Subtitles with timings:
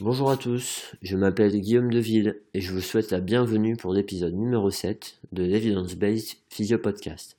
[0.00, 4.32] Bonjour à tous, je m'appelle Guillaume Deville et je vous souhaite la bienvenue pour l'épisode
[4.32, 7.36] numéro 7 de l'Evidence Based Physio Podcast.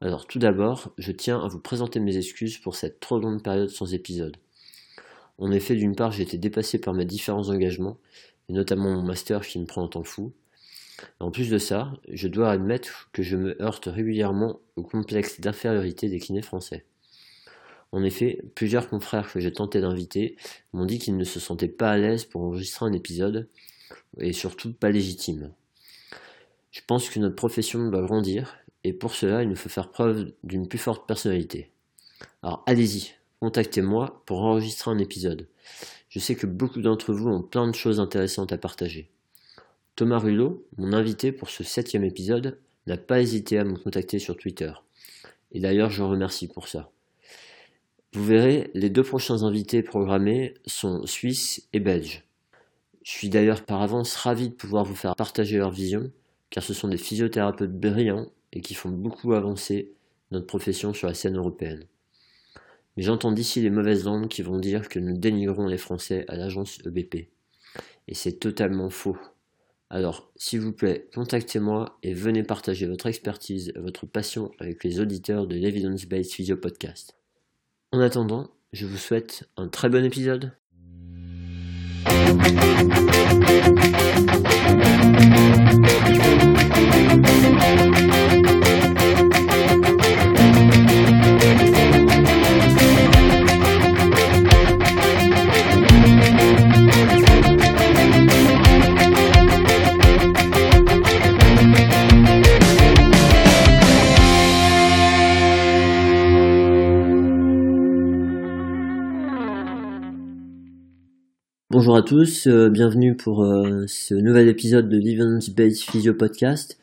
[0.00, 3.68] Alors tout d'abord, je tiens à vous présenter mes excuses pour cette trop longue période
[3.68, 4.38] sans épisode.
[5.36, 7.98] En effet, d'une part, j'ai été dépassé par mes différents engagements,
[8.48, 10.32] et notamment mon master qui me prend un temps fou.
[11.20, 16.08] En plus de ça, je dois admettre que je me heurte régulièrement au complexe d'infériorité
[16.08, 16.86] des kinés français.
[17.94, 20.34] En effet, plusieurs confrères que j'ai tenté d'inviter
[20.72, 23.48] m'ont dit qu'ils ne se sentaient pas à l'aise pour enregistrer un épisode,
[24.18, 25.52] et surtout pas légitime.
[26.72, 30.32] Je pense que notre profession doit grandir, et pour cela il nous faut faire preuve
[30.42, 31.70] d'une plus forte personnalité.
[32.42, 35.46] Alors allez-y, contactez-moi pour enregistrer un épisode.
[36.08, 39.08] Je sais que beaucoup d'entre vous ont plein de choses intéressantes à partager.
[39.94, 44.36] Thomas Rulot, mon invité pour ce septième épisode, n'a pas hésité à me contacter sur
[44.36, 44.72] Twitter.
[45.52, 46.90] Et d'ailleurs, je remercie pour ça.
[48.14, 52.22] Vous verrez, les deux prochains invités programmés sont suisses et belges.
[53.02, 56.12] Je suis d'ailleurs par avance ravi de pouvoir vous faire partager leur vision,
[56.50, 59.90] car ce sont des physiothérapeutes brillants et qui font beaucoup avancer
[60.30, 61.86] notre profession sur la scène européenne.
[62.96, 66.36] Mais j'entends d'ici les mauvaises langues qui vont dire que nous dénigrons les Français à
[66.36, 67.16] l'agence EBP.
[68.06, 69.18] Et c'est totalement faux.
[69.90, 75.48] Alors, s'il vous plaît, contactez-moi et venez partager votre expertise votre passion avec les auditeurs
[75.48, 77.16] de l'Evidence Based Physio Podcast.
[77.94, 80.50] En attendant, je vous souhaite un très bon épisode.
[111.94, 116.76] Bonjour à tous, euh, bienvenue pour euh, ce nouvel épisode de l'Events Based Physio Podcast.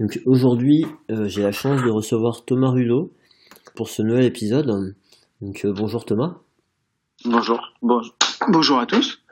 [0.00, 3.12] Donc aujourd'hui, euh, j'ai la chance de recevoir Thomas Rulot
[3.76, 4.96] pour ce nouvel épisode.
[5.40, 6.38] Donc bonjour Thomas.
[7.24, 7.60] Bonjour.
[8.48, 9.22] bonjour à tous.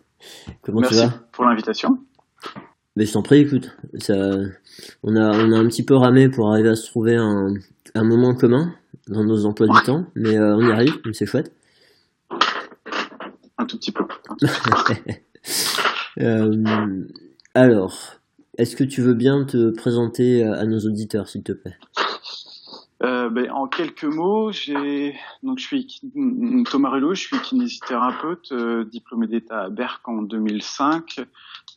[0.60, 1.14] Comment Merci tu vas?
[1.32, 1.88] pour l'invitation.
[2.94, 4.12] Mais je t'en prie, écoute, ça,
[5.02, 7.54] on a on a un petit peu ramé pour arriver à se trouver un,
[7.94, 8.74] un moment commun
[9.08, 11.54] dans nos emplois du temps, mais on y arrive, donc c'est chouette.
[13.56, 14.03] Un tout petit peu.
[16.20, 17.06] euh,
[17.54, 18.20] alors,
[18.58, 21.76] est-ce que tu veux bien te présenter à nos auditeurs, s'il te plaît?
[23.04, 26.00] Euh, ben, en quelques mots, j'ai donc je suis
[26.70, 31.20] Thomas Rulot, je suis kinésithérapeute, euh, diplômé d'État à Berck en 2005.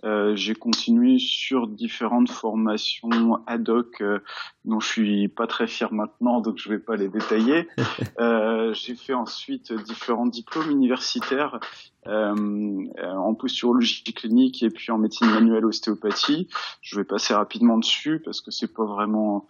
[0.03, 4.19] Euh, j'ai continué sur différentes formations ad hoc euh,
[4.65, 7.67] dont je suis pas très fier maintenant, donc je vais pas les détailler.
[8.19, 11.59] Euh, j'ai fait ensuite différents diplômes universitaires
[12.07, 16.47] euh, en posturologie clinique et puis en médecine manuelle ostéopathie.
[16.81, 19.45] Je vais passer rapidement dessus parce que c'est pas vraiment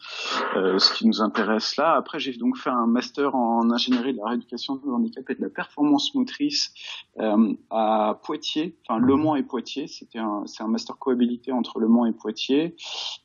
[0.56, 1.94] euh, ce qui nous intéresse là.
[1.94, 5.42] Après, j'ai donc fait un master en ingénierie de la rééducation du handicap et de
[5.42, 6.74] la performance motrice
[7.20, 9.88] euh, à Poitiers, enfin Le Mans et Poitiers.
[9.88, 12.76] C'était un, c'est un master cohabilité entre Le Mans et Poitiers.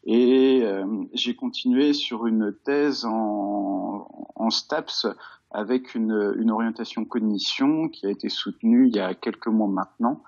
[0.05, 0.65] Et
[1.13, 5.07] j'ai continué sur une thèse en, STAPS
[5.53, 10.23] avec une, une, orientation cognition qui a été soutenue il y a quelques mois maintenant,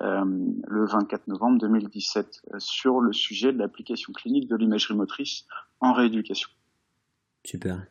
[0.00, 0.24] euh,
[0.66, 5.44] le 24 novembre 2017, sur le sujet de l'application clinique de l'imagerie motrice
[5.80, 6.48] en rééducation.
[7.44, 7.86] Super.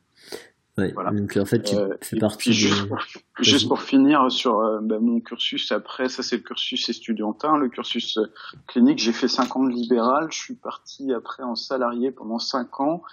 [0.77, 1.11] Ouais, voilà.
[1.11, 2.51] Donc en fait, tu euh, fais partie.
[2.51, 2.87] Juste, de...
[2.87, 2.99] pour,
[3.39, 7.69] juste, pour, finir sur euh, bah, mon cursus après, ça c'est le cursus estudiantin, le
[7.69, 8.17] cursus
[8.67, 8.97] clinique.
[8.97, 10.27] J'ai fait cinq ans de libéral.
[10.31, 13.03] Je suis parti après en salarié pendant cinq ans.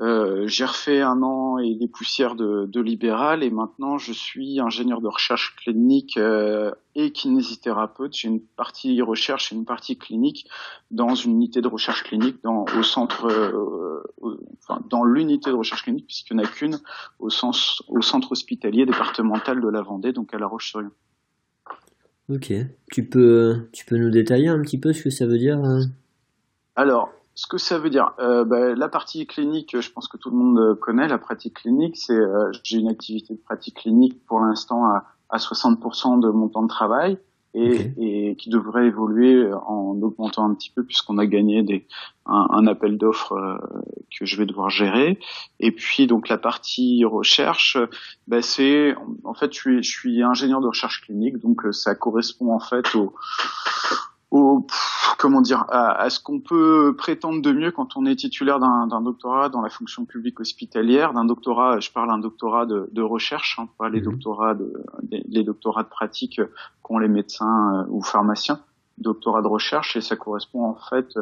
[0.00, 4.58] Euh, j'ai refait un an et des poussières de, de, libéral et maintenant je suis
[4.58, 8.12] ingénieur de recherche clinique euh, et kinésithérapeute.
[8.12, 10.48] J'ai une partie recherche et une partie clinique
[10.90, 14.02] dans une unité de recherche clinique dans, au centre, euh,
[14.64, 16.80] enfin, dans l'unité de recherche clinique puisqu'il n'y en a qu'une
[17.20, 20.90] au, sens, au centre hospitalier départemental de la Vendée, donc à La Roche-sur-Yon.
[22.30, 22.52] Ok,
[22.90, 25.82] tu peux, tu peux nous détailler un petit peu ce que ça veut dire hein
[26.74, 30.30] Alors, ce que ça veut dire, euh, bah, la partie clinique, je pense que tout
[30.30, 31.08] le monde connaît.
[31.08, 35.38] La pratique clinique, c'est euh, j'ai une activité de pratique clinique pour l'instant à, à
[35.38, 37.18] 60% de mon temps de travail
[37.54, 37.94] et, okay.
[37.98, 41.86] et, qui devrait évoluer en augmentant un petit peu puisqu'on a gagné des,
[42.26, 43.58] un, un appel d'offres euh,
[44.16, 45.18] que je vais devoir gérer.
[45.58, 47.78] Et puis donc la partie recherche,
[48.28, 48.94] bah, c'est
[49.24, 52.94] en fait je suis, je suis ingénieur de recherche clinique, donc ça correspond en fait
[52.94, 53.12] au
[54.34, 54.66] au
[55.16, 59.48] comment dire à, ce qu'on peut prétendre de mieux quand on est titulaire d'un doctorat
[59.48, 63.68] dans la fonction publique hospitalière, d'un doctorat, je parle d'un doctorat de, de recherche, hein,
[63.78, 64.10] pas les mhm.
[64.10, 64.72] doctorats de
[65.10, 66.40] les, doctorats de pratique
[66.82, 68.60] qu'ont les médecins euh, ou pharmaciens,
[68.98, 71.14] doctorat de recherche et ça correspond en fait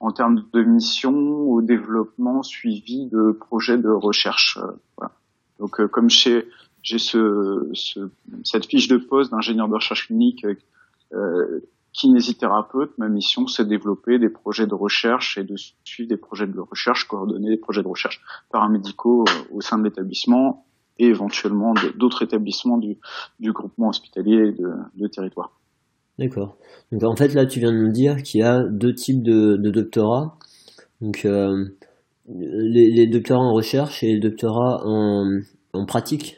[0.00, 4.58] en termes de mission au développement suivi de projets de recherche.
[4.60, 5.12] Euh, voilà.
[5.60, 6.48] Donc comme j'ai
[6.82, 8.10] j'ai ce, ce,
[8.42, 10.46] cette fiche de poste d'ingénieur de recherche clinique
[11.12, 11.60] euh,
[11.92, 15.54] kinésithérapeute, ma mission c'est de développer des projets de recherche et de
[15.84, 18.20] suivre des projets de recherche, coordonner des projets de recherche
[18.50, 20.66] paramédicaux euh, au sein de l'établissement
[20.98, 22.98] et éventuellement d'autres établissements du,
[23.38, 25.58] du, groupement hospitalier de, de territoire.
[26.18, 26.58] D'accord.
[26.92, 29.56] Donc en fait là tu viens de nous dire qu'il y a deux types de,
[29.56, 30.36] de doctorats.
[31.00, 31.64] Donc euh,
[32.28, 36.36] les, les, doctorats en recherche et les doctorats en pratique.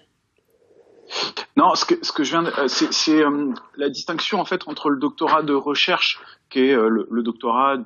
[1.57, 4.67] Non, ce que, ce que je viens, de, c'est, c'est euh, la distinction en fait
[4.69, 6.19] entre le doctorat de recherche,
[6.49, 7.77] qui est euh, le, doctorat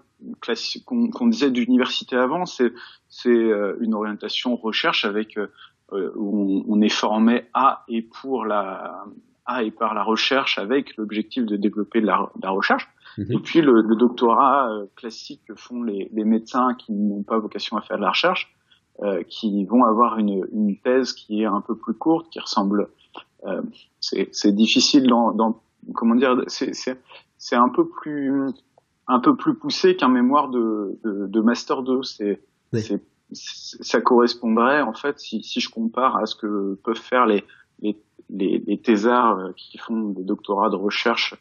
[0.40, 2.72] classique qu'on, qu'on disait d'université avant, c'est,
[3.08, 5.38] c'est euh, une orientation recherche avec
[5.92, 9.04] où on, est formé à et pour la
[9.44, 12.88] à et par la recherche avec l'objectif de développer de la, la recherche.
[13.16, 13.32] Mhm.
[13.32, 17.76] Et puis le, le doctorat classique que font les, les médecins qui n'ont pas vocation
[17.76, 18.52] à faire de la recherche,
[19.28, 22.88] qui vont avoir une, une thèse qui est un peu plus courte, qui ressemble
[23.44, 23.62] euh,
[24.00, 25.60] c'est difficile dans, dans,
[25.94, 28.46] comment dire, c'est un peu plus
[29.08, 32.02] un peu plus poussé qu'un mémoire de, de, de master 2.
[32.02, 32.40] C'est
[33.32, 37.44] ça correspondrait en fait si, si je compare à ce que peuvent faire les
[37.80, 38.00] les,
[38.30, 41.34] les, les thésards qui font des doctorats de recherche.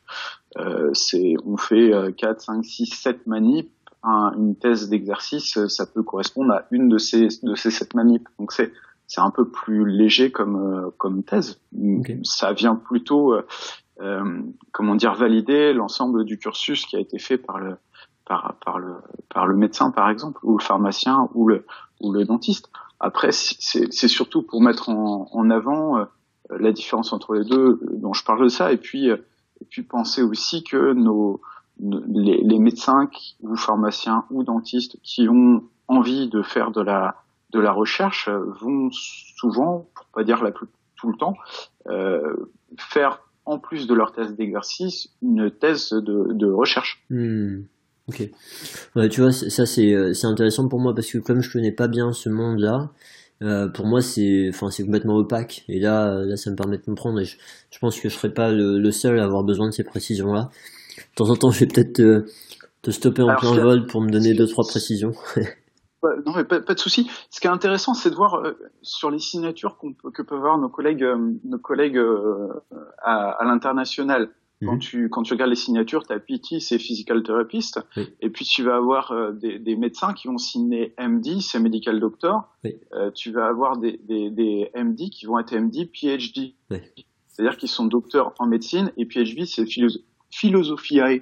[0.58, 3.72] Euh, c'est on fait 4, 5, 6, 7 manips.
[4.04, 8.28] une thèse d'exercice, ça peut correspondre à une de ces de ces sept manips.
[8.38, 8.72] Donc c'est
[9.08, 11.60] c'est un peu plus léger comme euh, comme thèse.
[12.24, 13.46] Ça vient plutôt, euh,
[14.02, 14.42] euh,
[14.72, 17.78] comment dire, valider l'ensemble du cursus qui a été fait par le
[18.26, 18.96] par par le
[19.30, 21.66] par le médecin par exemple ou le pharmacien ou le
[22.02, 22.70] ou le dentiste.
[23.00, 26.06] Après, c'est surtout pour mettre en, en avant euh,
[26.50, 30.22] la différence entre les deux dont je parle de ça et puis et puis penser
[30.22, 31.42] aussi que nos
[31.80, 33.10] les, les médecins
[33.42, 37.16] ou pharmaciens ou dentistes qui ont envie de faire de la
[37.56, 38.30] de la recherche
[38.62, 41.36] vont souvent, pour pas dire la tout le temps,
[41.88, 42.36] euh,
[42.78, 47.04] faire en plus de leur thèse d'exercice une thèse de, recherche.
[47.10, 47.62] Hmm.
[48.08, 48.30] Ok.
[49.10, 52.12] tu vois, ça euh, c'est intéressant pour moi parce que comme je connais pas bien
[52.12, 52.92] ce monde-là,
[53.42, 56.84] euh, pour moi c'est enfin c'est complètement opaque et là là ça me permet de
[56.84, 57.36] comprendre et je,
[57.82, 60.50] pense que je serais pas le, seul à avoir besoin de ces précisions là.
[60.98, 61.94] De temps en temps, je vais peut-être
[62.82, 65.14] te, stopper en plein vol pour me donner deux trois précisions.
[66.04, 67.10] non, mais pas, de souci.
[67.30, 69.78] Ce qui est intéressant, c'est de voir euh, sur les signatures
[70.14, 72.50] que peuvent avoir nos collègues, euh, nos collègues euh,
[73.00, 74.32] à, à l'international.
[74.64, 74.80] Quand mhm.
[74.80, 77.82] tu quand tu regardes les signatures, tu as PT, c'est physical therapist,
[78.22, 82.48] et puis tu vas avoir des, des, médecins qui vont signer MD, c'est medical doctor.
[83.16, 86.56] tu vas avoir des, des, des, MD qui vont être MD, PhD.
[87.28, 89.66] C'est-à-dire qu'ils sont docteurs en médecine et PhD, c'est
[90.36, 91.20] philosophie euh,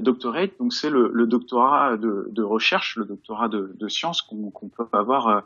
[0.00, 4.50] doctorate, donc c'est le, le, doctorat de, de, recherche, le doctorat de, de sciences qu'on
[4.68, 5.40] peut avoir euh,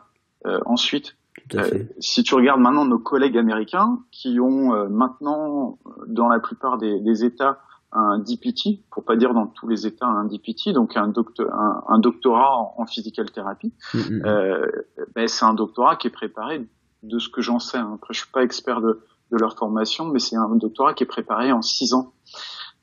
[0.45, 1.15] euh ensuite.
[1.55, 6.99] Euh, si tu regardes maintenant nos collègues américains qui ont maintenant dans la plupart des,
[6.99, 7.59] des, États
[7.93, 11.83] un DPT, pour pas dire dans tous les États un DPT, donc un, docteur, un,
[11.87, 14.71] un doctorat en, en physical thérapie, mm, mm, mm.
[15.15, 16.67] ben c'est un doctorat qui est préparé
[17.03, 17.77] de ce que j'en sais.
[17.77, 17.93] Hein.
[17.95, 19.01] Après, je suis pas expert de,
[19.31, 22.13] de leur formation, mais c'est un doctorat qui est préparé en six ans.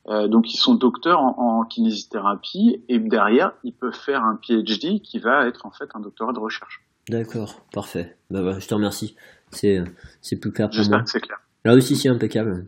[0.09, 5.19] Euh, donc ils sont docteurs en, kinésithérapie et derrière ils peuvent faire un PhD qui
[5.19, 6.83] va être en fait un doctorat de recherche.
[7.09, 8.17] D'accord, parfait.
[8.31, 9.15] Bah, bah, je te remercie.
[9.51, 9.83] C'est
[10.21, 11.37] c'est plus clair pour J'espère que c'est clair.
[11.65, 12.67] Là aussi c'est impeccable.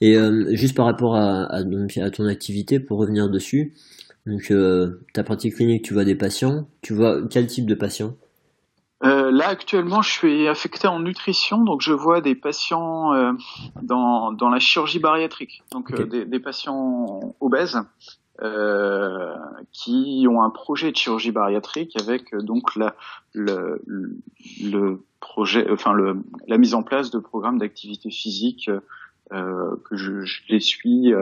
[0.00, 3.74] Et euh, juste par rapport à, à, à, ton activité, pour revenir dessus,
[4.26, 6.68] donc euh, ta pratique clinique, tu vois des patients.
[6.80, 8.14] Tu vois quel type de patients?
[9.04, 13.32] Euh, là actuellement, je suis affecté en nutrition, donc je vois des patients euh,
[13.80, 17.80] dans, dans la chirurgie bariatrique, donc euh, des, des, patients obèses
[18.42, 19.34] euh,
[19.70, 22.96] qui ont un projet de chirurgie bariatrique avec donc la,
[23.34, 23.80] le,
[24.64, 28.68] le projet, enfin le, la mise en place de programmes d'activité physique
[29.30, 31.12] que je, je, les suis,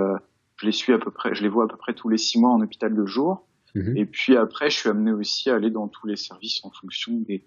[0.56, 2.40] je les suis à peu près, je les vois à peu près tous les six
[2.40, 3.42] mois en hôpital de jour.
[3.76, 3.97] Mhm.
[3.97, 7.12] Et puis après, je suis amené aussi à aller dans tous les services en fonction
[7.12, 7.45] des,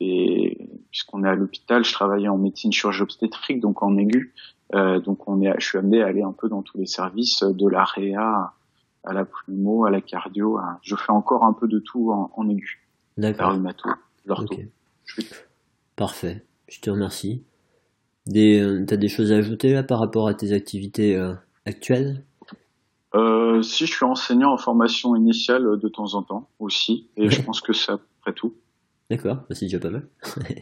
[0.00, 4.34] des puisqu'on est à l'hôpital, je travaillais en médecine chirurgie obstétrique, donc en aigu.
[4.74, 7.42] Euh, donc on est, je suis amené à aller un peu dans tous les services
[7.42, 8.52] de la réa
[9.04, 10.58] à la pneumo, à la cardio.
[10.82, 12.82] je fais encore un peu de tout en, en aigu.
[13.18, 13.56] D'accord.
[14.24, 14.56] l'ortho.
[15.94, 16.44] Parfait.
[16.68, 17.44] Je te remercie.
[18.26, 22.24] Des, euh, t'as des choses à ajouter là par rapport à tes activités euh, actuelles?
[23.14, 27.42] Euh, Si, je suis enseignant en formation initiale de temps en temps aussi, et je
[27.42, 28.54] pense que c'est à peu près tout.
[29.10, 30.08] D'accord, c'est déjà pas mal.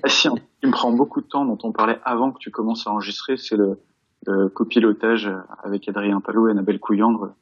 [0.03, 2.87] ah, si, qui me prend beaucoup de temps, dont on parlait avant que tu commences
[2.87, 3.81] à enregistrer, c'est le,
[4.27, 5.31] le copilotage
[5.63, 7.35] avec Adrien Palot et Annabelle Couillandre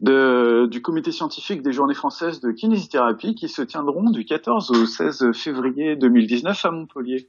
[0.00, 4.86] de, du comité scientifique des journées françaises de kinésithérapie qui se tiendront du 14 au
[4.86, 7.28] 16 février 2019 à Montpellier.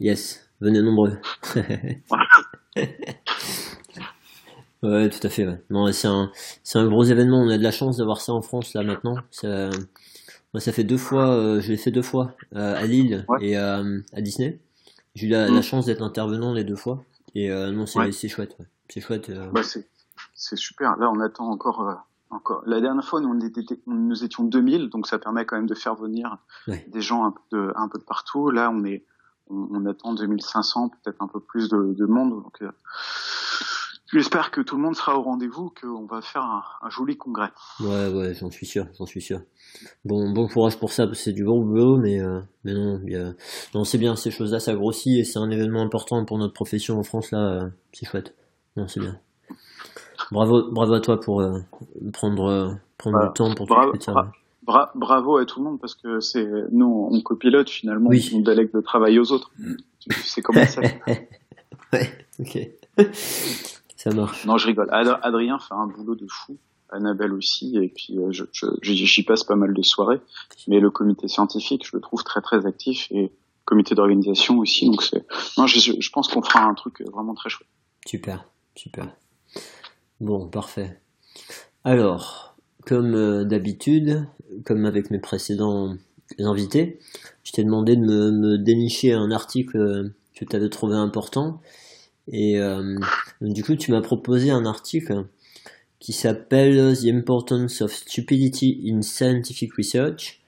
[0.00, 1.18] Yes, venez nombreux.
[4.82, 5.46] ouais, tout à fait.
[5.46, 5.62] Ouais.
[5.70, 6.30] Non, c'est un,
[6.62, 7.40] c'est un gros événement.
[7.40, 9.16] On a de la chance d'avoir ça en France là maintenant.
[9.30, 9.70] Ça,
[10.52, 13.56] moi, ça fait deux fois, euh, je l'ai fait deux fois euh, à Lille et
[13.56, 13.82] à
[14.18, 14.60] Disney.
[15.14, 15.62] J'ai eu la, la mm.
[15.62, 17.04] chance d'être intervenant les deux fois.
[17.34, 18.56] Et euh, non, c'est, c'est chouette.
[18.58, 18.66] Ouais.
[18.88, 19.30] C'est chouette.
[19.30, 19.50] Euh.
[19.50, 19.88] Bah, c'est,
[20.34, 20.96] c'est super.
[20.96, 21.88] Là, on attend encore.
[21.88, 21.94] Euh,
[22.30, 22.62] encore.
[22.64, 25.74] La dernière fois, nous, on était, nous étions 2000, donc ça permet quand même de
[25.74, 28.50] faire venir des gens un peu, de, un peu de partout.
[28.50, 29.04] Là, on est,
[29.48, 32.30] on, on attend 2500, peut-être un peu plus de, de monde.
[32.30, 32.70] Donc, euh,
[34.12, 37.50] j'espère que tout le monde sera au rendez-vous, qu'on va faire un, un, joli congrès.
[37.80, 39.40] Ouais, ouais, j'en suis sûr, j'en suis sûr.
[40.04, 43.00] Bon, bon courage pour ça, c'est du bon boulot, mais, euh, mais non,
[43.74, 46.98] non c'est bien, ces choses-là, ça grossit et c'est un événement important pour notre profession
[46.98, 48.34] en France, là, euh, c'est chouette.
[48.76, 49.18] Non, c'est bien.
[50.30, 51.58] Bravo, bravo à toi pour euh,
[52.12, 53.92] prendre, prendre le temps pour bravo,
[54.62, 58.30] bra bravo à tout le monde parce que c'est nous on copilote finalement, oui.
[58.34, 59.50] on délègue le travail aux autres.
[60.24, 60.82] C'est comment ça
[61.92, 62.58] Ouais, ok.
[64.02, 64.46] Ça marche.
[64.46, 64.88] Non, je rigole.
[64.90, 66.56] Ad Adrien fait un boulot de fou.
[66.92, 68.44] Annabelle aussi, et puis euh, je,
[68.82, 70.20] j'y passe pas mal de soirées.
[70.66, 73.30] Mais le comité scientifique, je le trouve très très actif et le
[73.64, 74.86] comité d'organisation aussi.
[74.86, 75.04] Donc
[75.56, 77.68] non, je, je pense qu'on fera un truc vraiment très chouette.
[78.06, 79.14] Super, super.
[80.20, 81.00] Bon, parfait.
[81.84, 84.26] Alors, comme euh, d'habitude,
[84.64, 85.94] comme avec mes précédents
[86.38, 86.98] invités,
[87.44, 91.60] je t'ai demandé de me, dénicher un article euh, que tu avais trouvé important.
[92.30, 92.96] Et euh,
[93.40, 95.26] du coup, tu m'as proposé un article
[95.98, 100.40] qui s'appelle The Importance of Stupidity in Scientific Research.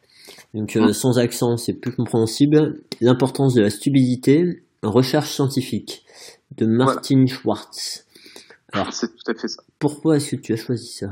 [0.55, 0.93] Donc, mmh.
[0.93, 2.81] sans accent, c'est plus compréhensible.
[3.01, 6.05] L'importance de la stupidité en recherche scientifique
[6.57, 8.07] de Martin Schwartz.
[8.73, 9.63] Alors, c'est tout à fait ça.
[9.79, 11.11] Pourquoi est-ce que tu as choisi ça?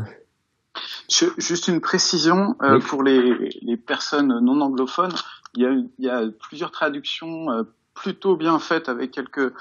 [1.38, 3.20] Juste une précision euh, pour les,
[3.60, 5.14] les, personnes non anglophones.
[5.54, 7.64] Il y a, il y a plusieurs traductions euh,
[8.00, 9.52] plutôt bien faite avec quelques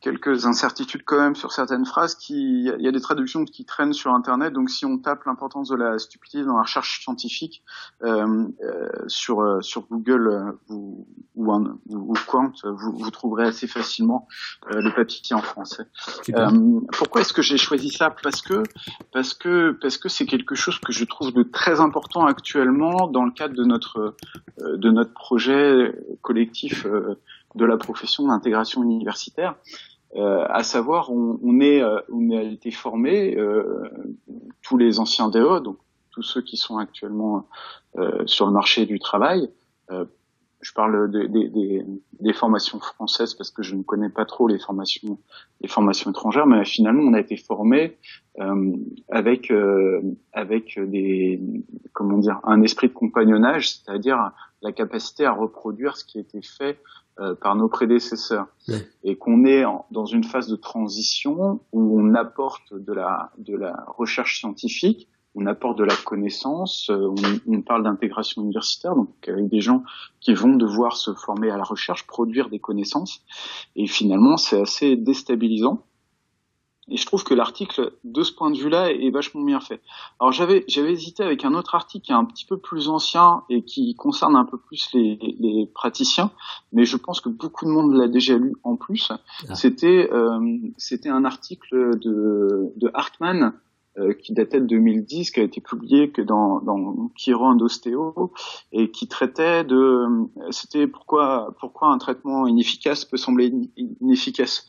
[0.00, 3.92] quelques incertitudes quand même sur certaines phrases qui il y a des traductions qui traînent
[3.92, 4.52] sur internet.
[4.52, 7.62] Donc si on tape l'importance de la stupidité dans la recherche scientifique
[8.02, 13.44] euh, euh, sur euh, sur Google euh, ou ou, un, ou Quant vous, vous trouverez
[13.44, 14.28] assez facilement
[14.72, 15.84] euh, le papier en français.
[16.92, 18.14] Pourquoi est-ce que j'ai choisi ça?
[18.22, 18.62] Parce que
[19.12, 23.24] parce que parce que c'est quelque chose que je trouve de très important actuellement dans
[23.24, 24.16] le cadre de notre
[24.58, 26.86] de notre projet collectif
[27.54, 29.56] de la profession d'intégration universitaire.
[30.16, 33.88] Euh, à savoir, on, on est, euh, on a été formés, euh,
[34.62, 35.78] tous les anciens DE, donc
[36.10, 37.46] tous ceux qui sont actuellement
[37.96, 39.50] euh, sur le marché du travail.
[40.62, 41.84] Je parle des de, de,
[42.20, 45.18] des formations françaises parce que je ne connais pas trop les formations,
[45.62, 47.96] les formations étrangères, mais finalement, on a été formés
[49.08, 49.50] avec
[50.34, 51.40] avec des,
[51.94, 56.42] comment dire, un esprit de compagnonnage, c'est-à-dire la capacité à reproduire ce qui a été
[56.42, 56.78] fait
[57.20, 58.46] euh, par nos prédécesseurs.
[59.04, 63.84] Et qu'on est dans une phase de transition où on apporte de la, de la
[63.88, 67.08] recherche scientifique, on apporte de la connaissance, euh,
[67.46, 69.82] on, on parle d'intégration universitaire, donc avec des gens
[70.20, 73.22] qui vont devoir se former à la recherche, produire des connaissances,
[73.76, 75.84] et finalement c'est assez déstabilisant
[76.90, 79.80] et je trouve que l'article, de ce point de vue-là, est vachement bien fait.
[80.18, 83.42] Alors j'avais j'avais hésité avec un autre article qui est un petit peu plus ancien
[83.48, 86.30] et qui concerne un peu plus les, les praticiens,
[86.72, 89.12] mais je pense que beaucoup de monde l'a déjà lu en plus.
[89.48, 89.54] Ah.
[89.54, 90.40] C'était euh,
[90.76, 93.54] c'était un article de, de Hartmann
[93.98, 98.32] euh, qui datait de 2010, qui a été publié que dans, dans Chiron d'ostéo
[98.72, 100.06] et qui traitait de
[100.50, 103.52] c'était pourquoi pourquoi un traitement inefficace peut sembler
[104.00, 104.66] inefficace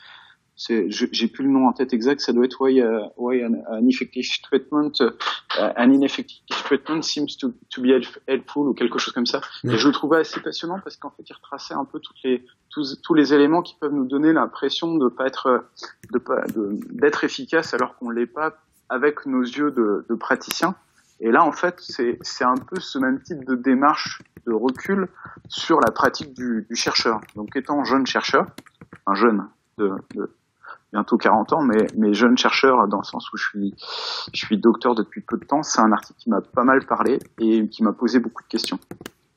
[0.56, 3.88] j'ai plus le nom en tête exact, ça doit être why, uh, why an, an,
[3.88, 7.88] effective treatment, uh, an ineffective treatment seems to, to, be
[8.28, 9.42] helpful ou quelque chose comme ça.
[9.64, 12.46] Et je le trouvais assez passionnant parce qu'en fait, il retraçait un peu toutes les,
[12.70, 15.66] tous, tous les éléments qui peuvent nous donner l'impression de pas être,
[16.12, 16.44] de pas,
[16.92, 18.58] d'être efficace alors qu'on l'est pas
[18.90, 20.76] avec nos yeux de, de praticiens.
[21.22, 25.08] Et là, en fait, c'est, c'est un peu ce même type de démarche de recul
[25.48, 27.22] sur la pratique du, du chercheur.
[27.36, 28.48] Donc, étant jeune chercheur,
[29.06, 30.32] un jeune de, de
[30.92, 33.74] bientôt 40 ans, mais, mais jeune chercheur dans le sens où je suis,
[34.34, 35.64] je suis docteur depuis peu de temps.
[35.64, 38.80] C'est un article qui m'a pas mal parlé et qui m'a posé beaucoup de questions.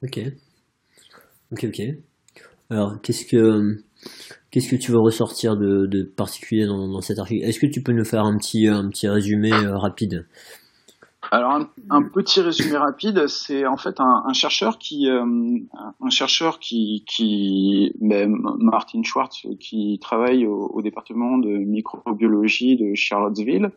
[0.03, 0.21] Ok.
[1.53, 1.83] Ok, ok.
[2.71, 3.77] Alors, qu'est-ce que,
[4.51, 7.45] Qu'est-ce que tu veux ressortir de, particulier dans, dans, cet article?
[7.45, 10.27] Est-ce que tu peux nous faire un petit, un petit résumé rapide?
[11.31, 15.25] Alors un, petit résumé rapide, c'est en fait un, un chercheur qui, euh,
[16.01, 22.95] un chercheur qui, qui ben, Martin Schwartz, qui travaille au, au, département de microbiologie de
[22.95, 23.71] Charlottesville,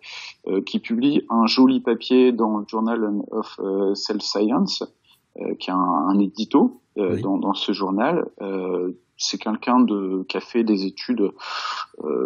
[0.48, 4.84] euh, qui publie un joli papier dans le Journal of euh, Cell Science,
[5.60, 8.26] qui est un, un édito dans, dans, ce journal.
[9.18, 11.32] c'est quelqu'un de qui a fait des études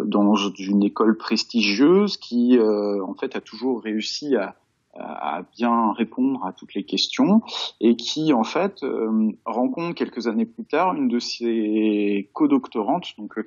[0.06, 4.56] dans une école prestigieuse, qui en fait a toujours réussi à
[4.94, 7.42] à bien répondre à toutes les questions
[7.80, 13.38] et qui en fait euh, rencontre quelques années plus tard une de ses co-doctorantes, donc
[13.38, 13.44] euh,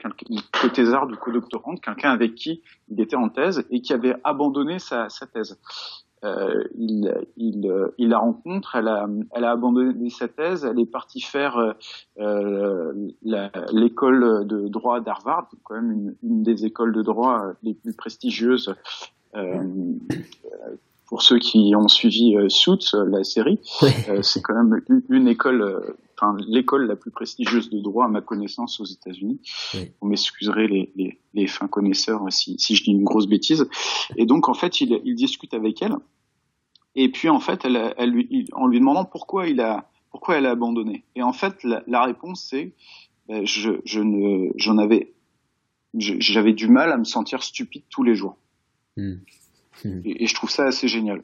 [0.59, 5.09] co-thésarde ou co-doctorante, quelqu'un avec qui il était en thèse et qui avait abandonné sa,
[5.09, 5.59] sa thèse.
[6.23, 10.89] Euh, il, il, il, la rencontre, elle a, elle a abandonné sa thèse, elle est
[10.89, 11.75] partie faire
[12.17, 12.93] euh,
[13.71, 18.73] l'école de droit d'Harvard, quand même une, une, des écoles de droit les plus prestigieuses
[19.35, 19.63] euh,
[21.05, 23.59] pour ceux qui ont suivi euh, Suits, euh, la série,
[24.09, 28.07] euh, c'est quand même une, école, euh, enfin l'école la plus prestigieuse de droit à
[28.07, 29.39] ma connaissance aux États-Unis.
[30.01, 33.67] Vous m'excuserez les, les, les, fins connaisseurs si, si, je dis une grosse bêtise.
[34.15, 35.95] Et donc en fait, il, il discute avec elle.
[36.95, 40.45] Et puis en fait, elle, elle lui, en lui demandant pourquoi il a, pourquoi elle
[40.45, 41.03] a abandonné.
[41.15, 42.73] Et en fait, la, la réponse c'est,
[43.27, 45.13] ben, je, je ne, j'en avais,
[45.93, 48.37] j'avais du mal à me sentir stupide tous les jours.
[48.97, 49.15] Hmm.
[49.83, 50.01] Hmm.
[50.05, 51.23] Et, je trouve ça assez génial.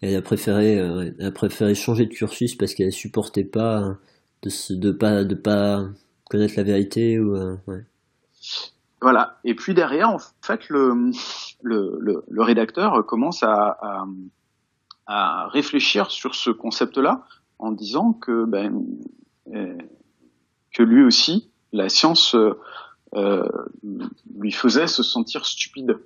[0.00, 3.96] Elle a préféré, euh, elle a préféré changer de cursus parce qu'elle supportait pas
[4.42, 5.84] de, de pas de pas
[6.30, 7.84] connaître la vérité ou euh, ouais.
[9.00, 9.38] Voilà.
[9.44, 11.10] Et puis derrière, en fait, le
[11.62, 14.06] le, le, le rédacteur commence à, à,
[15.06, 17.24] à, réfléchir sur ce concept-là
[17.58, 18.84] en disant que ben
[19.54, 19.76] euh,
[20.72, 22.36] que lui aussi, la science
[23.14, 23.48] euh,
[24.38, 25.98] lui faisait se sentir stupide.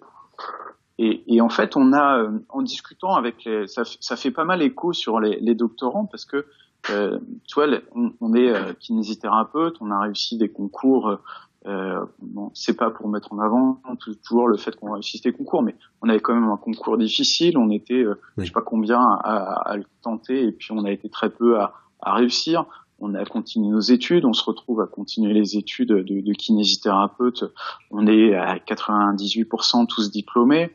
[0.99, 4.44] Et, et, en fait, on a, euh, en discutant avec les, ça, ça fait pas
[4.44, 6.46] mal écho sur les, les doctorants parce que,
[6.90, 7.18] euh,
[7.49, 11.18] tu vois, on, on est euh, kinésithérapeute, on a réussi des concours.
[11.66, 13.80] Euh, bon, c'est pas pour mettre en avant
[14.25, 17.56] toujours le fait qu'on réussisse des concours, mais on avait quand même un concours difficile.
[17.56, 20.90] On était, euh, je sais pas combien à, à, le tenter, et puis on a
[20.90, 22.64] été très peu à, à réussir
[23.02, 27.45] on a continué nos études, on se retrouve à continuer les études de, de kinésithérapeute.
[27.91, 30.73] On est à 98% tous diplômés.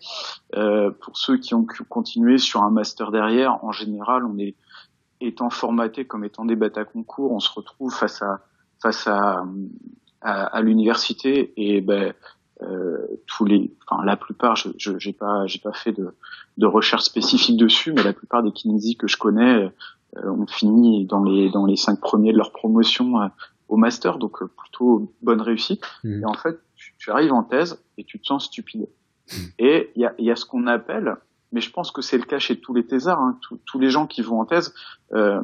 [0.56, 4.56] Euh, pour ceux qui ont continué sur un master derrière, en général, on est
[5.22, 8.42] étant formaté comme étant des bêta concours, on se retrouve face à
[8.82, 9.44] face à
[10.22, 12.14] à, l'université et ben
[12.62, 16.16] euh, tous les, enfin la plupart, je j'ai pas j'ai pas fait de,
[16.58, 19.72] de recherche spécifique dessus, mais la plupart des kinésis que je connais
[20.16, 23.28] ont fini dans les dans les cinq premiers de leur promotion euh,
[23.68, 25.84] au master, donc euh, plutôt bonne réussite.
[26.04, 26.22] Mmh.
[26.22, 28.88] Et en fait, tu, arrives en thèse et tu te sens stupide.
[29.28, 29.36] Mmh.
[29.60, 31.18] Et il y a, y a ce qu'on appelle,
[31.52, 34.08] mais je pense que c'est le cas chez tous les thésards, hein, tous les gens
[34.08, 34.74] qui vont en thèse,
[35.14, 35.42] euh,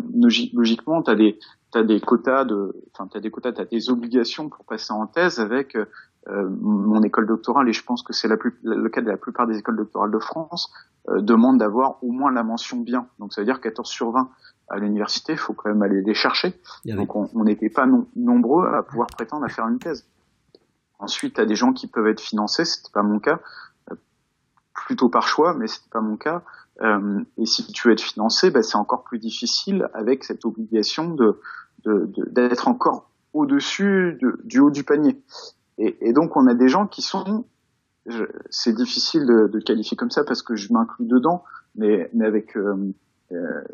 [0.54, 1.40] logiquement, tu as des
[1.72, 5.40] t'as des quotas de, enfin t'as des quotas, t'as des obligations pour passer en thèse
[5.40, 9.08] avec euh, mon école doctorale et je pense que c'est la plus, le cas de
[9.08, 10.72] la plupart des écoles doctorales de France
[11.10, 13.08] euh, demande d'avoir au moins la mention bien.
[13.20, 14.30] Donc ça veut dire 14 sur 20
[14.74, 16.60] à l'université, il faut quand même aller les chercher.
[16.86, 20.06] Donc on n'était pas nombreux à pouvoir prétendre à faire une thèse.
[21.00, 23.40] Ensuite, tu as des gens qui peuvent être financés, c'était pas mon cas,
[23.92, 23.96] euh,
[24.74, 26.44] plutôt par choix, mais c'était pas mon cas.
[26.82, 31.10] Euh, et si tu veux être financé, bah, c'est encore plus difficile avec cette obligation
[31.10, 31.40] de
[32.32, 35.22] d'être encore au-dessus du haut du panier.
[35.78, 37.44] Et, et, donc on a des gens qui sont,
[38.50, 41.44] c'est difficile de, de, qualifier comme ça parce que je m'inclus dedans,
[41.76, 42.94] mais, mais avec euh,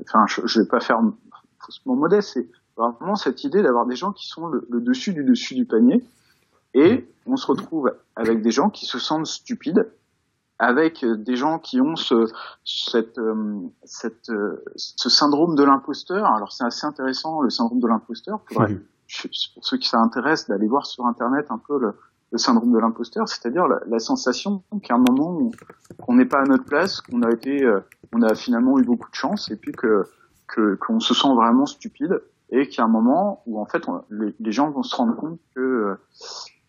[0.02, 1.00] enfin, je, je vais pas faire
[1.60, 5.56] faussement modeste, c'est vraiment cette idée d'avoir des gens qui sont le, dessus du dessus
[5.56, 6.04] du panier,
[6.74, 9.92] et on se retrouve avec des gens qui se sentent stupides,
[10.60, 12.26] avec des gens qui ont ce,
[12.66, 16.26] cette, euh, cette, euh, ce syndrome de l'imposteur.
[16.26, 18.42] Alors c'est assez intéressant le syndrome de l'imposteur.
[18.42, 21.94] Pour, pour ceux qui s'intéressent, d'aller voir sur internet un peu le,
[22.32, 25.52] le syndrome de l'imposteur, c'est-à-dire la, la, sensation qu'à un moment
[26.02, 27.80] qu'on n'est pas à notre place, qu'on a été, euh,
[28.14, 30.06] on a finalement eu beaucoup de chance, et puis que
[30.48, 34.34] qu'on se sent vraiment stupide, et qu'il y a un moment où en fait les,
[34.40, 35.96] les, gens vont se rendre compte que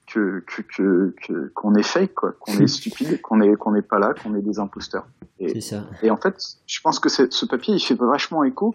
[0.06, 1.14] que que
[1.54, 4.42] qu'on est fake, quoi, qu'on est stupide, qu'on est qu'on n'est pas là, qu'on est
[4.42, 5.06] des imposteurs.
[5.38, 5.84] Et, ça.
[6.02, 8.74] et en fait, je pense que ce papier il fait vachement écho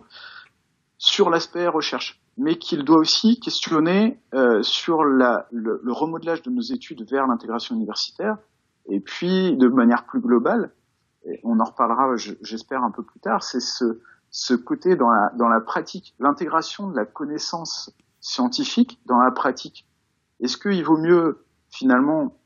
[0.97, 6.49] sur l'aspect recherche mais qu'il doit aussi questionner euh, sur la, le, le, remodelage de
[6.49, 8.38] nos études vers l'intégration universitaire,
[8.88, 10.73] et puis de manière plus globale,
[11.43, 15.47] on en reparlera, j'espère, un peu plus tard, c'est ce, ce côté dans la, dans
[15.47, 19.88] la pratique, l'intégration de la connaissance scientifique dans la pratique.
[20.39, 22.38] Est-ce qu'il vaut mieux finalement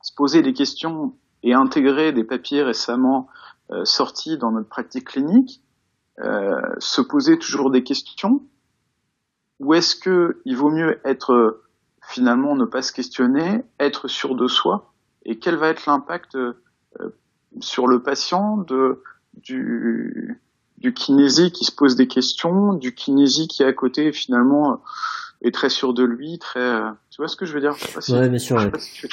[0.00, 3.28] se poser des questions et intégrer des papiers récemment
[3.70, 5.62] euh, sortis dans notre pratique clinique,
[6.18, 8.42] se poser toujours des questions,
[9.60, 11.62] ou est-ce que il vaut mieux être
[12.02, 14.92] finalement ne pas se questionner, être sûr de soi,
[15.24, 16.54] et quel va être l'impact euh,
[17.60, 19.02] sur le patient de
[19.34, 20.40] du
[20.78, 24.82] du kinésie qui se pose des questions, du kinésie qui est à côté finalement
[25.42, 26.60] est très sûr de lui, très.
[26.60, 27.72] Euh, tu vois ce que je veux dire?
[27.72, 28.56] Je sais pas si, Ouais, bien sûr.
[28.56, 28.70] Ouais.
[28.78, 29.08] Si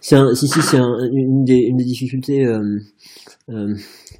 [0.00, 2.44] c'est un, si si, c'est une des une des difficultés.
[2.44, 2.80] Euh,
[3.48, 3.74] euh,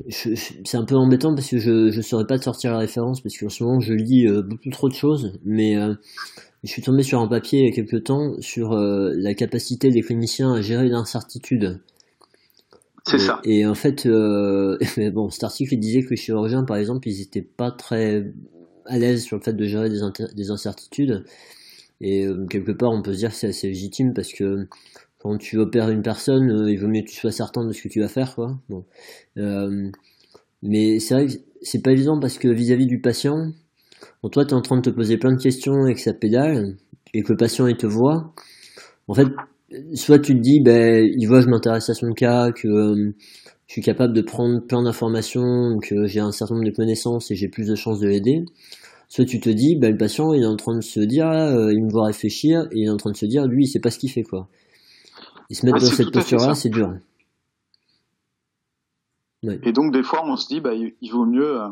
[0.08, 3.36] c'est un peu embêtant parce que je je saurais pas te sortir la référence parce
[3.36, 5.76] qu'en ce moment je lis euh, beaucoup trop de choses, mais
[6.62, 10.02] je suis tombé sur un papier il y a quelques temps sur la capacité des
[10.02, 11.80] cliniciens à gérer l'incertitude.
[13.06, 13.40] C'est ça.
[13.44, 14.06] Et en fait,
[15.12, 18.32] bon, cet article disait que les chirurgiens, par exemple, ils étaient pas très
[18.90, 20.00] à l'aise sur le fait de gérer des,
[20.34, 21.24] des incertitudes.
[22.00, 24.66] Et euh, quelque part, on peut se dire que c'est assez légitime parce que
[25.18, 27.82] quand tu opères une personne, euh, il vaut mieux que tu sois certain de ce
[27.82, 28.58] que tu vas faire, quoi.
[28.68, 28.84] Bon.
[29.36, 29.90] Euh,
[30.62, 33.36] mais c'est vrai que c'est pas évident parce que vis-à-vis du patient,
[34.22, 36.76] bon, toi, tu es en train de te poser plein de questions avec sa pédale
[37.12, 38.34] et que le patient, il te voit.
[39.08, 39.28] En fait,
[39.94, 43.12] soit tu te dis, ben, il voit, je m'intéresse à son cas, que
[43.70, 47.36] je suis capable de prendre plein d'informations, que j'ai un certain nombre de connaissances et
[47.36, 48.44] j'ai plus de chances de l'aider.
[49.08, 51.72] Soit tu te dis, bah, le patient il est en train de se dire, euh,
[51.72, 53.78] il me voit réfléchir, et il est en train de se dire, lui, il sait
[53.78, 54.48] pas ce qu'il fait, quoi.
[55.50, 56.94] Et se mettre dans cette posture-là, c'est dur.
[59.44, 61.68] Et donc, des fois, on se dit, bah, il vaut mieux, euh,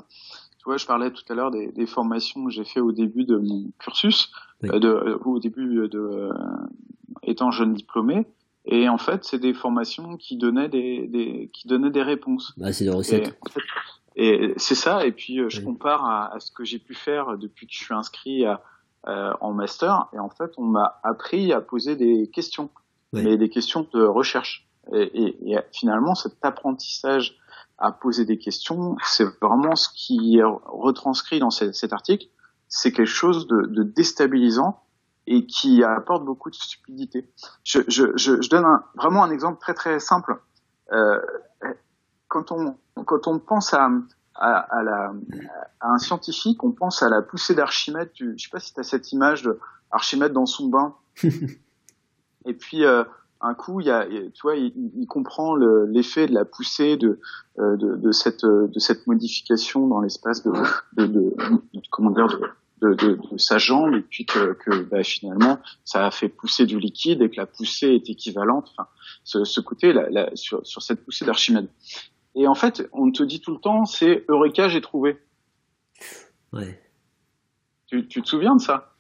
[0.58, 3.24] tu vois, je parlais tout à l'heure des, des, formations que j'ai fait au début
[3.24, 4.30] de mon cursus,
[4.62, 6.28] euh, de, au début de,
[7.24, 8.24] étant jeune diplômé.
[8.70, 12.52] Et en fait, c'est des formations qui donnaient des, des qui donnaient des réponses.
[12.59, 13.38] Bah, c'est des recettes.
[14.14, 15.07] Et, c'est ça.
[15.07, 17.78] Et puis euh, je compare à, à, ce que j'ai pu faire depuis que je
[17.78, 18.61] suis inscrit à,
[19.07, 20.09] euh, en master.
[20.12, 22.68] Et en fait, on m'a appris à poser des questions,
[23.14, 24.68] mais des questions de recherche.
[24.92, 27.38] Et, et, finalement, cet apprentissage
[27.78, 32.26] à poser des questions, c'est vraiment ce qui est retranscrit dans cet, cet article.
[32.68, 34.83] C'est quelque chose de, de déstabilisant
[35.30, 37.30] et qui apporte beaucoup de stupidité.
[37.62, 40.40] Je, je, je, je donne un, vraiment un exemple très très simple.
[40.92, 41.20] Euh,
[42.28, 43.90] quand on quand on pense à,
[44.34, 45.12] à, à, la,
[45.80, 48.10] à un scientifique, on pense à la poussée d'Archimède.
[48.14, 49.60] Je sais pas si tu as cette image de
[49.90, 50.94] Archimède dans son bain.
[52.46, 53.04] et puis euh,
[53.42, 57.20] un coup, il y a, tu vois, il, il comprend l'effet de la poussée de,
[57.58, 60.52] euh, de, de, cette de cette modification dans l'espace de,
[60.94, 61.34] de, de,
[61.90, 62.40] comment dire de,
[62.80, 66.66] de, de, de, sa jambe et puis que, que bah, finalement ça a fait pousser
[66.66, 68.68] du liquide et que la poussée est équivalente.
[68.72, 68.88] Enfin,
[69.24, 71.68] ce, ce côté la, la, sur, sur cette poussée d'Archimède.
[72.34, 75.18] Et en fait, on te dit tout le temps, c'est Eureka, j'ai trouvé.
[76.52, 76.80] Ouais.
[77.86, 78.92] Tu, tu te souviens de ça?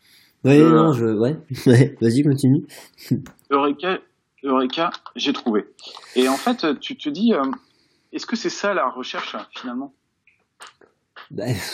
[0.44, 1.36] Ouais, euh, non, je, ouais,
[1.66, 1.96] ouais.
[2.00, 2.66] Vas-y, continue.
[3.50, 3.98] Eureka,
[4.42, 5.66] Eureka, j'ai trouvé.
[6.16, 7.42] Et en fait, tu te dis, euh,
[8.12, 9.94] est-ce que c'est ça la recherche finalement?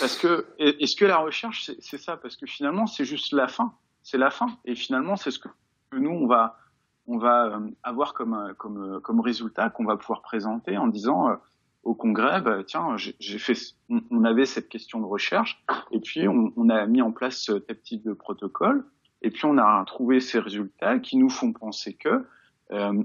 [0.01, 3.75] Parce que est-ce que la recherche c'est ça Parce que finalement c'est juste la fin,
[4.03, 5.49] c'est la fin, et finalement c'est ce que
[5.93, 6.59] nous on va
[7.07, 10.89] on va euh, avoir comme euh, comme euh, comme résultat qu'on va pouvoir présenter en
[10.89, 11.37] disant
[11.83, 13.53] au congrès, bah, tiens, j'ai fait,
[13.91, 17.81] on, avait cette question de recherche, et puis on, on a mis en place tel
[17.83, 18.87] type de protocole,
[19.21, 22.25] et puis on a trouvé ces résultats qui nous font penser que,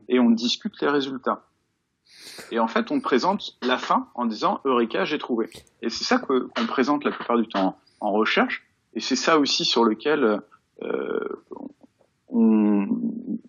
[0.07, 1.48] et on discute les résultats.
[2.52, 5.50] Et en fait, on présente la fin en disant Eureka, j'ai trouvé.
[5.82, 8.63] Et c'est ça qu'on présente la plupart du temps en recherche.
[8.93, 10.41] Et c'est ça aussi sur lequel
[10.82, 11.19] euh,
[12.30, 12.88] on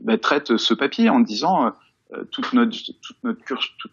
[0.01, 1.73] bah, traite ce papier en disant
[2.12, 3.16] euh, toute notre, toute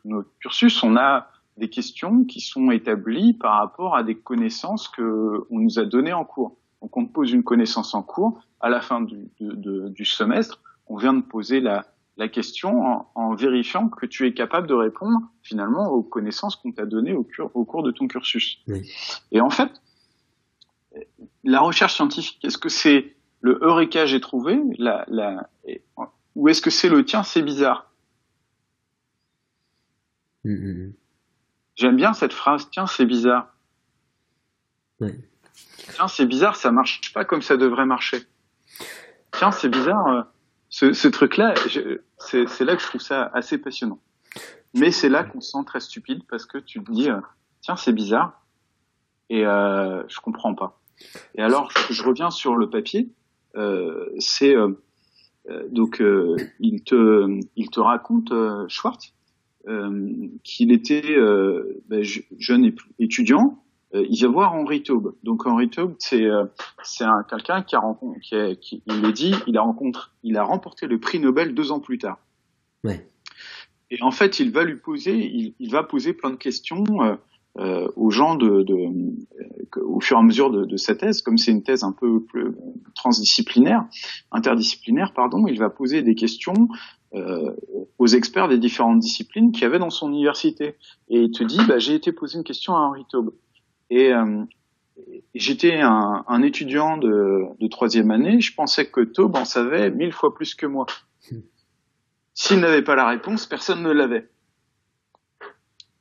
[0.04, 5.46] notre, cursus, on a des questions qui sont établies par rapport à des connaissances que
[5.50, 6.58] on nous a données en cours.
[6.82, 11.22] Donc on pose une connaissance en cours, à la fin du semestre, on vient de
[11.22, 11.86] poser la,
[12.18, 16.86] la question en, vérifiant que tu es capable de répondre finalement aux connaissances qu'on t'a
[16.86, 18.60] données au, au, cours de ton cursus.
[19.32, 19.72] Et en fait,
[21.44, 25.50] la recherche scientifique, est-ce que c'est le Eureka j'ai trouvé, la, la,
[26.36, 27.92] ou est-ce que c'est le tiens c'est bizarre?
[30.44, 30.94] Mm, mm, mm.
[31.76, 33.54] J'aime bien cette phrase tiens c'est bizarre.
[35.00, 38.24] Tiens c'est bizarre, ça marche pas comme ça devrait marcher.
[39.32, 40.08] Tiens c'est bizarre.
[40.08, 40.24] Euh,
[40.70, 41.54] ce, ce truc-là,
[42.18, 44.00] c'est là que je trouve ça assez passionnant.
[44.74, 47.20] Mais c'est là qu'on se sent très stupide parce que tu te dis, euh,
[47.62, 48.46] tiens, c'est bizarre
[49.30, 50.80] et euh, je comprends pas.
[51.36, 53.10] Et alors, je, reviens sur le papier.
[53.56, 54.70] Euh, c'est euh,
[55.50, 56.04] euh, donc
[56.60, 58.34] il te il te raconte
[58.68, 59.14] Schwartz
[60.44, 61.16] qu'il était
[61.88, 62.04] ben,
[62.38, 65.16] jeune étudiant il va voir Henri Taube.
[65.24, 66.28] Donc Henri Taube, c'est
[66.84, 70.38] c'est un quelqu'un qui a rencontré, qui, qui, il le dit, il a rencontré, il
[70.38, 72.20] a remporté le prix Nobel deux ans plus tard.
[72.84, 73.08] Ouais.
[73.90, 76.84] Et en fait, il va lui poser, il, il va poser plein de questions
[77.60, 81.24] euh, aux gens de, de euh, au fur et à mesure de, de cette thèse,
[81.24, 82.56] comme c'est une thèse un peu plus
[82.94, 83.86] transdisciplinaire,
[84.32, 86.68] interdisciplinaire, pardon, il va poser des questions
[87.16, 87.56] euh,
[87.98, 90.76] aux experts des différentes disciplines qu'il y avait dans son université.
[91.10, 93.34] Et il te dit, bah, j'ai été poser une question à Henri Taube.
[93.90, 94.44] Et euh,
[95.36, 100.12] j'étais un, un, étudiant de, de troisième année, je pensais que Taube en savait mille
[100.12, 100.86] fois plus que moi.
[102.34, 104.30] S'il n'avait pas la réponse, personne ne l'avait.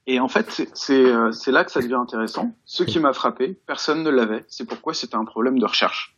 [0.08, 2.52] Et en fait, euh, c'est là que ça devient intéressant.
[2.64, 4.44] Ce qui m'a frappé, personne ne l'avait.
[4.46, 6.16] C'est pourquoi c'était un problème de recherche.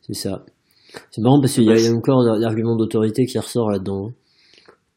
[0.00, 0.44] C'est ça.
[1.10, 4.10] C'est marrant parce qu'il y, a encore l'argument d'autorité qui ressort là-dedans.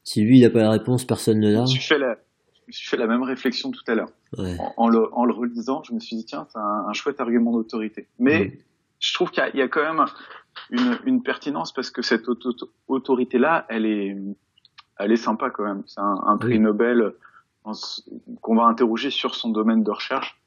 [0.04, 1.66] Si lui, il n'a pas la réponse, personne ne l'a.
[1.66, 4.10] Je me suis fait la même réflexion tout à l'heure.
[4.38, 4.58] Ouais.
[4.78, 7.52] En, le, en le relisant, je me suis dit, tiens, c'est un, un, chouette argument
[7.52, 8.08] d'autorité.
[8.20, 8.60] Mais
[9.00, 10.06] je trouve qu'il y, y, a quand même
[10.70, 12.26] une, une pertinence parce que cette
[12.88, 14.18] autorité-là, elle est,
[15.00, 15.84] elle est sympa quand même.
[15.86, 17.14] C'est un, un, prix Nobel
[18.42, 20.40] qu'on va interroger sur son domaine de recherche,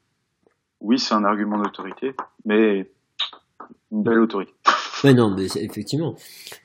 [0.79, 2.89] oui, c'est un argument d'autorité, mais
[3.91, 4.53] une belle autorité.
[5.03, 6.15] Oui, non, mais effectivement.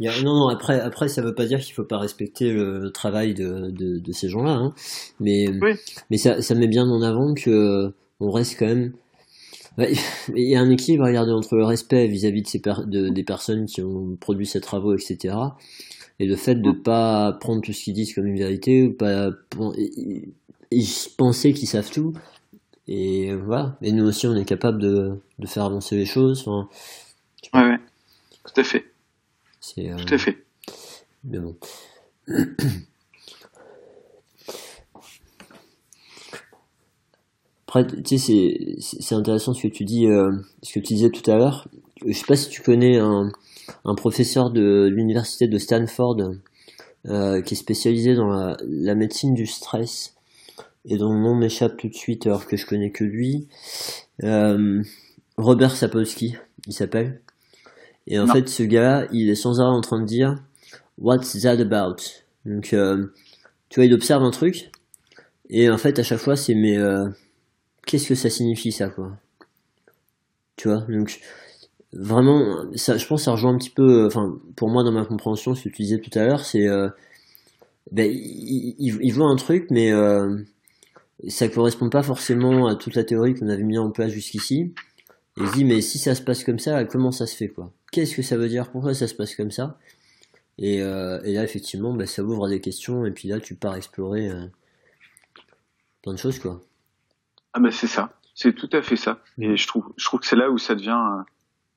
[0.00, 2.52] Il y a, non, non, après, après, ça veut pas dire qu'il faut pas respecter
[2.52, 4.74] le, travail de, de, de ces gens-là, hein.
[5.20, 5.46] mais,
[6.10, 8.92] mais ça, ça met bien en avant que on reste quand même.
[9.78, 13.24] Il y a un équilibre à garder entre le respect vis-à-vis de ces de, des
[13.24, 15.34] personnes qui ont produit ces travaux, etc.,
[16.20, 16.82] et le fait de mm.
[16.82, 19.30] pas prendre tout ce qu'ils disent comme une vérité ou pas
[20.70, 22.12] ils pensaient qu'ils savent tout.
[22.86, 23.76] Et voilà.
[23.82, 26.44] Et nous aussi, on est capable de, de faire avancer les choses.
[26.46, 26.68] Enfin,
[27.54, 27.78] ouais, ouais,
[28.44, 28.84] tout à fait.
[29.78, 29.96] Euh...
[29.96, 30.44] Tout à fait.
[31.24, 31.56] Mais bon.
[37.66, 40.30] Après, tu sais, c'est intéressant ce que tu dis, euh,
[40.62, 41.66] ce que tu disais tout à l'heure.
[42.06, 43.32] Je sais pas si tu connais un,
[43.84, 46.18] un professeur de l'université de Stanford
[47.06, 50.14] euh, qui est spécialisé dans la, la, médecine du stress
[50.84, 53.48] et dont le nom m'échappe tout de suite alors que je connais que lui.
[55.36, 56.36] Robert Sapolsky,
[56.68, 57.22] il s'appelle.
[58.06, 60.42] Et en fait, ce gars, il est sans arrêt en train de dire
[60.98, 61.96] What's that about?
[62.44, 63.06] Donc, euh,
[63.68, 64.70] tu vois, il observe un truc,
[65.50, 67.08] et en fait, à chaque fois, c'est mais euh,
[67.86, 69.12] qu'est-ce que ça signifie ça, quoi?
[70.56, 70.80] Tu vois?
[70.88, 71.20] Donc,
[71.92, 75.04] vraiment, ça, je pense que ça rejoint un petit peu, enfin, pour moi, dans ma
[75.04, 76.68] compréhension, ce que tu disais tout à l'heure, c'est.
[76.68, 76.88] Euh,
[77.92, 80.38] ben, il, il, il, voit un truc, mais euh,
[81.28, 84.74] ça correspond pas forcément à toute la théorie qu'on avait mis en place jusqu'ici.
[85.36, 87.72] Et il dit, mais si ça se passe comme ça, comment ça se fait, quoi?
[87.94, 88.72] Qu'est-ce que ça veut dire?
[88.72, 89.78] Pourquoi ça se passe comme ça?
[90.58, 93.76] Et, euh, et, là, effectivement, bah, ça ouvre des questions, et puis là, tu pars
[93.76, 94.46] explorer euh,
[96.02, 96.60] plein de choses, quoi.
[97.52, 98.18] Ah, bah, c'est ça.
[98.34, 99.20] C'est tout à fait ça.
[99.38, 101.22] Et je trouve, je trouve que c'est là où ça devient,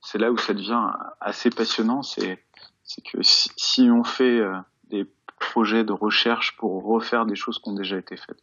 [0.01, 0.89] c'est là où ça devient
[1.21, 2.01] assez passionnant.
[2.01, 2.43] C'est,
[2.83, 4.57] c'est que si, si, on fait euh,
[4.89, 5.05] des
[5.39, 8.41] projets de recherche pour refaire des choses qui ont déjà été faites,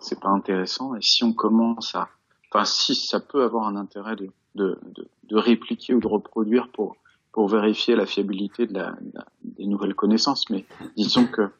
[0.00, 0.96] c'est pas intéressant.
[0.96, 2.08] Et si on commence à,
[2.52, 6.68] enfin, si ça peut avoir un intérêt de, de, de, de répliquer ou de reproduire
[6.72, 6.96] pour
[7.32, 8.94] pour vérifier la fiabilité de la,
[9.42, 10.66] des nouvelles connaissances, mais
[10.96, 11.50] disons que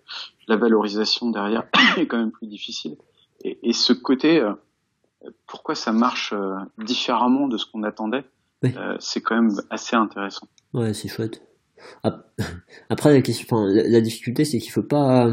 [0.47, 1.65] la valorisation derrière
[1.97, 2.97] est quand même plus difficile.
[3.43, 4.53] Et, et ce côté, euh,
[5.47, 8.25] pourquoi ça marche euh, différemment de ce qu'on attendait,
[8.65, 10.47] euh, c'est quand même assez intéressant.
[10.75, 11.43] Ouais, c'est chouette.
[12.91, 15.29] Après, la, question, enfin, la, la difficulté, c'est qu'il faut pas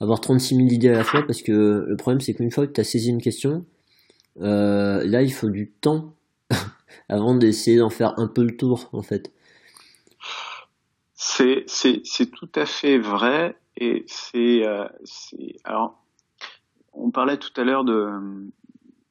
[0.00, 2.72] avoir 36 000 idées à la fois parce que le problème c'est qu'une fois que
[2.72, 3.64] tu as saisi une question,
[4.36, 6.14] là il faut du temps
[7.08, 9.32] avant d'essayer d'en faire un peu le tour en fait.
[11.38, 14.88] C'est c'est c'est tout à fait vrai et c'est euh,
[15.62, 16.02] alors
[16.92, 18.10] on parlait tout à l'heure de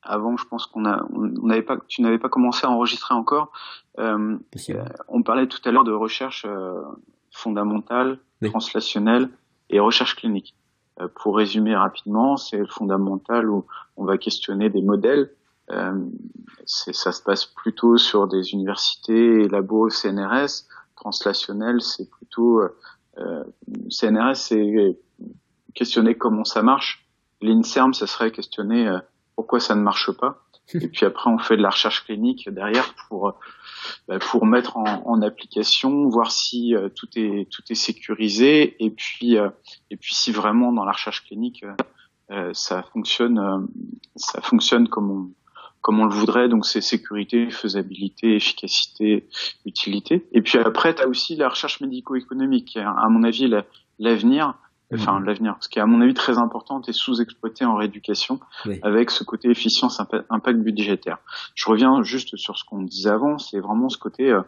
[0.02, 3.54] avant je pense qu'on a on n'avait pas tu n'avais pas commencé à enregistrer encore
[3.98, 4.38] euh,
[5.08, 6.82] on parlait tout à l'heure de recherche euh,
[7.32, 8.50] fondamentale oui.
[8.50, 9.30] translationnelle
[9.70, 10.54] et recherche clinique
[11.00, 13.66] euh, pour résumer rapidement, c'est le fondamental où
[13.98, 15.32] on va questionner des modèles.
[15.70, 16.06] Euh,
[16.66, 20.66] ça se passe plutôt sur des universités labos CNRS.
[20.98, 22.62] Translationnel, c'est plutôt
[23.18, 23.44] euh,
[23.90, 24.98] CNRS, c'est
[25.74, 27.08] questionner comment ça marche.
[27.42, 29.00] L'INSERM, ça serait questionner euh,
[29.36, 30.44] pourquoi ça ne marche pas.
[30.74, 33.38] Et puis après, on fait de la recherche clinique derrière pour
[34.08, 38.90] bah, pour mettre en, en, application, voir si euh, tout est tout est sécurisé, et
[38.90, 39.50] puis euh,
[39.92, 41.66] et puis si vraiment dans la recherche clinique
[42.32, 43.68] euh, ça fonctionne
[44.16, 45.30] ça fonctionne comme on
[45.88, 49.30] comme on le voudrait, donc c'est sécurité, faisabilité, efficacité,
[49.66, 50.28] utilité.
[50.34, 53.50] Et puis après, tu as aussi la recherche médico-économique, qui est, à mon avis
[53.98, 54.56] l'avenir,
[54.94, 58.42] enfin l'avenir, ce qui est à mon avis très important et sous-exploité en rééducation,
[58.82, 61.20] avec ce côté efficience, impact budgétaire.
[61.56, 64.42] Je reviens juste sur ce qu'on disait avant, c'est vraiment ce côté euh,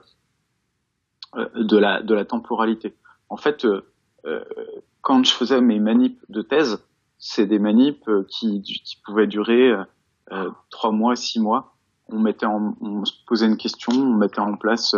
[1.37, 2.95] euh, de la de la temporalité.
[3.29, 3.81] En fait, euh,
[4.99, 6.83] quand je faisais mes manips de thèse,
[7.17, 9.71] c'est des manips qui, qui pouvaient durer
[10.69, 11.75] trois mois, six mois.
[12.11, 14.95] On mettait en, on se posait une question, on mettait en place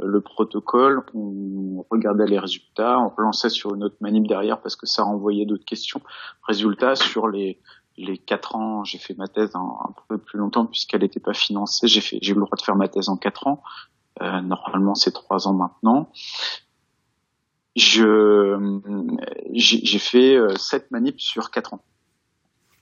[0.00, 4.86] le protocole, on regardait les résultats, on relançait sur une autre manip derrière parce que
[4.86, 6.00] ça renvoyait d'autres questions.
[6.46, 7.60] Résultat, sur les
[7.96, 11.88] les quatre ans, j'ai fait ma thèse un, peu plus longtemps puisqu'elle n'était pas financée.
[11.88, 13.62] J'ai fait, j'ai eu le droit de faire ma thèse en quatre ans.
[14.20, 16.10] Euh, normalement, c'est trois ans maintenant.
[17.76, 18.80] Je
[19.52, 21.82] j'ai fait euh, sept manips sur quatre ans,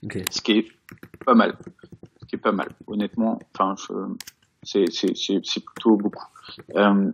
[0.03, 0.25] okay.
[0.29, 0.67] ce qui est
[1.25, 1.57] pas mal,
[2.21, 2.69] ce qui est pas mal.
[2.87, 3.75] Honnêtement, enfin,
[4.63, 6.25] c'est c'est plutôt beaucoup.
[6.75, 7.11] Euh,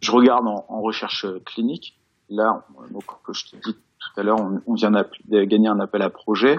[0.00, 1.98] je regarde en, en, recherche clinique.
[2.28, 6.02] Là, donc, je te dis tout à l'heure, on, on, vient de gagner un appel
[6.02, 6.58] à projet.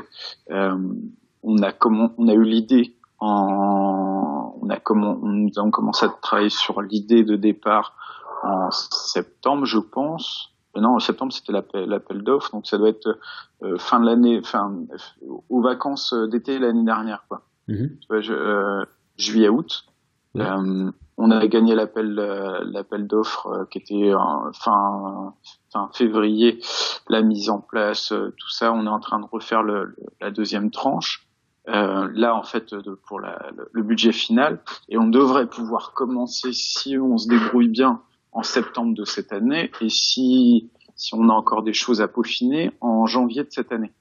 [0.52, 0.78] Euh,
[1.44, 6.10] on a comment, on a eu l'idée en, on a comment, nous avons commencé à
[6.22, 7.96] travailler sur l'idée de départ
[8.44, 10.55] en septembre, je pense.
[10.76, 13.18] Euh, non, en septembre, c'était l'appel d'offres, donc ça doit être
[13.64, 14.74] euh, fin de l'année, fin
[15.50, 17.44] aux vacances d'été l'année dernière, quoi.
[18.10, 18.86] Vois, je, euh,
[19.18, 19.86] juillet août.
[20.38, 24.12] Euh, on a gagné l'appel euh, l'appel d'offres euh, qui était
[24.54, 25.34] fin
[25.72, 26.60] fin février,
[27.08, 28.74] la mise en place, tout ça.
[28.74, 31.26] On est en train de refaire le, la deuxième tranche.
[31.68, 36.54] Euh, là en fait de, pour la, le, budget final et on devrait pouvoir commencer
[36.54, 38.04] si on se débrouille bien
[38.36, 42.72] en septembre de cette année et si si on a encore des choses à peaufiner
[42.80, 43.92] en janvier de cette année.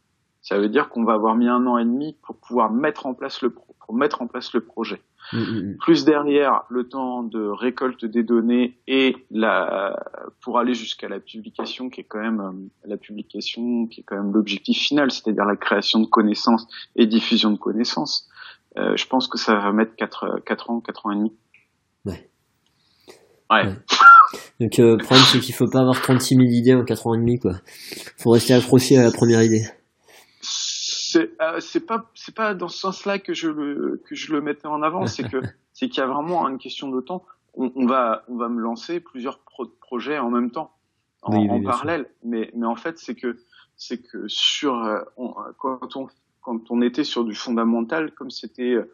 [0.43, 3.15] Ça veut dire qu'on va avoir mis un an et demi pour pouvoir mettre en
[3.15, 5.03] place le pour mettre en place le projet.
[5.33, 5.77] Mm, mm, mm.
[5.79, 9.97] Plus derrière le temps de récolte des données et la
[10.41, 14.17] pour aller jusqu'à la publication qui est quand même euh, la publication qui est quand
[14.17, 16.67] même l'objectif final, c'est-à-dire la création de connaissances
[16.97, 18.29] et diffusion de connaissances.
[18.77, 21.33] Euh, je pense que ça va mettre 4, 4 ans, 4 ans et demi.
[22.05, 22.31] Ouais.
[23.51, 23.75] Ouais.
[24.61, 27.15] Donc euh, le problème c'est qu'il faut pas avoir 36 000 idées en 4 ans
[27.15, 27.53] et demi quoi.
[28.19, 29.65] Faut rester accroché à la première idée
[31.15, 31.31] c'est
[31.61, 34.83] c'est pas c'est pas dans ce sens-là que je le que je le mettais en
[34.83, 35.39] avant, c'est que
[35.73, 37.25] c'est qu'il y a vraiment une question de temps.
[37.55, 39.39] On, on, va on va me lancer plusieurs
[39.81, 40.73] projets en même temps,
[41.23, 42.11] en, en parallèle.
[42.25, 43.37] Mais mais en fait c'est que
[43.77, 45.01] c'est que sur euh,
[45.59, 46.09] quand on
[46.41, 48.85] quand on était sur du fondamental, comme c'était euh,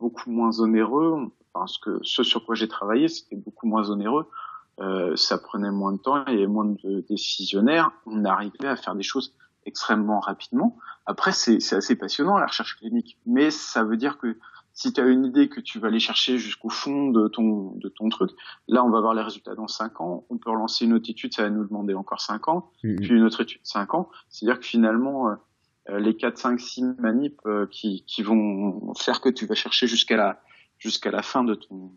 [0.00, 4.28] beaucoup moins onéreux, parce que ce sur quoi j'ai travaillé c'était beaucoup moins onéreux.
[4.80, 8.76] Euh, ça prenait moins de temps, il y avait moins de décisionnaires, on arrivait à
[8.76, 9.34] faire des choses
[9.66, 10.78] extrêmement rapidement.
[11.04, 14.38] Après, c'est assez passionnant la recherche clinique, mais ça veut dire que
[14.72, 17.88] si tu as une idée que tu vas aller chercher jusqu'au fond de ton de
[17.88, 18.30] ton truc,
[18.68, 21.34] là on va voir les résultats dans 5 ans, on peut relancer une autre étude,
[21.34, 22.96] ça va nous demander encore 5 ans, mm-hmm.
[22.96, 25.34] puis une autre étude 5 ans, c'est-à-dire que finalement euh,
[25.90, 29.86] euh, les 4 5 6 manips euh, qui qui vont faire que tu vas chercher
[29.86, 30.40] jusqu'à la
[30.80, 31.92] jusqu'à la fin de ton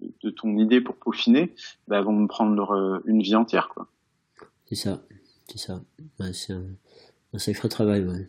[0.00, 1.54] de ton idée pour peaufiner,
[1.88, 3.88] bah, vont me prendre une vie entière quoi.
[4.66, 5.02] C'est ça,
[5.48, 5.80] c'est ça.
[6.32, 6.66] c'est un
[7.36, 8.28] un sacré travail, ouais.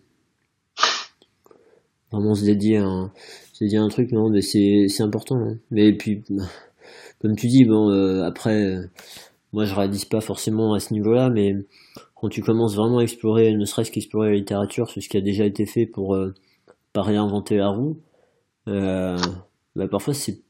[2.11, 3.11] Vraiment se dédier à un,
[3.53, 5.37] se dédier un truc, non, mais c'est, c'est important.
[5.37, 5.57] Hein.
[5.71, 6.23] Mais puis,
[7.21, 8.87] comme tu dis, bon, euh, après, euh,
[9.53, 11.55] moi je réalise pas forcément à ce niveau-là, mais
[12.15, 15.21] quand tu commences vraiment à explorer, ne serait-ce qu'explorer la littérature, sur ce qui a
[15.21, 16.33] déjà été fait pour euh,
[16.93, 18.01] pas réinventer la roue,
[19.77, 20.41] bah, parfois c'est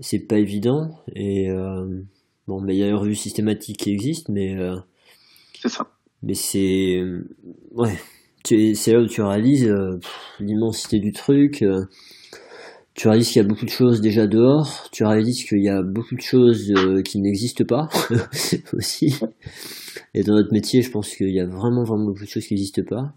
[0.00, 1.48] c'est pas évident et
[2.46, 4.56] bon mais il y a une revue systématique qui existe mais
[5.60, 5.88] c'est ça.
[6.22, 7.02] mais c'est
[7.72, 7.96] ouais
[8.74, 9.98] c'est là où tu réalises euh,
[10.40, 11.84] l'immensité du truc euh,
[12.94, 15.82] tu réalises qu'il y a beaucoup de choses déjà dehors tu réalises qu'il y a
[15.82, 17.88] beaucoup de choses euh, qui n'existent pas
[18.72, 19.18] aussi.
[20.14, 22.54] Et dans notre métier je pense qu'il y a vraiment vraiment beaucoup de choses qui
[22.54, 23.14] n'existent pas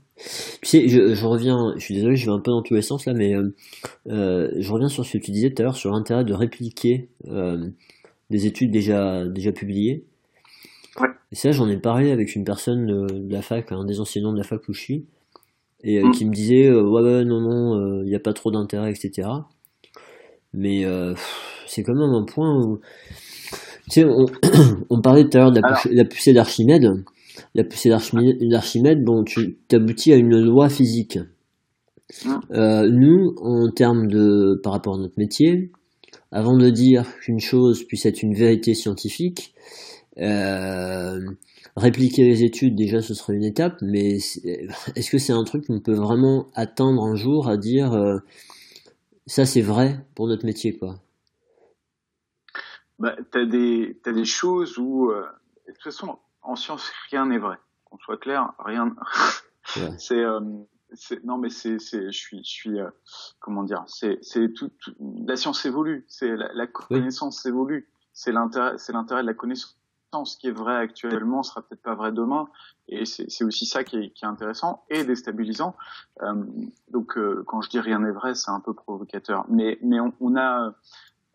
[0.62, 2.82] tu sais je, je, reviens je suis désolé je vais un peu dans tous les
[2.82, 3.34] sens là mais
[4.06, 7.10] je reviens sur ce que tu disais tout à l'heure sur l'intérêt de répliquer
[8.30, 10.06] des études déjà déjà publiées
[11.32, 14.38] et ça, j'en ai parlé avec une personne de la fac, un des enseignants de
[14.38, 15.06] la fac où je suis,
[15.84, 16.12] et euh, mm.
[16.12, 18.92] qui me disait euh, ouais, ouais non non, il euh, n'y a pas trop d'intérêt,
[18.92, 19.28] etc.
[20.54, 20.86] Mais
[21.68, 22.80] c'est quand même un point où
[23.92, 24.26] tu sais, on,
[24.90, 26.92] on parlait tout à l'heure de la, poussée d'Archimède,
[29.04, 31.20] bon, tu aboutis à une loi physique.
[32.26, 32.88] Mm.
[32.88, 35.72] nous, en termes de, par rapport à notre métier,
[36.32, 39.54] avant de dire qu'une chose puisse être une vérité scientifique,
[40.20, 41.20] euh,
[41.76, 45.80] répliquer les études, déjà, ce serait une étape, mais est-ce que c'est un truc qu'on
[45.80, 48.18] peut vraiment attendre un jour à dire euh,
[49.28, 51.00] ça c'est vrai pour notre métier, quoi?
[53.00, 55.22] Bah, T'as des, as des choses où, euh,
[55.68, 56.18] de toute façon,
[56.50, 57.58] en science, rien n'est vrai.
[57.86, 58.96] qu'on soit clair, rien.
[59.98, 60.24] c'est
[60.94, 62.90] c'est non mais c'est c'est je suis je suis euh,
[63.40, 66.06] comment dire c'est c'est tout, la science évolue.
[66.08, 67.88] C'est la, la, connaissance évolue.
[68.14, 69.80] C'est l'intérêt c'est l'intérêt de la connaissance
[70.26, 72.48] ce qui est vrai actuellement sera peut-être pas vrai demain.
[72.88, 75.76] Et c'est c'est aussi ça qui est, qui est intéressant et déstabilisant.
[76.24, 76.44] Euh,
[76.90, 79.46] donc euh, quand je dis rien n'est vrai c'est un peu provocateur.
[79.50, 80.74] Mais mais on, on a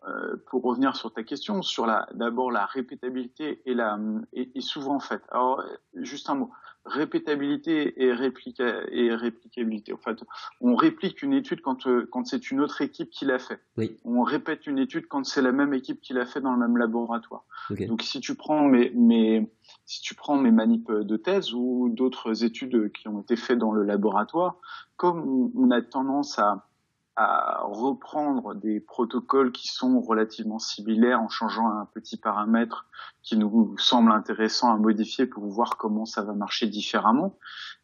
[0.07, 3.97] euh, pour revenir sur ta question, sur la d'abord la répétabilité et la
[4.33, 5.21] et, et, souvent en fait.
[5.31, 5.63] Alors
[5.95, 6.51] juste un mot,
[6.85, 9.93] répétabilité et réplica et réplicabilité.
[9.93, 10.23] En fait,
[10.61, 13.59] on réplique une étude quand euh, quand c'est une autre équipe qui l'a fait.
[13.77, 13.97] Oui.
[14.05, 16.77] On répète une étude quand c'est la même équipe qui l'a fait dans le même
[16.77, 17.45] laboratoire.
[17.87, 19.49] Donc si tu prends mes mes
[19.85, 23.71] si tu prends mes manips de thèse ou d'autres études qui ont été faites dans
[23.71, 24.57] le laboratoire,
[24.97, 26.67] comme on a tendance à
[27.15, 32.87] à reprendre des protocoles qui sont relativement similaires en changeant un petit paramètre
[33.23, 37.37] qui nous semble intéressant à modifier pour voir comment ça va marcher différemment,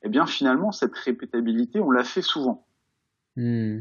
[0.03, 2.67] eh bien finalement cette répétabilité, on la fait souvent.
[3.37, 3.79] Hmm.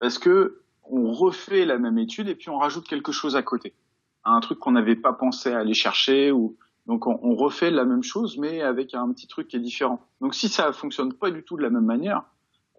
[0.00, 3.74] Parce que on refait la même étude et puis on rajoute quelque chose à côté,
[4.24, 6.56] un truc qu'on n'avait pas pensé à aller chercher ou
[6.86, 10.00] donc on, on, refait la même chose mais avec un petit truc qui est différent.
[10.20, 12.24] Donc si ça fonctionne pas du tout de la même manière,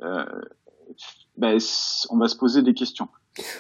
[0.02, 0.26] euh,
[1.38, 1.58] ben,
[2.10, 3.08] on va se poser des questions.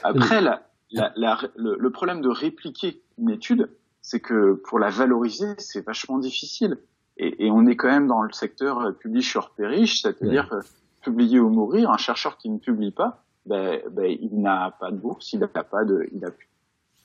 [0.03, 3.69] Après, la, la, la, le, problème de répliquer une étude,
[4.01, 6.77] c'est que pour la valoriser, c'est vachement difficile.
[7.17, 10.61] Et, et, on est quand même dans le secteur euh, publish or perish, c'est-à-dire euh,
[11.01, 11.91] publier ou mourir.
[11.91, 15.47] Un chercheur qui ne publie pas, ben, ben, il n'a pas de bourse, il n'a
[15.47, 16.29] pas de, il a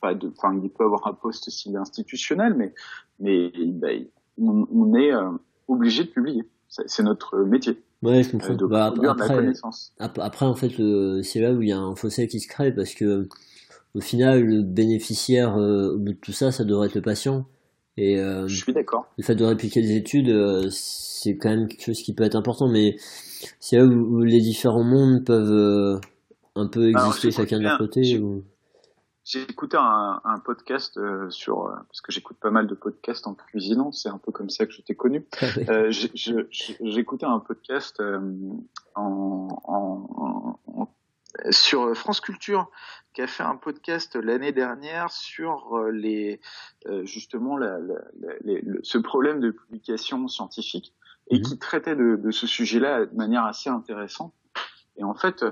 [0.00, 2.74] pas de, enfin, il peut avoir un poste s'il est institutionnel, mais,
[3.18, 4.06] mais ben,
[4.40, 5.30] on, on, est euh,
[5.68, 6.48] obligé de publier.
[6.68, 7.80] C'est notre métier.
[8.04, 8.52] Ouais, je comprends.
[8.52, 9.52] Euh, bah, après,
[9.98, 10.72] après, en fait,
[11.22, 13.28] c'est là où il y a un fossé qui se crée parce que
[13.94, 17.46] au final, le bénéficiaire euh, de tout ça, ça devrait être le patient.
[17.96, 19.06] Et euh, je suis d'accord.
[19.16, 22.68] Le fait de répliquer des études, c'est quand même quelque chose qui peut être important,
[22.68, 22.96] mais
[23.58, 26.00] c'est là où, les différents mondes peuvent
[26.56, 28.18] un peu exister chacun de leur côté.
[28.18, 28.44] Ou...
[29.24, 33.26] J'ai écouté un, un podcast euh, sur euh, parce que j'écoute pas mal de podcasts
[33.26, 35.26] en cuisinant, c'est un peu comme ça que je t'ai connu.
[35.40, 38.20] Ah euh, j'ai écouté un podcast euh,
[38.94, 40.88] en, en, en,
[41.50, 42.70] sur France Culture
[43.14, 46.40] qui a fait un podcast l'année dernière sur les
[47.04, 47.94] justement la, la,
[48.82, 50.92] ce problème de publication scientifique
[51.28, 51.42] et mhm.
[51.42, 54.34] qui traitait de, de ce sujet-là de manière assez intéressante.
[54.96, 55.44] Et en fait,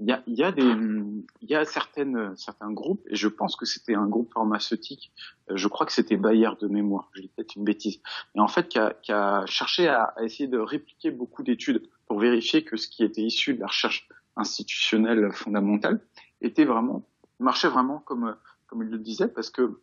[0.00, 3.54] il y a, y a, des, il y a certaines, certains groupes, et je pense
[3.54, 5.12] que c'était un groupe pharmaceutique,
[5.50, 8.00] euh, je crois que c'était Bayer de mémoire, je dis peut-être une bêtise,
[8.34, 11.82] mais en fait qui a, qui a cherché à, à, essayer de répliquer beaucoup d'études
[12.06, 16.00] pour vérifier que ce qui était issu de la recherche institutionnelle fondamentale
[16.40, 17.04] était vraiment,
[17.38, 18.34] marchait vraiment comme,
[18.66, 19.80] comme il le disait, parce que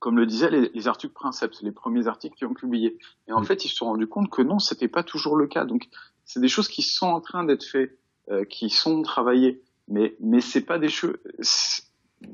[0.00, 2.98] comme le disaient les, les articles Princeps, les premiers articles qui ont publié.
[3.28, 5.66] Et en fait, ils se sont rendus compte que non, c'était pas toujours le cas.
[5.66, 5.88] Donc,
[6.24, 7.99] c'est des choses qui sont en train d'être faites
[8.30, 9.62] euh, qui sont travaillés.
[9.88, 11.16] Mais mais c'est pas des choses.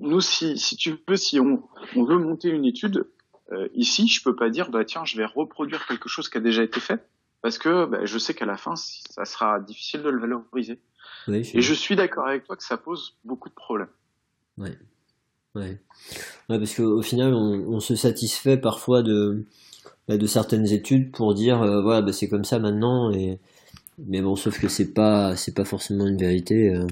[0.01, 1.63] Nous, si si tu veux, si on
[1.95, 3.07] on veut monter une étude
[3.53, 6.41] euh, ici, je peux pas dire bah tiens, je vais reproduire quelque chose qui a
[6.41, 7.07] déjà été fait
[7.43, 10.81] parce que bah, je sais qu'à la fin, ça sera difficile de le valoriser.
[11.29, 13.89] Et je suis d'accord avec toi que ça pose beaucoup de problèmes.
[14.59, 14.77] Ouais.
[15.55, 15.81] Ouais.
[16.49, 19.45] ouais parce qu'au final, on, on, se satisfait parfois de,
[20.09, 23.41] bah, de certaines études pour dire, euh, voilà, bah, c'est comme ça maintenant, et,
[23.99, 26.75] mais bon, sauf que c'est pas, c'est pas forcément une vérité.
[26.75, 26.87] Euh.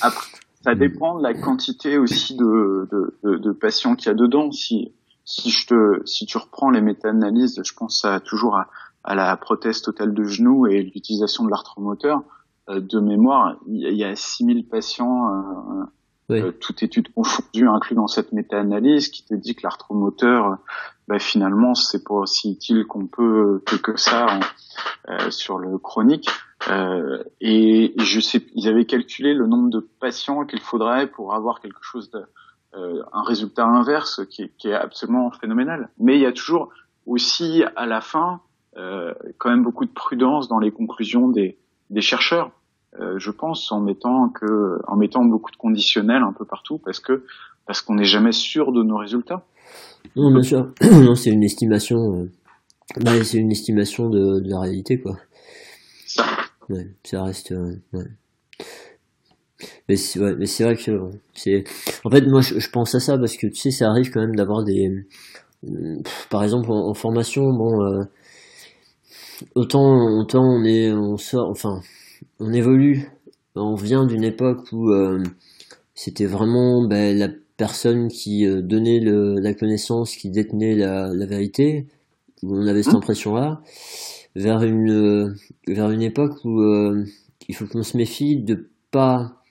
[0.00, 0.26] Après,
[0.62, 4.50] ça dépend de la quantité aussi de, de, de, de patients qu'il y a dedans.
[4.50, 4.92] Si,
[5.24, 8.68] si je te, si tu reprends les méta-analyses, je pense à, toujours à,
[9.02, 12.22] à la prothèse totale de genou et l'utilisation de l'arthromoteur.
[12.70, 15.84] Euh, de mémoire, il y a 6000 patients, euh,
[16.30, 16.40] oui.
[16.40, 20.56] euh, toute étude confondue inclus dans cette méta-analyse, qui te dit que l'arthromoteur,
[21.08, 24.40] bah, finalement, c'est pas aussi utile qu'on peut que, ça en,
[25.10, 26.28] euh, sur le chronique.
[26.70, 31.60] Euh, et je sais, ils avaient calculé le nombre de patients qu'il faudrait pour avoir
[31.60, 32.24] quelque chose de,
[32.76, 35.90] euh, un résultat inverse qui, qui, est absolument phénoménal.
[35.98, 36.70] Mais il y a toujours
[37.06, 38.40] aussi à la fin
[38.76, 41.56] euh, quand même beaucoup de prudence dans les conclusions des,
[41.90, 42.50] des chercheurs.
[42.98, 46.98] Euh, je pense en mettant que en mettant beaucoup de conditionnels un peu partout parce
[46.98, 47.24] que
[47.66, 49.44] parce qu'on n'est jamais sûr de nos résultats.
[50.16, 50.72] Non, bien sûr.
[50.82, 52.28] non, c'est une estimation.
[53.06, 55.18] Euh, c'est une estimation de, la réalité, quoi.
[56.06, 56.24] Ça.
[57.24, 57.52] Reste.
[57.52, 57.76] Euh.
[59.88, 61.64] Mais c'est vrai que c'est.
[62.04, 64.36] En fait, moi, je, pense à ça parce que tu sais, ça arrive quand même
[64.36, 65.06] d'avoir des.
[66.30, 68.06] par exemple, en, formation, bon.
[69.54, 71.80] autant, autant on est, on sort, enfin,
[72.40, 73.08] on évolue.
[73.56, 75.22] On vient d'une époque où euh,
[75.94, 81.26] c'était vraiment ben, la personne qui euh, donnait le, la connaissance, qui détenait la, la,
[81.26, 81.86] vérité.
[82.42, 82.96] où on avait cette mmh.
[82.96, 83.60] impression-là,
[84.34, 85.34] vers une,
[85.68, 86.60] vers une époque où
[87.48, 89.44] il faut qu'on se méfie de pas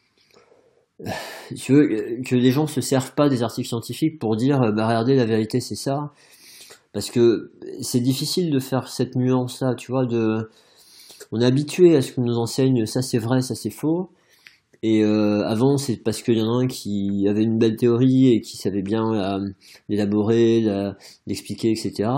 [1.56, 5.16] tu veux, que les gens se servent pas des articles scientifiques pour dire bah regardez
[5.16, 6.14] la vérité c'est ça
[6.94, 7.52] parce que
[7.82, 10.50] c'est difficile de faire cette nuance là tu vois de
[11.32, 14.10] on est habitué à ce qu'on nous enseigne ça c'est vrai ça c'est faux
[14.84, 18.34] et euh, avant c'est parce qu'il y en a un qui avait une belle théorie
[18.34, 19.40] et qui savait bien
[19.90, 20.64] l'élaborer
[21.26, 22.10] l'expliquer etc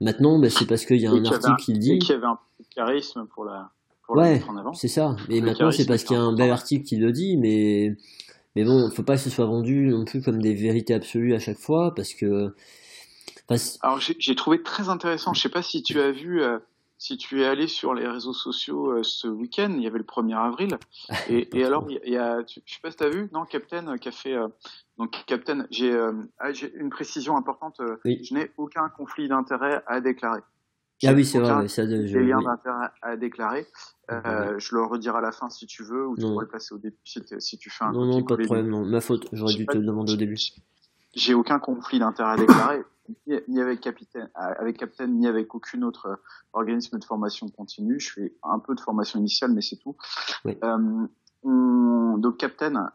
[0.00, 2.26] maintenant bah, c'est parce qu'il y a un article qui le dit et qui avait
[2.26, 2.38] un
[2.76, 3.72] charisme pour la
[4.08, 4.42] ouais,
[4.74, 5.16] c'est ça.
[5.28, 7.96] Mais maintenant, c'est parce qu'il y a un bel article qui le dit, mais
[8.56, 11.38] mais bon, faut pas que ce soit vendu non plus comme des vérités absolues à
[11.38, 12.54] chaque fois, parce que.
[13.82, 15.34] Alors j'ai trouvé très intéressant.
[15.34, 16.58] Je sais pas si tu as vu, euh,
[16.98, 19.72] si tu es allé sur les réseaux sociaux euh, ce week-end.
[19.76, 20.78] Il y avait le 1er avril.
[21.28, 23.86] Et, et alors il y a, je sais pas si tu as vu, non, Captain
[23.88, 24.36] euh, qui a fait.
[24.98, 25.66] donc Captain,
[26.38, 27.80] ah, j'ai une précision importante.
[28.04, 30.40] Je n'ai aucun conflit d'intérêt à déclarer.
[31.06, 33.66] Ah oui, c'est vrai, ça, de, des liens d'intérêt à déclarer.
[34.10, 36.74] Euh, je le redirai à la fin si tu veux, ou tu pourrais le placer
[36.74, 38.84] au début si, tu fais un Non, non, pas de problème, non.
[38.84, 40.38] Ma faute, j'aurais dû te le demander au début.
[41.14, 42.82] J'ai aucun conflit d'intérêt à déclarer,
[43.26, 46.16] ni avec Capitaine, avec Captain, ni avec aucune autre euh,
[46.52, 48.00] organisme de formation continue.
[48.00, 49.96] Je fais un peu de formation initiale, mais c'est tout.
[50.44, 50.56] Oui.
[50.62, 51.06] Euh,
[51.44, 52.90] donc Captain,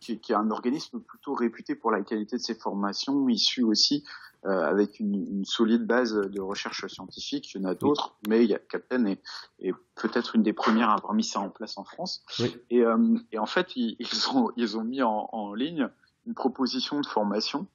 [0.00, 4.04] qui, qui, est un organisme plutôt réputé pour la qualité de ses formations, issu aussi
[4.46, 7.52] euh, avec une, une, solide base de recherche scientifique.
[7.52, 9.20] Il y en a d'autres, mais il y a Captain est,
[9.58, 12.22] est peut-être une des premières à avoir mis ça en place en France.
[12.70, 15.88] Et, euh, et, en fait, ils, ils, ont, ils ont mis en, en, ligne
[16.26, 17.66] une proposition de formation.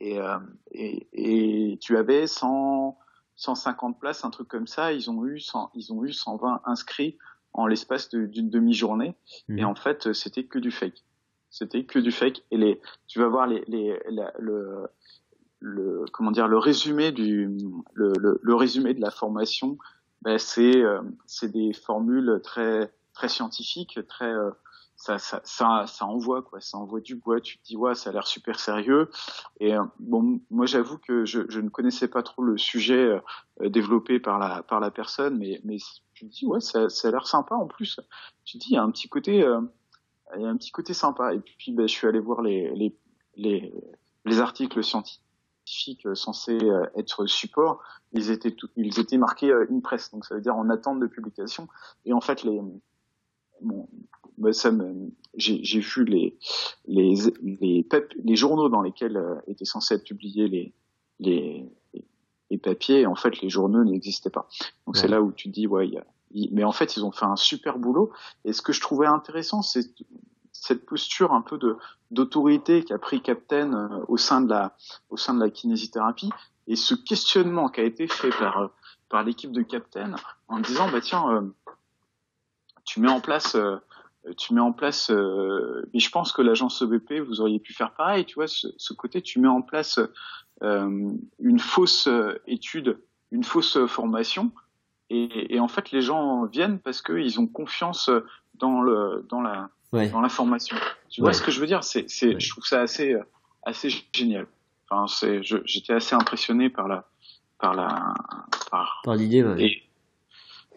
[0.00, 0.38] Et, euh,
[0.70, 2.98] et, et, tu avais 100,
[3.36, 4.92] 150 places, un truc comme ça.
[4.92, 7.18] Ils ont eu, 100, ils ont eu 120 inscrits
[7.52, 9.14] en l'espace d'une demi-journée.
[9.48, 9.64] Et mhm.
[9.64, 11.04] en fait, c'était que du fake.
[11.50, 12.42] C'était que du fake.
[12.50, 13.98] Et les, tu vas voir les, les,
[14.38, 14.86] le,
[15.60, 17.50] le, comment dire, le résumé du,
[17.94, 19.78] le, le, le résumé de la formation,
[20.22, 24.50] ben c'est, euh, c'est des formules très, très scientifiques, très, euh,
[24.98, 27.40] ça, ça, ça, ça, envoie quoi, ça envoie du bois.
[27.40, 29.10] Tu te dis ouais, ça a l'air super sérieux.
[29.60, 33.18] Et euh, bon, moi j'avoue que je, je, ne connaissais pas trop le sujet
[33.60, 35.78] développé par la par la personne, mais mais
[36.12, 38.00] tu te dis ouais, ça, ça a l'air sympa en plus.
[38.44, 39.36] Tu te dis il y a un petit côté,
[40.36, 41.32] il y a un petit côté sympa.
[41.32, 42.94] Et puis ben, je suis allé voir les les
[43.38, 43.72] les,
[44.24, 45.22] les articles scientifiques
[46.06, 47.82] euh, censés euh, être support,
[48.12, 51.06] ils étaient ils étaient marqués euh, une presse, donc ça veut dire en attente de
[51.06, 51.68] publication.
[52.04, 52.60] Et en fait, les
[53.60, 53.88] bon,
[54.38, 54.70] bah, ça
[55.34, 56.36] j'ai vu les
[56.86, 57.86] les les,
[58.24, 60.72] les journaux dans lesquels étaient censés être publiés les
[61.20, 61.68] les
[62.50, 63.06] les papiers.
[63.06, 64.48] en fait, les journaux n'existaient pas.
[64.86, 66.04] Donc c'est là où tu dis ouais, y a,
[66.52, 68.10] mais en fait, ils ont fait un super boulot.
[68.44, 69.90] Et ce que je trouvais intéressant, c'est
[70.52, 71.76] cette posture un peu de
[72.10, 74.76] d'autorité qu'a pris Captain euh, au sein de la
[75.10, 76.30] au sein de la kinésithérapie
[76.66, 78.68] et ce questionnement qui a été fait par euh,
[79.08, 80.16] par l'équipe de Captain
[80.48, 81.42] en disant bah tiens euh,
[82.84, 83.56] tu mets en place
[84.36, 88.24] tu mets en place mais je pense que l'agence EBP vous auriez pu faire pareil
[88.24, 90.00] tu vois ce, ce côté tu mets en place
[90.62, 92.08] une fausse
[92.46, 92.98] étude
[93.30, 94.52] une fausse formation
[95.10, 98.10] et, et, en fait les gens viennent parce qu'ils ont confiance
[98.54, 100.76] dans le dans la dans l'information.
[101.08, 101.84] Tu vois ce que je veux dire?
[101.84, 103.16] C'est, c'est, je trouve ça assez,
[103.64, 104.46] assez génial.
[104.90, 107.08] Enfin, c'est, j'étais assez impressionné par la,
[107.58, 108.14] par la,
[108.70, 109.42] par, par l'idée.
[109.44, 109.82] Ouais.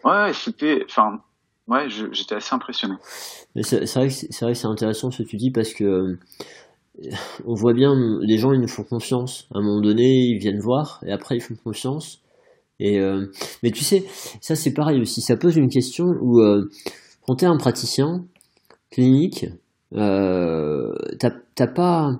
[0.04, 1.22] ouais, c'était, enfin,
[1.68, 2.94] ouais, j'étais assez impressionné.
[3.60, 6.18] C'est, vrai que c'est intéressant ce que tu dis parce que euh,
[7.46, 9.48] on voit bien les gens ils nous font confiance.
[9.54, 12.20] À un moment donné, ils viennent voir et après ils font confiance.
[12.78, 13.26] Et euh,
[13.62, 14.04] mais tu sais,
[14.40, 15.20] ça c'est pareil aussi.
[15.20, 16.68] Ça pose une question où euh,
[17.26, 18.24] quand t'es un praticien,
[18.90, 19.46] clinique,
[19.94, 22.18] euh, t'as pas.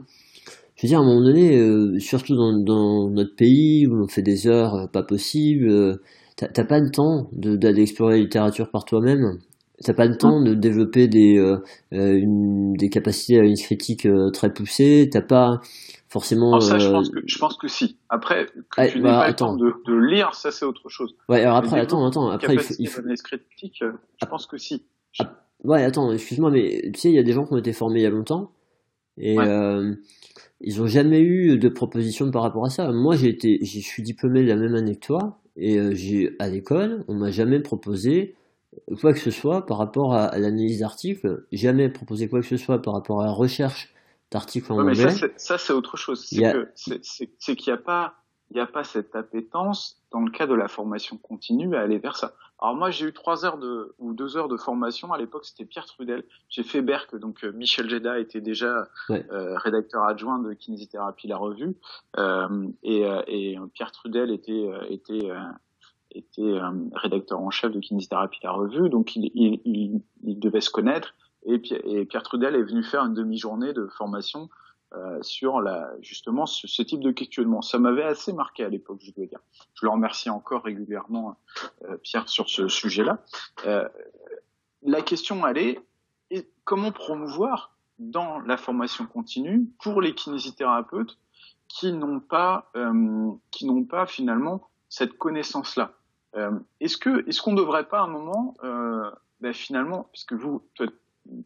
[0.76, 4.22] Je veux dire, à un moment donné, euh, surtout dans, notre pays où on fait
[4.22, 6.00] des heures pas possibles,
[6.48, 9.38] t'as pas le temps d'aller explorer la littérature par toi-même.
[9.84, 11.42] T'as pas le temps de développer des,
[11.90, 15.08] une, des capacités à une critique très poussée.
[15.10, 15.58] T'as pas
[16.08, 16.60] forcément.
[16.60, 17.98] ça, je pense, que, je pense que si.
[18.08, 20.88] Après, que ah, tu n'aies bah, pas le temps de, de, lire, ça c'est autre
[20.88, 21.16] chose.
[21.28, 22.28] Ouais, alors après, attends, attends.
[22.28, 22.74] Après, il faut.
[22.78, 23.02] Il faut...
[23.24, 23.86] critique, je
[24.20, 24.26] ah.
[24.26, 24.84] pense que si.
[25.18, 27.72] Ah, Ouais, attends, excuse-moi, mais tu sais, il y a des gens qui ont été
[27.72, 28.50] formés il y a longtemps
[29.16, 29.94] et euh,
[30.60, 32.90] ils ont jamais eu de proposition par rapport à ça.
[32.90, 36.34] Moi, j'ai été, je suis diplômé de la même année que toi et euh, j'ai
[36.38, 38.36] à l'école, on m'a jamais proposé
[39.00, 42.80] quoi que ce soit par rapport à, l'analyse d'articles, jamais proposé quoi que ce soit
[42.80, 43.92] par rapport à la recherche
[44.30, 45.14] d'articles en anglais.
[45.20, 46.26] Mais ça, c'est autre chose.
[46.26, 46.36] C'est
[47.56, 48.14] qu'il n'y a pas
[48.52, 51.98] il n'y a pas cette appétence dans le cas de la formation continue à aller
[51.98, 52.34] vers ça.
[52.62, 55.12] Alors moi, j'ai eu trois heures de ou deux heures de formation.
[55.12, 56.22] À l'époque, c'était Pierre Trudel.
[56.48, 61.38] J'ai fait Berck, donc euh, Michel Jeda était déjà euh, rédacteur adjoint de Kinésithérapie La
[61.38, 61.74] Revue,
[62.18, 65.28] euh, et, euh, et, Pierre Trudel était était
[66.12, 66.60] était
[66.94, 71.14] rédacteur en chef de Kinésithérapie La Revue, donc il, il, il, devait se connaître.
[71.44, 74.48] Et, et Pierre Trudel est venu faire une demi-journée de formation
[74.94, 77.62] euh, sur la, justement ce, type de questionnement.
[77.62, 79.38] Ça m'avait assez marqué à l'époque, je dois dire.
[79.74, 81.36] Je le remercie encore régulièrement,
[81.84, 83.24] euh, Pierre, sur ce sujet-là.
[83.64, 83.88] Euh,
[84.82, 85.80] la question, elle est,
[86.64, 91.16] comment promouvoir dans la formation continue pour les kinésithérapeutes
[91.68, 95.92] qui n'ont pas, euh, qui n'ont pas finalement cette connaissance-là?
[96.80, 100.62] Est-ce que, est-ce qu'on ne devrait pas à un moment, ben finalement, puisque vous,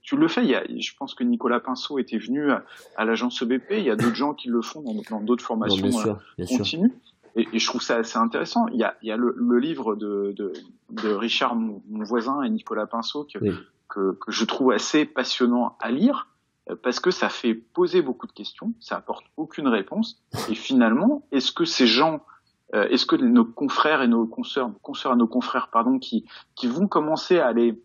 [0.02, 0.42] tu le fais.
[0.42, 3.72] Il y a, je pense que Nicolas Pinceau était venu à, l'agence EBP.
[3.72, 5.90] Il y a d'autres gens qui le font dans d'autres formations
[6.38, 6.92] euh, continues.
[7.36, 8.66] Et, et, je trouve ça assez intéressant.
[8.68, 10.52] Il y a, il y a le, le, livre de, de,
[10.90, 13.38] de Richard, mon, voisin, et Nicolas Pinceau, que,
[13.88, 16.28] que, que, je trouve assez passionnant à lire,
[16.70, 20.22] euh, parce que ça fait poser beaucoup de questions, ça apporte aucune réponse.
[20.48, 22.22] Et finalement, est-ce que ces gens,
[22.74, 26.24] euh, est-ce que nos confrères et nos consoeurs, consoeurs et nos confrères, pardon, qui,
[26.54, 27.78] qui vont commencer à aller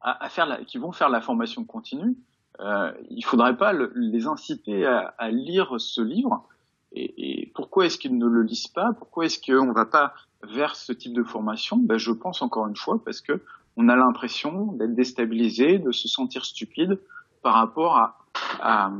[0.00, 2.16] à, faire la, qui vont faire la formation continue,
[2.60, 6.44] euh, il faudrait pas les inciter à, à, lire ce livre.
[6.92, 8.92] Et, et pourquoi est-ce qu'ils ne le lisent pas?
[8.98, 11.76] Pourquoi est-ce qu'on va pas vers ce type de formation?
[11.76, 13.42] Ben, Je pense encore une fois parce que
[13.76, 16.98] on a l'impression d'être déstabilisé, de se sentir stupide
[17.42, 18.18] par rapport à,
[18.60, 18.90] à,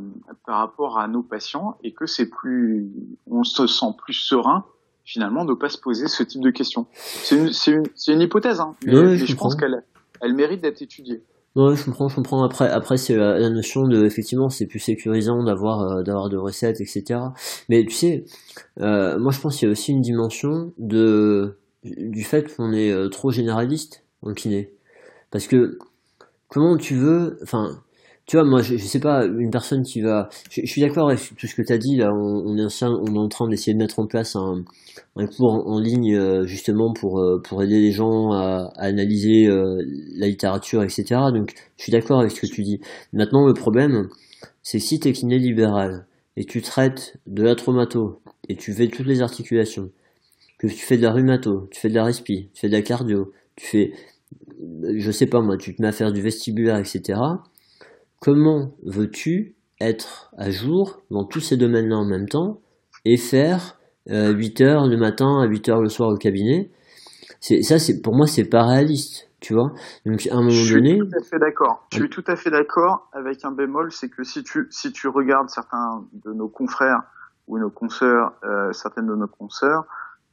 [0.47, 2.89] par rapport à nos patients et que c'est plus,
[3.29, 4.65] on se sent plus serein
[5.05, 6.87] finalement de pas se poser ce type de questions.
[6.93, 9.83] C'est une, une, une, hypothèse, hein, mais, je pense qu'elle
[10.21, 11.23] elle mérite d'être étudiée.
[11.57, 12.45] Ouais, je comprends, je comprends.
[12.45, 16.37] Après, après c'est euh, la, notion de, effectivement, c'est plus sécurisant d'avoir, euh, d'avoir de
[16.37, 17.21] recettes, etc.
[17.69, 18.25] Mais tu sais,
[18.81, 23.11] euh, moi je pense qu'il y a aussi une dimension de, du fait qu'on est
[23.11, 24.73] trop généraliste en kiné.
[25.31, 25.79] Parce que,
[26.49, 27.83] comment tu veux, enfin,
[28.29, 30.29] tu vois, moi, je, je, sais pas, une personne qui va.
[30.51, 31.97] Je, suis d'accord avec tout ce que tu as dit.
[31.97, 34.65] Là, on, est en, train d'essayer de mettre en place un,
[35.17, 39.47] un cours en, ligne euh, justement pour euh, pour aider les gens à, à analyser
[39.47, 39.83] euh,
[40.15, 41.05] la littérature, etc.
[41.33, 42.81] Donc, je suis d'accord avec ce que tu dis.
[43.15, 44.09] Maintenant, le problème,
[44.63, 46.07] c'est si t'es kiné libéral
[46.37, 48.21] et tu traites de la traumato
[48.51, 49.91] et tu fais toutes les articulations,
[50.59, 52.83] que tu fais de la rhumato, tu fais de la respi, tu fais de la
[52.83, 53.93] cardio, tu fais,
[54.97, 57.19] je sais pas moi, tu te mets à faire du vestibulaire, etc
[58.21, 62.61] comment veux-tu être à jour dans tous ces domaines-là en même temps
[63.05, 66.71] et faire 8 euh, heures le matin à 8 heures le soir au cabinet?
[67.41, 69.71] C'est ça c'est pour moi c'est pas réaliste tu vois.
[70.05, 71.87] Donc à un moment je donné suis tout à fait d'accord.
[71.93, 75.07] Je suis tout à fait d'accord avec un bémol c'est que si tu si tu
[75.09, 77.03] regardes certains de nos confrères
[77.47, 79.85] ou nos consoeurs euh, certaines de nos consoeurs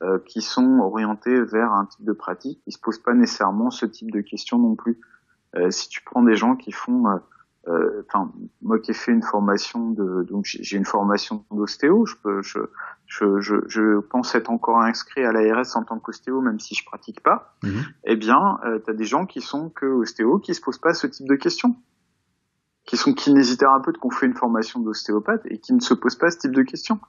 [0.02, 3.86] euh, qui sont orientés vers un type de pratique ils se posent pas nécessairement ce
[3.86, 5.00] type de questions non plus.
[5.70, 7.16] Si tu prends des gens qui font euh,
[7.68, 12.42] enfin moi qui ai fait une formation de donc j'ai une formation d'ostéo je peux
[12.44, 12.60] je,
[13.08, 16.86] je, je, je, pense être encore inscrit à l'ARS en tant qu'ostéo même si je
[16.86, 17.56] pratique pas.
[17.64, 17.84] Mhm.
[18.04, 20.94] eh bien euh, tu as des gens qui sont que ostéo qui se posent pas
[20.94, 21.76] ce type de questions.
[22.86, 26.30] Qui sont kinésithérapeutes qui ont fait une formation d'ostéopathe et qui ne se posent pas
[26.30, 27.00] ce type de questions.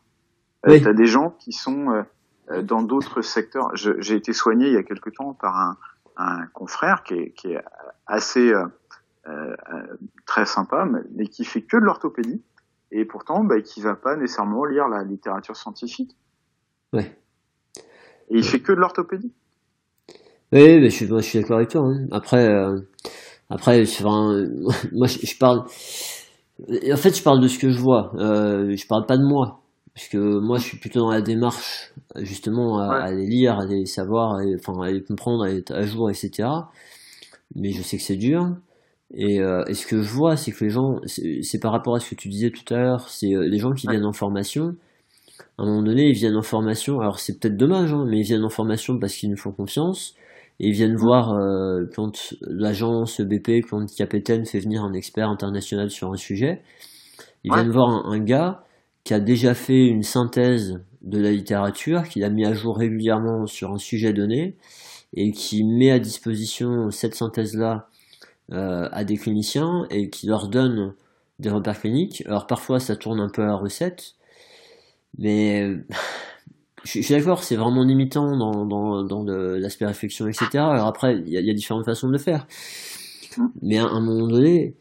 [0.66, 2.04] Euh, tu as des gens qui sont
[2.50, 3.70] euh, dans d'autres secteurs.
[3.74, 5.76] J'ai été soigné il y a quelque temps par un,
[6.16, 7.62] un confrère qui est, qui est
[8.06, 8.66] assez euh,
[10.26, 12.42] très sympa, mais qui fait que de l'orthopédie
[12.92, 16.16] et pourtant bah, qui va pas nécessairement lire la littérature scientifique.
[16.92, 17.18] Ouais.
[18.30, 19.32] Et il fait que de l'orthopédie.
[20.52, 21.82] Oui, mais je suis, je suis d'accord avec toi.
[21.82, 22.06] Hein.
[22.12, 22.78] Après, euh,
[23.50, 24.44] après, enfin,
[24.92, 25.60] moi, je, parle.
[25.60, 28.12] En fait, je parle de ce que je vois.
[28.16, 29.62] Euh, je parle pas de moi,
[29.94, 33.66] parce que moi, je suis plutôt dans la démarche, justement, à, à les lire, à
[33.66, 36.48] les savoir, enfin, à les comprendre, à être à jour, etc.
[37.54, 38.56] Mais je sais que c'est dur.
[39.14, 42.00] Et, euh, et, ce que je vois, c'est que les gens, c'est par rapport à
[42.00, 44.76] ce que tu disais tout à l'heure, c'est euh, les gens qui viennent en formation.
[45.58, 47.00] À un moment donné, ils viennent en formation.
[47.00, 50.14] Alors c'est peut-être dommage, hein, mais ils viennent en formation parce qu'ils nous font confiance.
[50.58, 55.90] Et ils viennent voir euh, quand l'agence BP, quand Capitaine fait venir un expert international
[55.90, 56.62] sur un sujet.
[57.44, 58.64] Ils viennent voir un, un, gars
[59.04, 63.46] qui a déjà fait une synthèse de la littérature, qu'il a mis à jour régulièrement
[63.46, 64.56] sur un sujet donné,
[65.14, 67.88] et qui met à disposition cette synthèse-là
[68.52, 70.94] euh, à des cliniciens et qui leur donnent
[71.38, 72.22] des repères cliniques.
[72.26, 74.14] Alors parfois ça tourne un peu à la recette,
[75.18, 75.76] mais
[76.84, 80.48] je, suis d'accord, c'est vraiment limitant dans, dans, dans l'aspect réflexion, etc.
[80.54, 82.46] Alors après, il y, y, a différentes façons de le faire.
[83.62, 84.76] Mais à un moment donné,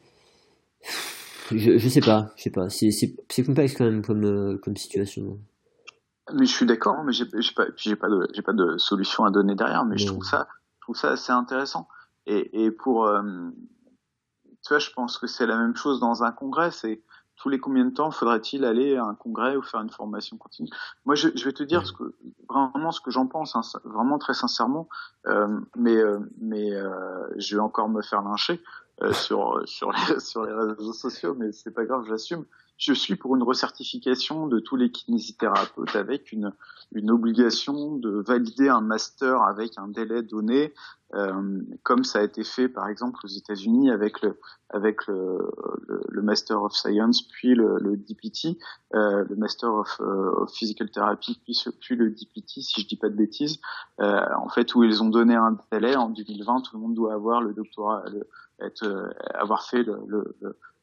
[1.51, 5.39] je, je sais pas, je sais pas, c'est complexe quand même comme, euh, comme situation.
[6.33, 9.55] Mais je suis d'accord, mais j'ai pas, j'ai pas de, pas de solution à donner
[9.55, 10.47] derrière, mais je trouve ça,
[10.77, 11.87] je trouve ça assez intéressant.
[12.25, 13.21] Et, et pour, euh,
[14.63, 16.71] tu vois, je pense que c'est la même chose dans un congrès.
[16.71, 17.01] C'est
[17.35, 20.69] tous les combien de temps faudrait-il aller à un congrès ou faire une formation continue?
[21.05, 22.15] Moi, je, je, vais te dire ce que
[22.49, 24.87] vraiment ce que j'en pense, hein, vraiment très sincèrement.
[25.27, 28.61] Euh, mais euh, mais euh, je vais encore me faire lyncher
[29.01, 32.45] euh, sur sur les sur les réseaux sociaux, mais c'est pas grave, j'assume
[32.77, 36.51] je suis pour une recertification de tous les kinésithérapeutes avec une,
[36.93, 40.73] une obligation de valider un master avec un délai donné,
[41.13, 45.37] euh, comme ça a été fait par exemple aux États-Unis avec le avec le,
[46.09, 48.57] le, Master of Science puis le, le DPT,
[48.95, 53.09] euh, le Master of, euh, Physical Therapy puis, puis le DPT si je dis pas
[53.09, 53.59] de bêtises,
[54.01, 57.13] euh, en fait où ils ont donné un délai en 2020, tout le monde doit
[57.13, 58.27] avoir le doctorat, le,
[58.59, 60.35] être, euh, avoir fait le,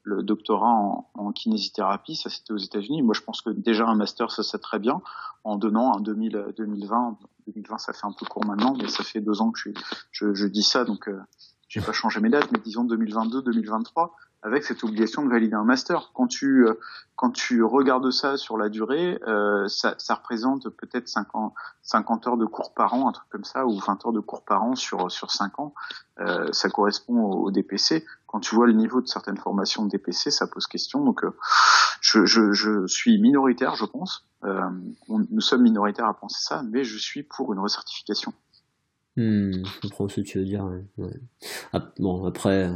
[0.03, 3.03] le doctorat en, en kinésithérapie, ça c'était aux États-Unis.
[3.03, 5.01] Moi, je pense que déjà un master, ça c'est très bien.
[5.45, 9.21] En donnant un 2000, 2020, 2020, ça fait un peu court maintenant, mais ça fait
[9.21, 9.71] deux ans que je,
[10.11, 11.21] je, je dis ça, donc euh,
[11.69, 15.65] j'ai pas changé mes dates, mais disons 2022, 2023 avec cette obligation de valider un
[15.65, 16.11] master.
[16.15, 16.75] Quand tu euh,
[17.15, 22.37] quand tu regardes ça sur la durée, euh, ça, ça, représente peut-être 50, 50 heures
[22.37, 24.75] de cours par an, un truc comme ça, ou 20 heures de cours par an
[24.75, 25.75] sur sur 5 ans.
[26.21, 28.05] Euh, ça correspond au, DPC.
[28.27, 31.05] Quand tu vois le niveau de certaines formations de DPC, ça pose question.
[31.05, 31.37] Donc, euh,
[32.01, 34.27] je, je, je, suis minoritaire, je pense.
[34.45, 34.61] Euh,
[35.09, 38.33] nous sommes minoritaires à penser ça, mais je suis pour une recertification.
[39.17, 40.65] Hmm, je comprends ce que tu veux dire.
[40.97, 41.11] Ouais.
[41.73, 42.71] Ah, bon, après,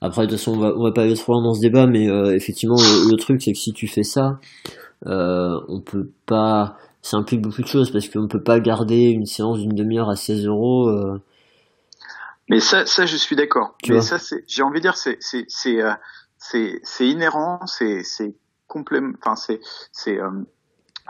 [0.00, 1.86] après de toute façon, on va, on va pas aller trop loin dans ce débat,
[1.86, 4.40] mais euh, effectivement, le, truc, c'est que si tu fais ça,
[5.06, 6.76] euh, on peut pas.
[7.02, 10.16] Ça implique beaucoup de choses parce qu'on peut pas garder une séance d'une demi-heure à
[10.16, 10.88] 16 euros.
[10.88, 11.20] Euh.
[12.48, 13.76] Mais ça, ça, je suis d'accord.
[13.88, 15.92] Mais ça, j'ai envie de dire, c'est, c'est, c'est, euh,
[16.38, 18.36] c'est, c'est inhérent, c'est, c'est
[18.66, 19.60] complément, enfin, c'est,
[19.92, 20.30] c'est, euh,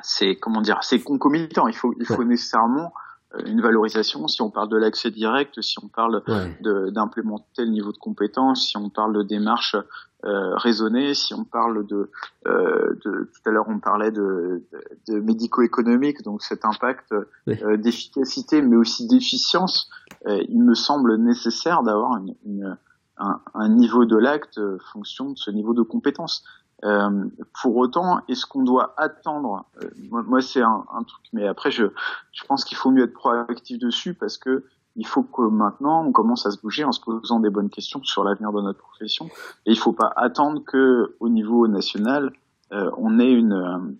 [0.02, 1.68] c'est, comment dire, c'est concomitant.
[1.68, 3.11] Il faut, il faut nécessairement euh,
[3.46, 6.22] une valorisation, si on parle de l'accès direct, si on parle
[6.60, 9.76] d'implémenter le niveau de compétence, si on parle de démarche
[10.24, 12.08] euh, raisonnée, si on parle de,
[12.46, 14.62] euh, de tout à l'heure on parlait de,
[15.08, 17.12] de, médico-économique, donc cet impact
[17.48, 19.90] euh, d'efficacité mais aussi d'efficience,
[20.28, 22.78] euh, il me semble nécessaire d'avoir une, une,
[23.18, 24.60] un, un, niveau de l'acte
[24.92, 26.44] fonction de ce niveau de compétence.
[26.84, 27.24] Euh,
[27.60, 31.70] pour autant, est-ce qu'on doit attendre euh, Moi, moi c'est un, un, truc, mais après,
[31.70, 31.84] je,
[32.32, 34.64] je pense qu'il faut mieux être proactif dessus parce que
[34.96, 38.02] il faut que maintenant on commence à se bouger en se posant des bonnes questions
[38.02, 39.26] sur l'avenir de notre profession.
[39.64, 42.32] Et il faut pas attendre que au niveau national,
[42.72, 43.96] euh, on ait une,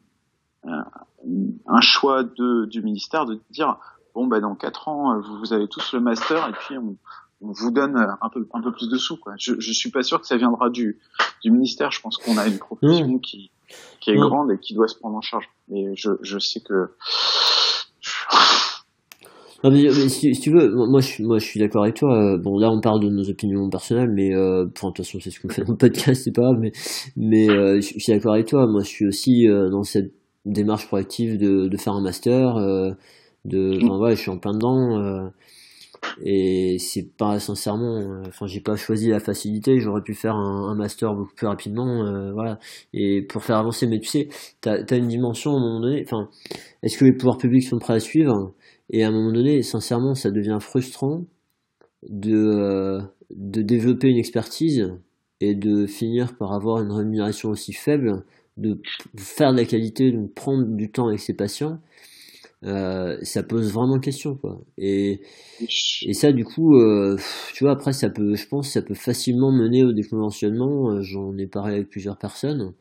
[0.66, 0.82] euh,
[1.66, 3.78] un choix de, du ministère de dire
[4.14, 6.96] bon bah dans quatre ans vous, vous avez tous le master et puis on
[7.42, 9.16] vous donne un peu, un peu plus de sous.
[9.16, 9.34] Quoi.
[9.38, 10.98] Je, je suis pas sûr que ça viendra du,
[11.42, 11.90] du ministère.
[11.90, 13.50] Je pense qu'on a une profession qui,
[14.00, 15.48] qui est grande et qui doit se prendre en charge.
[15.68, 16.90] Mais je, je sais que.
[19.64, 22.36] Non, mais, si, si, tu veux, moi je suis, moi je suis d'accord avec toi.
[22.36, 25.30] Bon, là on parle de nos opinions personnelles, mais euh, pour de toute façon c'est
[25.30, 26.56] ce qu'on fait dans le podcast, c'est pas grave.
[26.58, 26.72] Mais,
[27.16, 28.66] mais euh, je, suis d'accord avec toi.
[28.66, 30.12] Moi je suis aussi euh, dans cette
[30.44, 32.56] démarche proactive de, de faire un master.
[32.56, 32.90] Euh,
[33.44, 35.30] de, enfin, ouais, je suis en plein dedans.
[36.24, 40.70] Et c'est pas sincèrement euh, enfin j'ai pas choisi la facilité j'aurais pu faire un,
[40.70, 42.58] un, master beaucoup plus rapidement euh, voilà.
[42.92, 44.28] Et pour faire avancer mais tu sais
[44.60, 46.28] t'as as une dimension à un moment donné enfin
[46.82, 48.52] est-ce que les pouvoirs publics sont prêts à suivre?
[48.90, 51.24] Et à un moment donné sincèrement ça devient frustrant
[52.08, 53.00] de euh,
[53.30, 54.92] de développer une expertise
[55.40, 58.24] et de finir par avoir une rémunération aussi faible
[58.58, 58.80] de
[59.16, 61.78] faire de la qualité de prendre du temps avec ses patients
[62.64, 64.60] euh, ça pose vraiment question quoi.
[64.78, 65.20] Et
[66.02, 67.16] et ça du coup euh,
[67.54, 71.36] tu vois après ça peut je pense ça peut facilement mener au déconventionnement euh, j'en
[71.38, 72.74] ai parlé avec plusieurs personnes.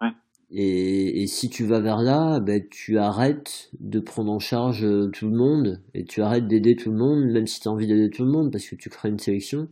[0.00, 0.12] Ouais.
[0.50, 5.28] et, et si tu vas vers là ben tu arrêtes de prendre en charge tout
[5.28, 8.10] le monde et tu arrêtes d'aider tout le monde même si tu as envie d'aider
[8.10, 9.68] tout le monde parce que tu crées une sélection.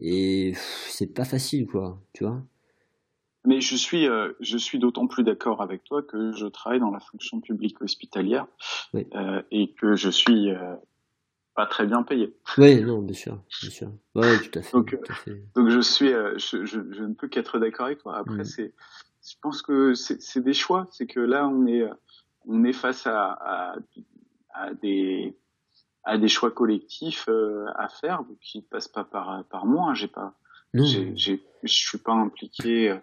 [0.00, 0.54] Et
[0.88, 2.42] c'est pas facile quoi tu vois
[3.44, 6.90] mais je suis, euh, je suis d'autant plus d'accord avec toi que je travaille dans
[6.90, 8.46] la fonction publique hospitalière
[8.92, 9.06] oui.
[9.14, 10.74] euh, et que je suis euh,
[11.54, 12.34] pas très bien payé.
[12.58, 13.92] Oui, non, bien sûr, bien sûr.
[14.14, 14.72] Ouais, tout à fait.
[14.72, 15.42] donc, tout à fait.
[15.54, 18.18] donc je suis, euh, je, je, je, ne peux qu'être d'accord avec toi.
[18.18, 18.44] Après, mmh.
[18.44, 18.74] c'est,
[19.26, 20.86] je pense que c'est des choix.
[20.90, 21.84] C'est que là, on est,
[22.46, 23.76] on est face à, à,
[24.52, 25.36] à des
[26.04, 29.92] à des choix collectifs euh, à faire qui ne passent pas par par moi.
[29.94, 30.34] J'ai pas,
[30.72, 31.36] je
[31.66, 32.96] suis pas impliqué euh,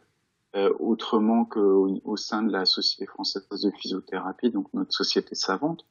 [0.79, 5.85] autrement qu'au au sein de la Société française de physiothérapie, donc notre société savante.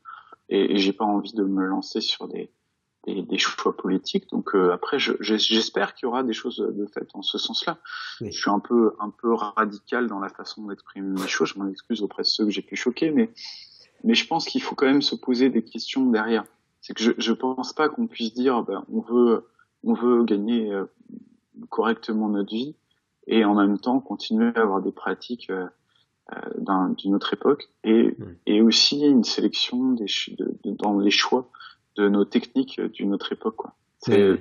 [0.48, 2.50] Et, et j'ai pas envie de me lancer sur des
[3.06, 4.28] des, choix politiques.
[4.30, 7.78] Donc euh, après, j'espère qu'il y aura des choses de fait en ce sens-là.
[8.20, 11.52] Je suis un peu un peu radical dans la façon d'exprimer les choses.
[11.54, 13.30] Je m'en excuse auprès de ceux que j'ai pu choquer, mais
[14.04, 16.44] mais je pense qu'il faut quand même se poser des questions derrière.
[16.80, 19.46] C'est que je je pense pas qu'on puisse dire ben, on veut
[19.84, 20.84] on veut gagner euh,
[21.68, 22.74] correctement notre vie
[23.26, 25.66] et en même temps continuer à avoir des pratiques euh,
[26.32, 28.16] euh d'une autre époque et,
[28.46, 30.06] et aussi une sélection des,
[30.38, 31.50] de, dans les choix
[31.96, 33.56] de nos techniques d'une autre époque.
[33.56, 33.74] Quoi.
[34.00, 34.38] C'est,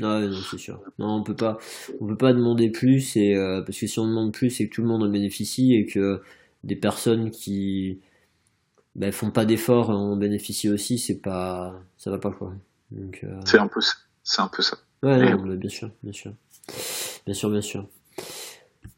[0.00, 0.80] non, c'est sûr.
[0.98, 1.58] Non, on peut pas,
[2.00, 4.74] on peut pas demander plus et euh, parce que si on demande plus, c'est que
[4.74, 6.20] tout le monde en bénéficie et que
[6.64, 8.00] des personnes qui
[8.94, 12.52] ben, font pas d'efforts en bénéficient aussi, c'est pas, ça va pas quoi.
[12.90, 13.40] Donc, euh...
[13.44, 13.80] c'est un peu,
[14.22, 14.76] c'est un peu ça.
[15.02, 16.32] Ouais, non, bien sûr, bien sûr,
[17.24, 17.88] bien sûr, bien sûr.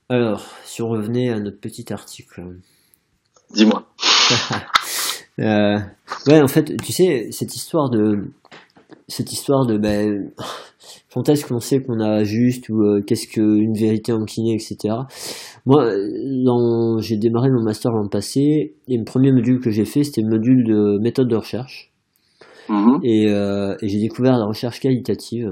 [0.09, 2.57] Alors, si on revenait à notre petit article.
[3.55, 3.87] Dis-moi.
[5.39, 5.79] euh,
[6.27, 8.31] ouais, en fait, tu sais, cette histoire de,
[9.07, 10.31] cette histoire de, ben,
[11.13, 14.95] quand est-ce qu'on sait qu'on a juste ou euh, qu'est-ce qu'une vérité en kiné, etc.
[15.67, 15.91] Moi,
[17.01, 20.29] j'ai démarré mon master l'an passé et le premier module que j'ai fait, c'était le
[20.29, 21.93] module de méthode de recherche.
[22.69, 23.01] Mm-hmm.
[23.03, 25.51] Et, euh, et j'ai découvert la recherche qualitative.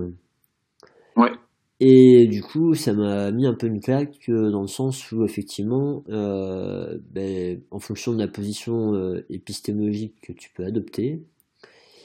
[1.16, 1.32] Ouais.
[1.78, 6.04] Et du coup, ça m'a mis un peu une claque dans le sens où effectivement,
[6.08, 11.20] euh, ben, en fonction de la position euh, épistémologique que tu peux adopter,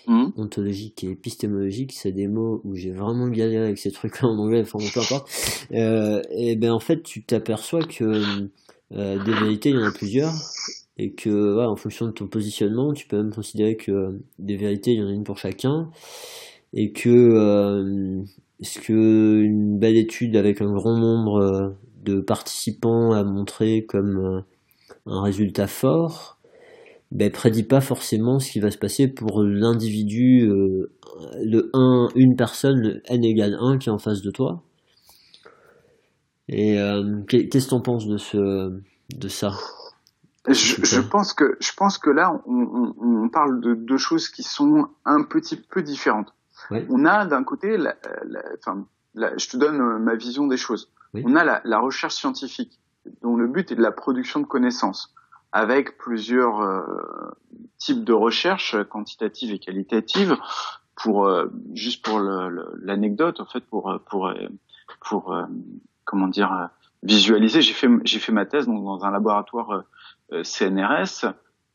[0.07, 0.31] mmh.
[0.35, 4.61] ontologique et épistémologique, c'est des mots où j'ai vraiment galéré avec ces trucs-là en anglais,
[4.61, 5.29] enfin peu importe.
[5.71, 8.49] Euh, et ben en fait, tu t'aperçois que
[8.91, 10.33] euh, des vérités, il y en a plusieurs,
[10.97, 14.91] et que ouais, en fonction de ton positionnement, tu peux même considérer que des vérités,
[14.91, 15.89] il y en a une pour chacun,
[16.73, 18.21] et que
[18.61, 21.69] euh, est-ce que une belle étude avec un grand nombre euh,
[22.03, 24.41] de participants a montré comme euh,
[25.05, 26.37] un résultat fort?
[27.11, 30.93] Ben, prédit pas forcément ce qui va se passer pour l'individu, euh,
[31.43, 34.63] le 1, une personne, n égale 1 qui est en face de toi.
[36.47, 36.77] Et
[37.29, 38.81] qu'est-ce que tu en penses de, ce,
[39.15, 39.51] de ça?
[40.49, 44.87] Je, pense que, je pense que là, on, on parle de deux choses qui sont
[45.05, 46.33] un petit peu différentes.
[46.89, 47.95] On a d'un côté, la,
[48.57, 50.91] enfin, je te donne euh, ma vision des choses.
[51.13, 52.79] On a la, recherche scientifique,
[53.21, 55.13] dont le but est de la production de connaissances,
[55.51, 56.81] avec plusieurs euh,
[57.77, 60.37] types de recherches quantitatives et qualitatives.
[60.95, 64.31] Pour euh, juste pour l'anecdote, en fait, pour pour
[65.01, 65.35] pour
[66.05, 66.69] comment dire
[67.03, 69.83] visualiser, j'ai fait j'ai fait ma thèse dans un laboratoire
[70.43, 71.33] CNRS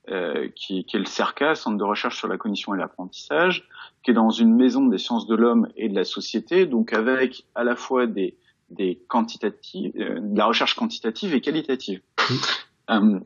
[0.09, 3.69] euh, qui, qui, est le CERCA, Centre de recherche sur la cognition et l'apprentissage,
[4.03, 7.45] qui est dans une maison des sciences de l'homme et de la société, donc avec
[7.55, 8.37] à la fois des,
[8.71, 12.01] des quantitatives, euh, de la recherche quantitative et qualitative.
[12.91, 13.19] Euh,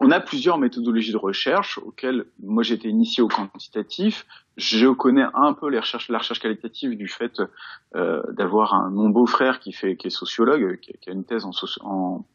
[0.00, 4.26] on a plusieurs méthodologies de recherche auxquelles moi été initié au quantitatif.
[4.56, 7.40] Je connais un peu les recherches, la recherche qualitative du fait
[7.94, 11.52] euh, d'avoir mon beau-frère qui fait qui est sociologue, qui, qui a une thèse en,
[11.84, 12.26] en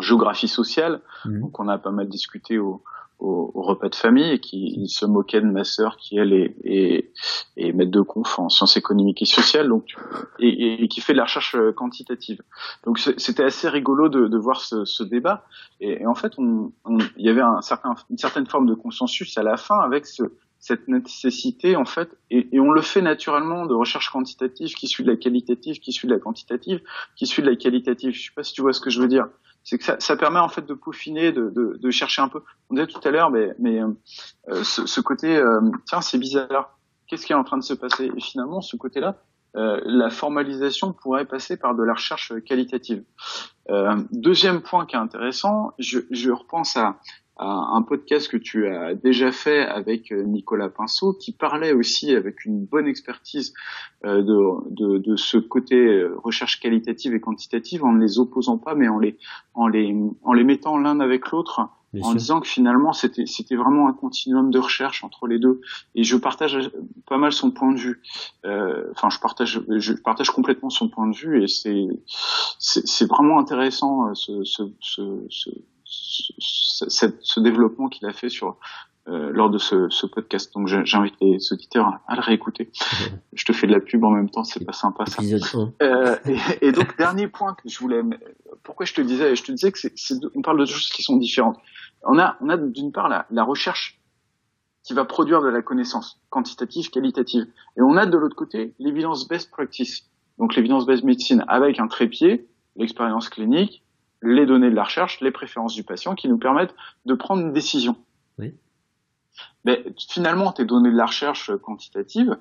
[0.00, 1.00] géographie sociale.
[1.24, 1.40] Mmh.
[1.40, 2.82] Donc on a pas mal discuté au,
[3.18, 7.10] au, repas de famille et qui se moquait de ma sœur qui elle est, est,
[7.56, 9.94] est maître de conf en sciences économiques et sociales donc
[10.38, 12.42] et, et qui fait de la recherche euh, quantitative
[12.84, 15.46] donc c'était assez rigolo de, de voir ce, ce débat
[15.80, 16.72] et, et, en fait on,
[17.16, 20.24] il y avait un certain, une certaine forme de consensus à la fin avec ce,
[20.58, 25.04] cette nécessité en fait et, et, on le fait naturellement de recherche quantitative qui suit
[25.04, 26.82] de la qualitative qui suit de la quantitative
[27.16, 29.08] qui suit de la qualitative je sais pas si tu vois ce que je veux
[29.08, 29.26] dire
[29.66, 32.40] c'est que ça, ça, permet en fait de peaufiner, de, de, de, chercher un peu.
[32.70, 36.78] On disait tout à l'heure, mais, mais euh, ce, ce, côté, euh, tiens, c'est bizarre.
[37.08, 38.08] Qu'est-ce qui est en train de se passer?
[38.16, 39.16] Et finalement, ce côté-là,
[39.56, 43.02] euh, la formalisation pourrait passer par de la recherche qualitative.
[43.68, 47.00] Euh, deuxième point qui est intéressant, je, je repense à,
[47.38, 52.44] un podcast que tu as déjà fait avec euh, Nicolas Pinceau, qui parlait aussi avec
[52.46, 53.52] une bonne expertise
[54.04, 58.56] euh, de, de, de, ce côté euh, recherche qualitative et quantitative, en ne les opposant
[58.56, 59.18] pas, mais en les,
[59.54, 61.68] en les, en les mettant l'un avec l'autre,
[62.02, 65.62] en disant que finalement c'était c'était vraiment un continuum de recherche entre les deux.
[65.94, 66.70] Et je partage
[67.06, 68.02] pas mal son point de vue.
[68.44, 71.86] Enfin, je partage je partage complètement son point de vue et c'est
[72.58, 75.50] c'est vraiment intéressant ce, ce, ce ce
[77.40, 78.56] développement qu'il a fait sur
[79.08, 80.52] euh, lors de ce, ce podcast.
[80.52, 82.72] Donc j'invite les auditeurs à, le réécouter.
[83.32, 85.22] Je te fais de la pub en même temps, c'est pas sympa ça.
[85.80, 88.00] Euh, et, et, donc dernier point que je voulais,
[88.64, 91.18] pourquoi je te disais, je te disais que c'est, on parle de choses qui sont
[91.18, 91.56] différentes.
[92.02, 94.00] On a, on a d'une part la, la recherche
[94.82, 97.44] qui va produire de la connaissance quantitative, qualitative,
[97.76, 101.86] et on a de l'autre côté l'évidence best practice, donc l'évidence best médecine avec un
[101.86, 103.84] trépied, l'expérience clinique,
[104.22, 107.52] les données de la recherche, les préférences du patient qui nous permettent de prendre une
[107.52, 107.96] décision.
[108.38, 108.54] Oui.
[109.64, 112.36] Mais finalement, tes données de la recherche quantitative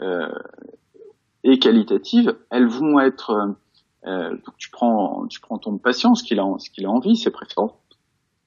[0.00, 0.28] euh,
[1.44, 3.56] et qualitative, elles vont être
[4.06, 7.16] euh, donc tu prends tu prends ton patient, ce qu'il a ce qu'il a envie,
[7.16, 7.72] ses préférences.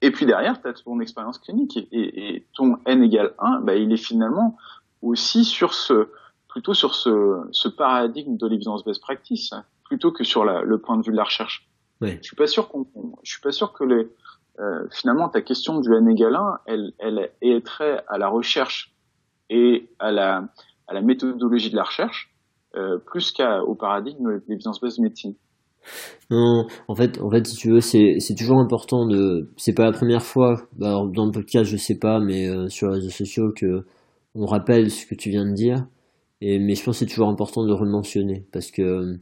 [0.01, 3.75] Et puis derrière, tu as ton expérience clinique et, et, ton n égale 1, bah,
[3.75, 4.57] il est finalement
[5.01, 6.09] aussi sur ce
[6.47, 9.53] plutôt sur ce, ce paradigme de l'évidence best practice
[9.83, 11.67] plutôt que sur la, le point de vue de la recherche.
[12.01, 12.85] Je suis pas sûr qu'on
[13.23, 14.07] je suis pas sûr que les
[14.59, 18.93] euh, finalement ta question du n égale 1, elle elle est très à la recherche
[19.49, 20.49] et à la
[20.87, 22.31] à la méthodologie de la recherche
[22.75, 25.35] euh, plus qu'au paradigme de l'évidence best médecine.
[26.29, 29.49] Non, en fait, en fait, si tu veux, c'est, c'est toujours important de.
[29.57, 30.61] C'est pas la première fois.
[30.77, 33.83] Bah, alors, dans le podcast, je sais pas, mais euh, sur les réseaux sociaux, que
[34.35, 35.85] on rappelle ce que tu viens de dire.
[36.39, 39.17] Et mais je pense que c'est toujours important de le rementionner parce que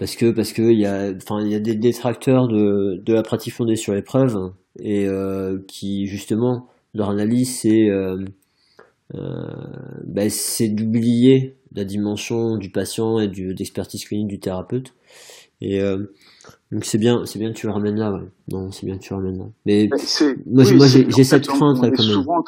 [0.00, 3.12] parce que parce que il y a, enfin, il y a des détracteurs de de
[3.12, 4.34] la pratique fondée sur les preuves
[4.78, 8.24] et euh, qui justement leur analyse c'est euh,
[9.14, 9.46] euh,
[10.06, 14.94] ben, c'est d'oublier la dimension du patient et du d'expertise clinique du thérapeute.
[15.60, 15.82] Et
[16.72, 18.10] donc c'est bien, c'est bien que tu le ramènes là.
[18.10, 18.26] Ouais.
[18.50, 19.44] Non, c'est bien que tu le ramènes là.
[19.66, 19.90] Mais
[20.46, 22.12] moi, oui, moi j'ai cette crainte on, là quand même.
[22.14, 22.42] souvent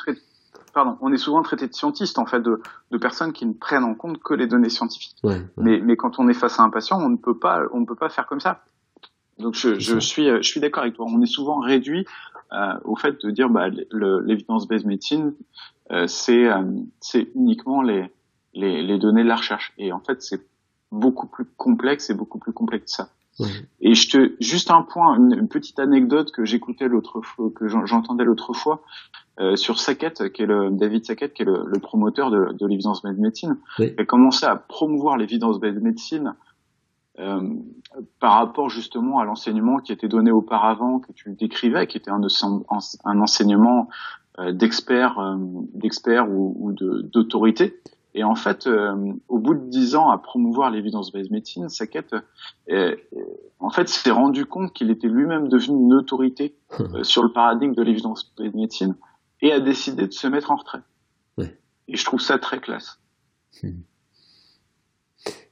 [0.73, 2.61] pardon, on est souvent traité de scientistes en fait, de,
[2.91, 5.17] de personnes qui ne prennent en compte que les données scientifiques.
[5.23, 5.47] Ouais, ouais.
[5.57, 7.87] Mais, mais quand on est face à un patient, on ne peut pas, on ne
[7.87, 8.65] peut pas faire comme ça.
[9.39, 11.07] Donc je, je suis, je suis d'accord avec toi.
[11.09, 12.07] On est souvent réduit
[12.53, 15.35] euh, au fait de dire bah, l'évidence-based médecine,
[15.91, 16.63] euh, c'est euh,
[17.01, 18.13] c'est uniquement les,
[18.55, 19.73] les, les données de la recherche.
[19.79, 20.47] Et en fait, c'est
[20.91, 23.09] beaucoup plus complexe et beaucoup plus complexe que ça.
[23.41, 23.49] Ouais.
[23.81, 27.67] Et je te, juste un point, une, une petite anecdote que j'écoutais l'autre fois, que
[27.67, 28.83] j'entendais l'autre fois,
[29.41, 32.67] euh, sur Sackett, qui est le, David Sackett, qui est le, le promoteur de, de
[32.67, 33.95] l'évidence-based médecine, Oui.
[33.99, 36.35] a commencé à promouvoir l'évidence-based médecine
[37.19, 37.41] euh,
[38.21, 42.21] par rapport justement à l'enseignement qui était donné auparavant, que tu décrivais, qui était un,
[43.05, 43.89] un enseignement
[44.39, 45.37] euh, d'experts, euh,
[45.75, 47.81] d'experts ou, ou d'autorité.
[48.15, 52.15] Et en fait, euh, au bout de dix ans à promouvoir l'évidence-based médecine, Sackett,
[52.71, 52.95] euh,
[53.59, 57.75] en fait, s'est rendu compte qu'il était lui-même devenu une autorité euh, sur le paradigme
[57.75, 58.97] de l'évidence-based médecine
[59.43, 60.79] et a décidé de se mettre en retrait.
[61.37, 61.59] Ouais.
[61.89, 62.99] Et je trouve ça très classe.
[63.63, 63.81] Hmm.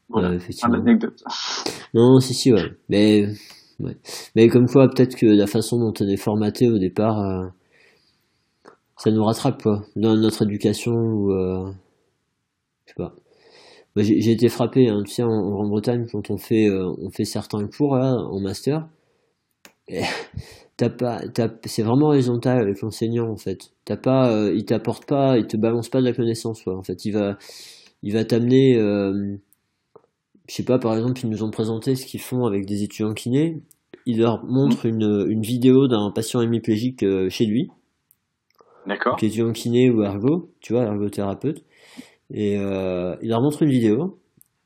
[0.09, 0.75] Voilà, Ouais, un effectivement.
[0.75, 1.23] anecdote.
[1.95, 2.73] Non, si, si, ouais.
[2.89, 3.27] Mais,
[3.79, 3.97] ouais.
[4.35, 7.47] Mais comme quoi, peut-être que la façon dont on est formaté au départ, euh,
[8.97, 9.85] ça nous rattrape, quoi.
[9.97, 11.71] Dans notre éducation ou, euh,
[12.87, 13.15] je sais pas.
[13.97, 17.25] J'ai été frappé, hein, tu sais, en, en Grande-Bretagne, quand on fait, euh, on fait
[17.25, 18.89] certains cours, là, en master.
[19.89, 20.03] Et
[20.89, 21.21] pas,
[21.65, 23.73] c'est vraiment horizontal avec l'enseignant, en fait.
[23.85, 26.77] T'as pas, euh, il t'apporte pas, il te balance pas de la connaissance, quoi.
[26.77, 27.37] En fait, il va,
[28.03, 29.37] il va t'amener, euh,
[30.49, 33.13] je sais pas, par exemple, ils nous ont présenté ce qu'ils font avec des étudiants
[33.13, 33.61] kinés.
[34.07, 37.69] Ils leur montrent une, une vidéo d'un patient hémiplégique euh, chez lui,
[38.87, 39.13] D'accord.
[39.13, 41.63] donc étudiant kiné ou ergo, tu vois, ergothérapeute.
[42.33, 44.19] Et euh, ils leur montrent une vidéo,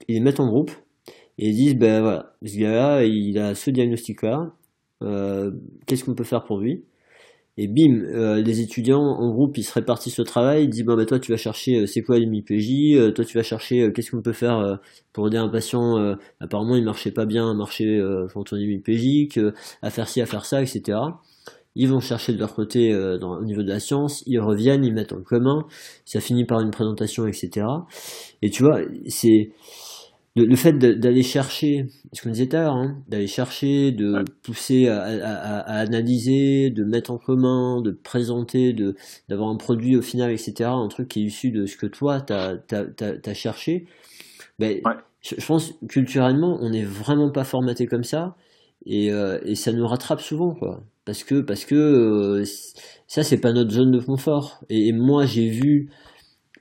[0.06, 0.70] ils les mettent en groupe,
[1.38, 4.52] et ils disent, ben voilà, ce gars-là, il a ce diagnostic-là,
[5.86, 6.84] qu'est-ce qu'on peut faire pour lui?
[7.56, 10.96] Et bim, euh, les étudiants en groupe, ils se répartissent le travail, ils disent, bon,
[10.96, 13.90] bah, toi, tu vas chercher, euh, c'est quoi l'hémiplégie, euh, toi, tu vas chercher, euh,
[13.92, 14.74] qu'est-ce qu'on peut faire euh,
[15.12, 18.56] pour aider un patient, euh, apparemment, il marchait pas bien, à marcher euh, quand on
[18.56, 19.52] est euh,
[19.82, 20.98] à faire ci, à faire ça, etc.
[21.76, 24.92] Ils vont chercher de leur côté euh, au niveau de la science, ils reviennent, ils
[24.92, 25.64] mettent en commun,
[26.04, 27.66] ça finit par une présentation, etc.
[28.42, 29.52] Et tu vois, c'est
[30.36, 34.14] le, le fait d'aller chercher, ce qu'on disait tout à l'heure, hein, d'aller chercher, de
[34.14, 34.24] Ouais.
[34.42, 38.96] pousser à, à- à- analyser, de mettre en commun, de présenter, de
[39.28, 40.70] d'avoir un produit au final, etc.
[40.70, 43.86] Un truc qui est issu de ce que toi t'as t'as t'as, t'as cherché.
[44.58, 44.94] Ben, Ouais.
[45.22, 48.36] je, je pense culturellement, on n'est vraiment pas formaté comme ça,
[48.86, 50.82] et, euh, et ça nous rattrape souvent, quoi.
[51.04, 52.44] Parce que parce que euh,
[53.06, 54.64] ça c'est pas notre zone de confort.
[54.70, 55.90] Et, et moi j'ai vu,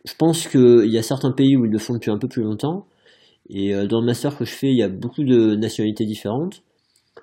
[0.05, 2.43] je pense qu'il y a certains pays où ils le font depuis un peu plus
[2.43, 2.87] longtemps.
[3.49, 6.63] Et euh, dans le master que je fais, il y a beaucoup de nationalités différentes.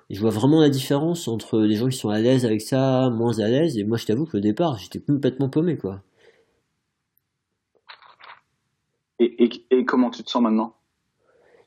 [0.09, 3.09] Et je vois vraiment la différence entre les gens qui sont à l'aise avec ça,
[3.11, 3.77] moins à l'aise.
[3.77, 6.01] Et moi, je t'avoue qu'au départ, j'étais complètement paumé, quoi.
[9.19, 10.75] Et, et, et comment tu te sens maintenant?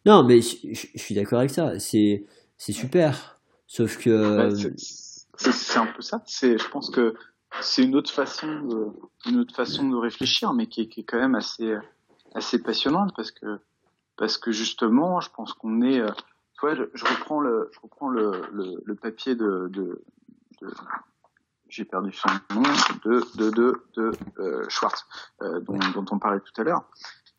[0.06, 1.78] Non, mais je, je- je suis d'accord avec ça.
[1.78, 2.24] C'est,
[2.58, 3.40] c'est super.
[3.66, 4.72] Sauf que, Ouais,
[5.36, 6.22] c'est- un peu ça.
[6.26, 7.14] C'est, je pense que
[7.60, 8.86] c'est une autre façon de,
[9.26, 11.74] une autre façon de réfléchir, mais qui est, qui est quand même assez,
[12.34, 13.58] assez passionnante parce que,
[14.16, 16.10] parce que justement, je pense qu'on est, euh,
[16.94, 20.02] je reprends le, je reprends le, le, le papier de, de,
[20.62, 20.74] de-
[21.68, 22.62] j'ai perdu son nom,
[23.04, 25.04] de, de, de, de euh, Schwartz,
[25.42, 26.84] euh, dont, dont on parlait tout à l'heure.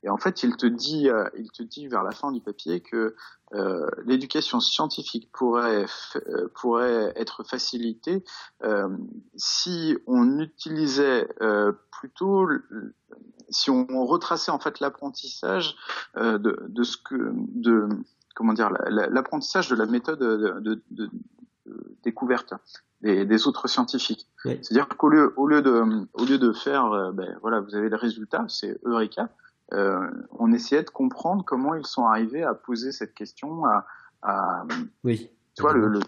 [0.04, 2.82] Et en fait, il te dit, euh, il te dit vers la fin du papier
[2.82, 3.16] que
[3.54, 5.86] euh, l'éducation scientifique pourrait
[6.28, 8.24] euh, pourrait être facilitée
[8.64, 8.90] euh,
[9.36, 11.28] si on utilisait
[11.92, 12.48] plutôt,
[13.50, 15.76] si on retraçait en fait l'apprentissage
[16.16, 17.88] de, de ce que de
[18.36, 21.10] comment dire l'apprentissage de la méthode de, de, de,
[22.04, 22.54] découverte
[23.02, 24.28] des, des, autres scientifiques.
[24.44, 27.96] C'est-à-dire qu'au lieu au lieu de au lieu de faire ben, voilà vous avez le
[27.96, 29.30] résultat c'est Eureka
[29.74, 33.86] euh, on essayait de comprendre comment ils sont arrivés à poser cette question à,
[34.22, 34.66] à
[35.04, 35.30] oui.
[35.56, 36.02] Tu vois, le,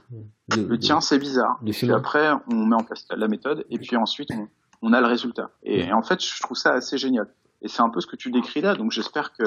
[0.58, 1.58] le, tien, c'est bizarre.
[1.64, 4.50] Puis après, on met en place la méthode, et puis ensuite, on,
[4.82, 5.52] on a le résultat.
[5.64, 7.28] Et, en fait, je trouve ça assez génial.
[7.62, 8.76] Et c'est un peu ce que tu décris là.
[8.76, 9.44] Donc, j'espère que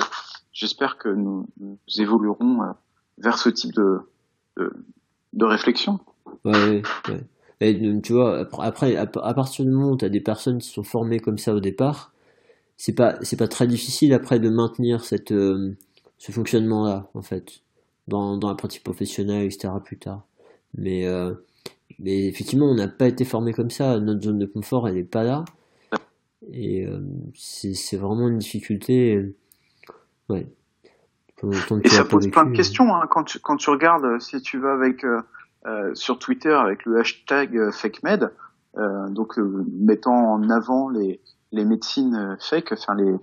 [0.53, 2.73] j'espère que nous, nous, évoluerons euh,
[3.19, 4.01] vers ce type de
[4.57, 4.73] de,
[5.33, 6.01] de réflexion.
[6.45, 7.25] Ouais, ouais.
[7.61, 10.83] Et, tu vois, après, à, partir du moment où tu as des personnes qui sont
[10.83, 12.13] formées comme ça au départ,
[12.81, 15.77] c'est pas c'est pas très difficile après de maintenir cette euh,
[16.17, 17.61] ce fonctionnement là en fait
[18.09, 20.27] dans, dans la pratique professionnelle etc plus tard
[20.73, 21.35] mais euh,
[22.01, 23.99] mais effectivement on n'a pas été formé comme ça.
[24.01, 25.45] Notre zone de confort elle est pas là.
[26.53, 27.01] Et euh,
[27.35, 29.35] c'est vraiment une difficulté.
[30.29, 30.47] Ouais.
[31.85, 34.75] Et ça pose plein de questions hein, quand tu quand tu regardes si tu vas
[34.75, 35.07] avec
[35.95, 38.31] sur Twitter avec le hashtag FakeMed
[39.09, 41.21] donc mettant en avant les
[41.53, 43.17] les médecines euh, fake, enfin les,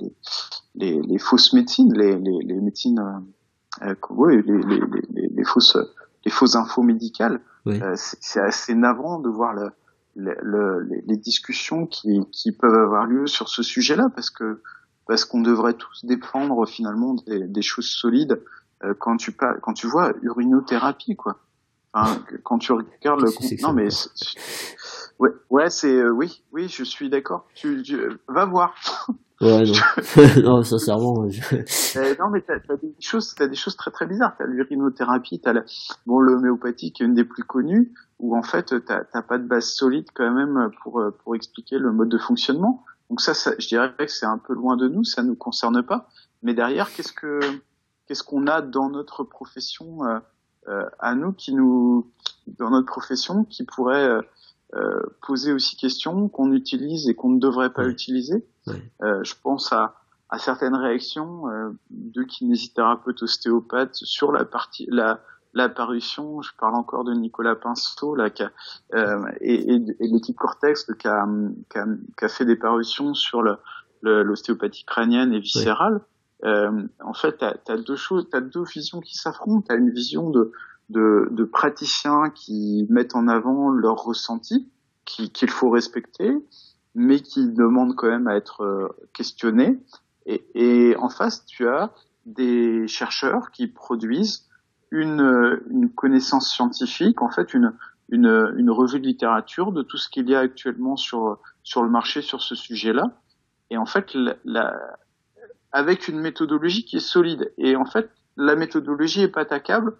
[0.76, 5.78] les, les, fausses médecines, les, les, les médecines, euh, euh oui, les, les, les, fausses,
[6.26, 7.42] les fausses infos médicales.
[7.70, 9.72] Euh, c'est assez navrant de voir le,
[10.16, 14.62] le, les discussions qui, qui peuvent avoir lieu sur ce sujet-là, parce que
[15.08, 18.42] parce qu'on devrait tous défendre finalement des, des choses solides
[19.00, 21.40] quand tu quand tu vois urinothérapie quoi.
[21.94, 23.88] Enfin, quand tu regardes le non mais
[25.20, 27.48] Ouais, ouais, c'est euh, oui, oui, je suis d'accord.
[27.56, 28.76] Tu, tu, va voir.
[29.40, 31.30] Ouais, non, non sincèrement.
[31.30, 31.40] Je...
[32.00, 34.34] Euh, non, mais t'as as des choses, t'as des choses très très bizarres.
[34.36, 35.64] T'as l'urinothérapie, t'as la...
[36.08, 39.66] bon l'homéopathie qui est une des plus connues, où en fait t'as pas de base
[39.66, 42.84] solide quand même pour pour expliquer le mode de fonctionnement.
[43.12, 45.84] Donc ça, ça je dirais que c'est un peu loin de nous, ça nous concerne
[45.84, 46.10] pas.
[46.42, 47.40] Mais derrière, qu'est-ce que
[48.06, 50.20] qu'est-ce qu'on a dans notre profession euh,
[50.68, 52.12] euh, à nous qui nous
[52.48, 54.22] dans notre profession qui pourrait euh,
[55.22, 58.46] poser aussi question qu'on utilise et qu'on ne devrait pas utiliser.
[59.02, 59.96] Euh, je pense à,
[60.30, 65.22] à certaines réactions euh, de kinésithérapeutes ostéopathes sur la partie la
[65.54, 68.52] l'apparition, je parle encore de Nicolas Pinceau là, qui a,
[68.94, 71.26] euh, et, et, et l'équipe Cortex qui a,
[71.70, 71.86] qui, a,
[72.18, 73.42] qui a, fait des parutions sur
[74.04, 76.02] l'ostéopathie crânienne et viscérale.
[76.44, 79.66] Euh, en fait, tu as, deux choses, tu as deux visions qui s'affrontent.
[79.68, 80.52] Tu as une vision de,
[80.90, 84.70] de, de, praticiens qui mettent en avant leurs ressentis,
[85.06, 86.34] qu'il faut respecter,
[86.96, 89.80] mais qui demandent quand même à être euh, questionnés.
[90.26, 91.94] Et, et, en face, tu as
[92.26, 94.48] des chercheurs qui produisent
[94.92, 97.74] une, une connaissance scientifique, en fait une,
[98.10, 101.90] une, une, revue de littérature de tout ce qu'il y a actuellement sur, sur le
[101.90, 103.12] marché sur ce sujet-là.
[103.70, 104.16] Et en fait,
[104.46, 104.74] la,
[105.72, 107.54] avec une méthodologie qui est solide.
[107.58, 109.98] Et en fait, la méthodologie est pas attaquable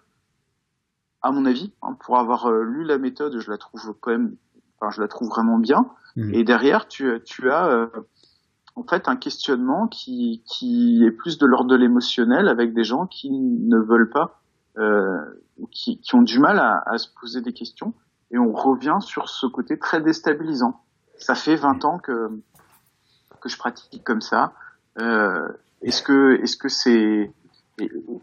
[1.22, 1.72] à mon avis.
[1.82, 4.36] Hein, pour avoir euh, lu la méthode, je la trouve quand même,
[4.78, 5.90] enfin, je la trouve vraiment bien.
[6.16, 6.34] Mmh.
[6.34, 7.86] Et derrière, tu, tu as euh,
[8.76, 13.06] en fait un questionnement qui, qui est plus de l'ordre de l'émotionnel avec des gens
[13.06, 14.40] qui ne veulent pas,
[14.78, 15.18] euh,
[15.70, 17.94] qui, qui ont du mal à, à, se poser des questions.
[18.30, 20.82] Et on revient sur ce côté très déstabilisant.
[21.16, 22.30] Ça fait 20 ans que
[23.40, 24.52] que je pratique comme ça.
[25.00, 25.48] Euh,
[25.82, 27.32] est-ce que est-ce que c'est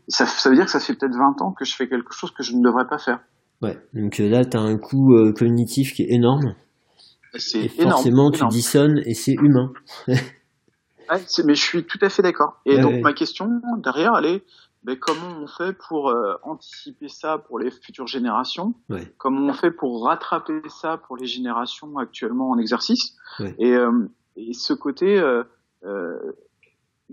[0.08, 2.32] ça, ça, veut dire que ça fait peut-être 20 ans que je fais quelque chose
[2.32, 3.20] que je ne devrais pas faire.
[3.62, 6.56] Ouais, donc euh, là, tu as un coût euh, cognitif qui est énorme.
[7.38, 9.74] C'est Forcément, tu dissonnes et c'est humain.
[10.08, 10.16] ouais,
[11.46, 12.62] mais je suis tout à fait d'accord.
[12.66, 14.44] Et donc, ma question derrière, elle est
[14.84, 18.76] ben, comment on fait pour euh, anticiper ça pour les futures générations?
[18.90, 19.12] Ouais.
[19.18, 23.18] Comment on fait pour rattraper ça pour les générations actuellement en exercice?
[23.60, 23.76] Et,
[24.38, 25.20] et, ce côté,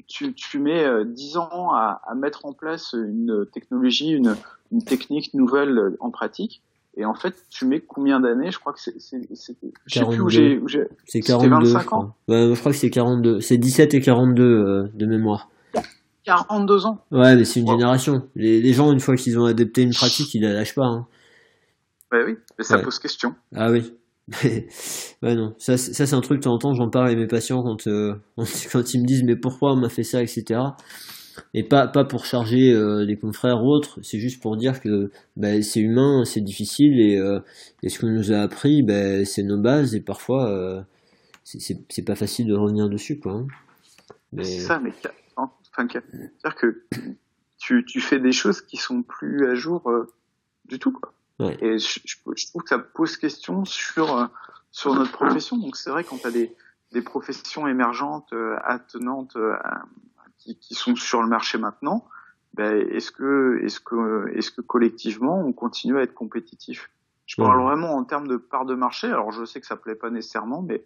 [0.07, 4.37] tu, tu mets euh, dix ans à, à, mettre en place une technologie, une,
[4.71, 6.63] une, technique nouvelle euh, en pratique.
[6.97, 8.51] Et en fait, tu mets combien d'années?
[8.51, 8.95] Je crois que c'est.
[8.99, 10.61] Je sais plus où j'ai.
[11.07, 11.73] C'est 42.
[11.73, 13.41] 25 ans ouais, Je crois que c'est 42.
[13.41, 15.49] C'est 17 et 42 euh, de mémoire.
[16.25, 18.29] 42 ans Ouais, mais c'est une génération.
[18.37, 20.85] Les, les, gens, une fois qu'ils ont adopté une pratique, ils la lâchent pas.
[20.85, 21.07] Hein.
[22.13, 23.35] Ouais, oui, mais ça pose question.
[23.55, 23.93] Ah oui.
[25.23, 27.63] Non, ça, ça c'est un truc, de temps en temps, j'en parle avec mes patients
[27.63, 28.15] quand, euh,
[28.73, 30.61] quand ils me disent mais pourquoi on m'a fait ça, etc.
[31.55, 35.11] Et pas, pas pour charger euh, les confrères ou autres, c'est juste pour dire que
[35.37, 37.41] bah, c'est humain, c'est difficile et, euh,
[37.83, 40.85] et ce qu'on nous a appris, bah, c'est nos bases et parfois
[41.45, 43.19] c'est pas facile de revenir dessus.
[43.19, 43.33] quoi.
[43.33, 43.47] Hein.
[44.33, 44.45] Mais...
[44.45, 44.93] C'est ça, mais
[45.37, 46.85] Enfin, c'est-à-dire que
[47.59, 49.91] tu, tu fais des choses qui sont plus à jour
[50.67, 51.15] du tout, quoi.
[51.61, 54.29] Et je, je, trouve que ça pose question sur
[54.71, 55.57] sur notre profession.
[55.59, 56.55] Donc c'est vrai quand tu as des,
[56.93, 59.37] des professions émergentes, attenantes,
[60.39, 62.05] qui, qui, sont sur le marché maintenant,
[62.55, 66.91] ben, est-ce que, est-ce que, est-ce que collectivement on continue à être compétitif?
[67.25, 69.07] Je parle vraiment en termes de part de marché.
[69.07, 70.85] Alors je sais que ça plaît pas nécessairement, mais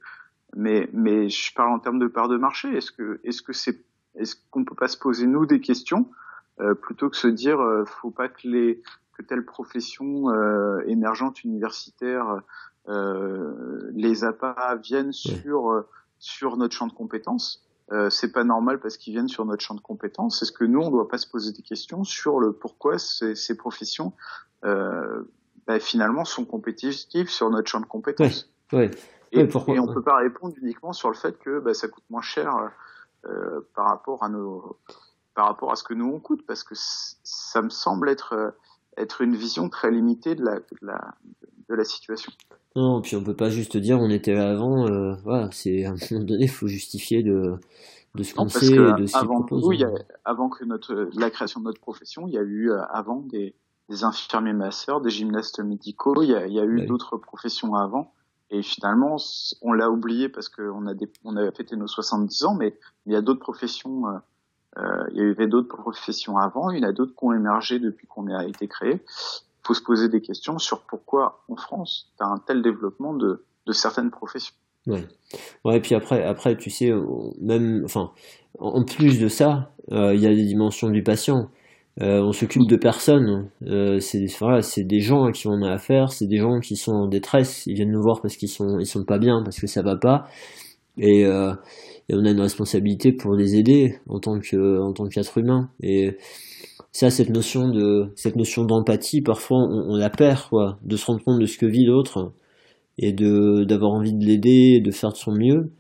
[0.55, 2.69] mais mais je parle en termes de part de marché.
[2.77, 3.85] Est-ce que est-ce que c'est
[4.15, 6.09] est-ce qu'on peut pas se poser nous des questions
[6.61, 8.81] euh, plutôt que se dire euh, faut pas que les
[9.17, 12.41] que telle profession euh, émergente universitaire
[12.89, 15.85] euh, les APA viennent sur
[16.19, 17.67] sur notre champ de compétences.
[17.93, 20.43] Euh, c'est pas normal parce qu'ils viennent sur notre champ de compétences.
[20.43, 23.57] Est-ce que nous, on doit pas se poser des questions sur le pourquoi ces, ces
[23.57, 24.13] professions
[24.65, 25.23] euh,
[25.67, 28.51] bah, finalement sont compétitives sur notre champ de compétences?
[28.73, 28.91] Ouais,
[29.31, 32.23] Et, et, on peut pas répondre uniquement sur le fait que bah, ça coûte moins
[32.23, 32.73] cher
[33.25, 34.79] euh, par rapport à nos
[35.35, 38.51] par rapport à ce que nous on coûte parce que ça me semble être euh,
[38.97, 41.15] être une vision très limitée de la, de la,
[41.69, 42.33] de la situation.
[42.75, 44.87] Non, puis on peut pas juste dire on était là avant.
[44.87, 47.55] Euh, voilà, c'est à un moment donné, il faut justifier de,
[48.15, 49.67] de ce qu'on sait, de ce avant, propose.
[49.67, 49.83] Oui,
[50.25, 53.55] avant que notre la création de notre profession, il y a eu euh, avant des,
[53.89, 56.23] des infirmiers masseurs, des gymnastes médicaux.
[56.23, 58.13] Il y a, il y a eu d'autres professions avant.
[58.51, 59.17] Et finalement,
[59.63, 63.13] on l'a oublié parce qu'on a des, on a fêté nos 70 ans, mais il
[63.13, 64.07] y a d'autres professions.
[64.07, 64.19] Euh,
[65.13, 68.07] il y avait d'autres professions avant, il y en a d'autres qui ont émergé depuis
[68.07, 69.03] qu'on a été créé
[69.67, 73.43] faut se poser des questions sur pourquoi en France tu as un tel développement de,
[73.73, 74.55] certaines professions.
[74.87, 75.05] Ouais.
[75.65, 76.93] Ouais, et puis après, après, tu sais,
[77.41, 78.13] même, enfin,
[78.61, 81.49] en plus de ça, euh, il y a les dimensions du patient.
[82.01, 83.51] Euh, on s'occupe de personnes.
[83.67, 86.13] Euh, c'est voilà, des gens à qui on a affaire.
[86.13, 87.67] C'est des gens qui sont en détresse.
[87.67, 89.97] Ils viennent nous voir parce qu'ils sont ils sont pas bien, parce que ça va
[89.97, 90.29] pas.
[90.99, 91.53] Et, euh,
[92.09, 95.71] et on a une responsabilité pour les aider en tant que en tant qu'être humain.
[95.83, 96.17] Et
[96.93, 101.07] ça, cette notion de cette notion d'empathie, parfois on, on, la perd, quoi, de se
[101.07, 102.33] rendre compte de ce que vit l'autre
[102.99, 105.71] et de d'avoir envie de l'aider, de faire de son mieux.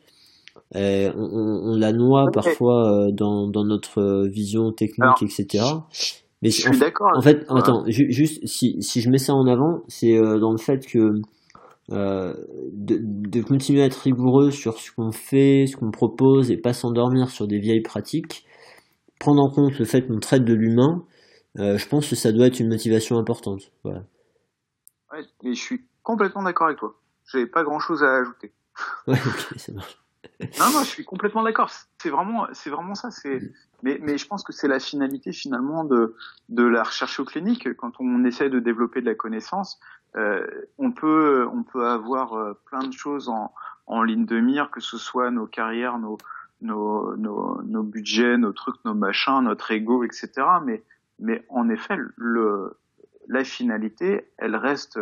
[0.74, 5.64] Et on, on, la noie parfois euh, dans, dans notre vision technique, etc.
[6.42, 7.12] Mais je suis d'accord.
[7.14, 10.58] En fait, attends, juste si, si je mets ça en avant, c'est euh, dans le
[10.58, 11.20] fait que
[11.92, 12.34] euh,
[12.72, 16.72] de, de, continuer à être rigoureux sur ce qu'on fait, ce qu'on propose et pas
[16.72, 18.46] s'endormir sur des vieilles pratiques
[19.18, 21.04] prendre en compte le fait qu'on traite de l'humain,
[21.58, 23.62] euh, je pense que ça doit être une motivation importante.
[23.82, 24.02] Voilà.
[25.12, 26.94] Ouais, mais je suis complètement d'accord avec toi.
[27.32, 28.52] J'ai pas grand chose à ajouter.
[29.06, 29.98] Ouais, ok, ça marche.
[30.58, 31.70] non, non, je suis complètement d'accord.
[31.98, 33.10] C'est vraiment, c'est vraiment ça.
[33.10, 33.38] C'est,
[33.82, 36.14] mais, mais je pense que c'est la finalité finalement de
[36.50, 37.72] de la recherche au clinique.
[37.76, 39.78] Quand on essaie de développer de la connaissance,
[40.78, 43.52] on peut on peut avoir euh, plein de choses en
[43.86, 46.18] en ligne de mire, que ce soit nos carrières, nos
[46.62, 50.30] nos, nos, nos budgets, nos trucs, nos machins, notre ego, etc.
[50.64, 50.82] Mais,
[51.18, 52.78] mais en effet, le,
[53.28, 54.98] la finalité, elle reste,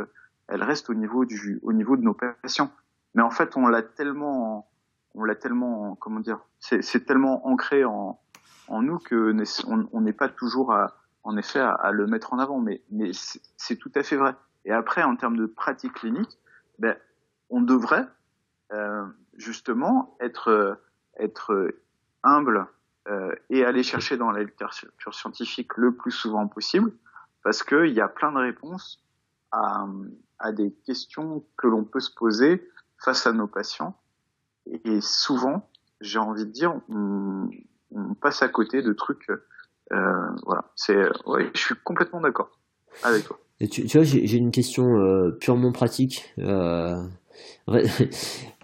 [0.49, 2.71] elle reste au niveau du, au niveau de nos patients.
[3.15, 4.69] Mais en fait, on l'a tellement,
[5.15, 8.19] on l'a tellement, comment dire, c'est tellement ancré en,
[8.69, 9.35] en nous que
[9.67, 12.59] on n'est pas toujours à, en effet à, à, le mettre en avant.
[12.59, 13.11] Mais, mais
[13.57, 14.35] c'est tout à fait vrai.
[14.65, 16.39] Et après, en termes de pratique clinique,
[16.79, 16.97] ben,
[17.51, 18.07] on devrait
[18.73, 19.05] euh,
[19.37, 20.79] justement être
[21.19, 21.75] être
[22.23, 22.67] humble
[23.09, 26.93] euh, et aller chercher dans la littérature scientifique le plus souvent possible,
[27.43, 29.05] parce qu'il y a plein de réponses
[29.53, 29.87] à,
[30.39, 32.69] à des questions que l'on peut se poser
[32.99, 34.01] face à nos patients.
[34.67, 35.69] Et souvent,
[36.01, 37.51] j'ai envie de dire, on,
[37.91, 39.29] on, passe à côté de trucs.
[39.93, 40.97] Euh, voilà, c'est,
[41.27, 42.59] ouais, je suis complètement d'accord
[43.03, 43.39] avec toi.
[43.61, 46.25] Et tu, tu vois, j'ai une question euh, purement pratique.
[47.67, 47.83] Euh,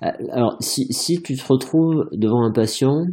[0.00, 3.06] Alors, si, si tu te retrouves devant un patient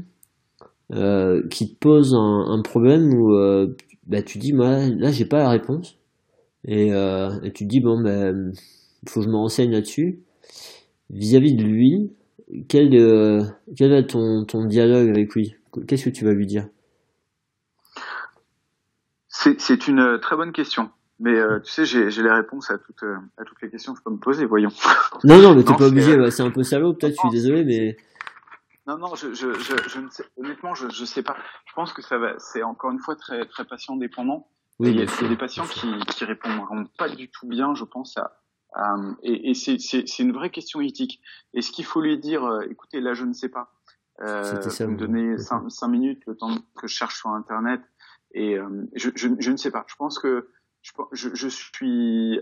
[0.94, 3.76] euh, qui te pose un, un problème où euh,
[4.06, 5.98] bah, tu dis, moi, là, j'ai pas la réponse,
[6.65, 8.60] et, euh, et tu te dis, bon, ben, bah,
[9.03, 10.19] il faut que je me renseigne là-dessus,
[11.10, 12.11] vis-à-vis de lui,
[12.69, 13.44] quel, euh,
[13.76, 15.56] quel est ton, ton dialogue avec lui?
[15.88, 16.68] Qu'est-ce que tu vas lui dire?
[19.30, 20.89] C'est une très bonne question.
[21.19, 23.99] Mais euh, tu sais, j'ai les réponses à toutes, euh, à toutes les questions que
[23.99, 24.69] je peux me poser, voyons.
[25.23, 27.64] Non, non, mais t'es pas obligé, bah, c'est un peu salaud, peut-être, je suis désolé,
[27.64, 27.98] mais...
[28.85, 31.35] Non, non, je, je, je, je ne sais, honnêtement, je, je sais pas.
[31.65, 34.48] Je pense que ça va, c'est encore une fois très, très patient dépendant.
[34.80, 38.15] Oui, il y a, des patients qui, qui répondront pas du tout bien, je pense,
[38.18, 38.38] à,
[38.76, 41.19] à et, et c'est une vraie question éthique.
[41.53, 43.73] Est-ce qu'il faut lui dire, euh, écoutez, là, je ne sais pas.
[44.22, 47.81] Euh, ça, me donner cinq, cinq, minutes, le temps que je cherche sur Internet,
[48.34, 49.84] et euh, je, je, je ne sais pas.
[49.88, 50.49] Je pense que
[51.11, 52.41] je, je, suis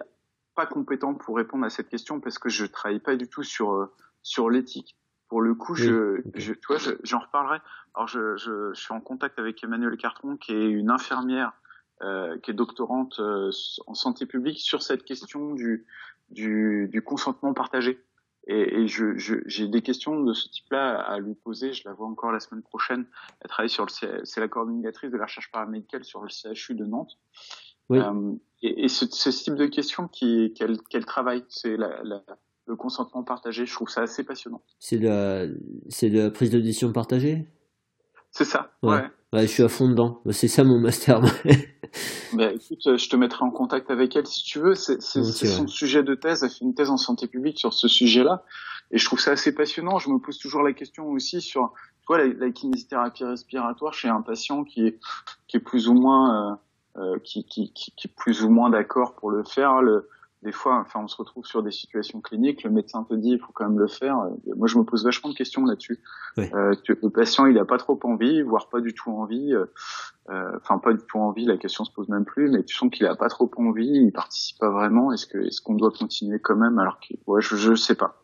[0.55, 3.73] pas compétent pour répondre à cette question parce que je travaille pas du tout sur
[3.73, 4.97] euh, sur l'éthique.
[5.27, 7.59] Pour le coup, je, je, tu vois, j'en reparlerai.
[7.95, 11.53] Alors, je, je, je, suis en contact avec Emmanuel Cartron, qui est une infirmière,
[12.03, 13.51] euh, qui est doctorante euh,
[13.87, 15.87] en santé publique sur cette question du,
[16.29, 18.03] du, du consentement partagé.
[18.47, 19.13] Et, et je,
[19.47, 21.73] j'ai des questions de ce type-là à lui poser.
[21.73, 23.07] Je la vois encore la semaine prochaine.
[23.41, 26.85] Elle travaille sur le, c'est la coordinatrice de la recherche paramédicale sur le CHU de
[26.85, 27.17] Nantes.
[27.89, 27.99] Oui.
[27.99, 32.23] Euh, et, et ce, ce, type de questions qui, qu'elle, qu'elle travaille, c'est la, la,
[32.67, 33.65] le consentement partagé.
[33.65, 34.61] Je trouve ça assez passionnant.
[34.79, 35.45] C'est la,
[35.89, 37.47] c'est la prise de décision partagée?
[38.31, 38.71] C'est ça.
[38.83, 39.01] Ouais.
[39.33, 39.41] ouais.
[39.43, 40.21] je suis à fond dedans.
[40.31, 41.21] C'est ça mon master.
[42.33, 44.75] bah, écoute, je te mettrai en contact avec elle si tu veux.
[44.75, 46.43] C'est, c'est, c'est son sujet de thèse.
[46.43, 48.43] Elle fait une thèse en santé publique sur ce sujet-là.
[48.91, 49.99] Et je trouve ça assez passionnant.
[49.99, 51.71] Je me pose toujours la question aussi sur,
[52.05, 54.99] toi, la, la kinésithérapie respiratoire chez un patient qui est,
[55.47, 56.55] qui est plus ou moins, euh,
[57.23, 59.81] qui, qui, qui, qui, est plus ou moins d'accord pour le faire.
[59.81, 60.07] Le,
[60.45, 63.39] des fois, enfin, on se retrouve sur des situations cliniques, le médecin te dit il
[63.39, 64.15] faut quand même le faire.
[64.55, 65.99] Moi, je me pose vachement de questions là-dessus.
[66.37, 66.49] Oui.
[66.53, 69.53] Euh, le patient, il a pas trop envie, voire pas du tout envie.
[70.29, 71.45] Euh, enfin, pas du tout envie.
[71.45, 74.11] La question se pose même plus, mais tu sens qu'il a pas trop envie, il
[74.11, 75.11] participe pas vraiment.
[75.11, 78.21] Est-ce que, est-ce qu'on doit continuer quand même alors que, ouais, je, je sais pas.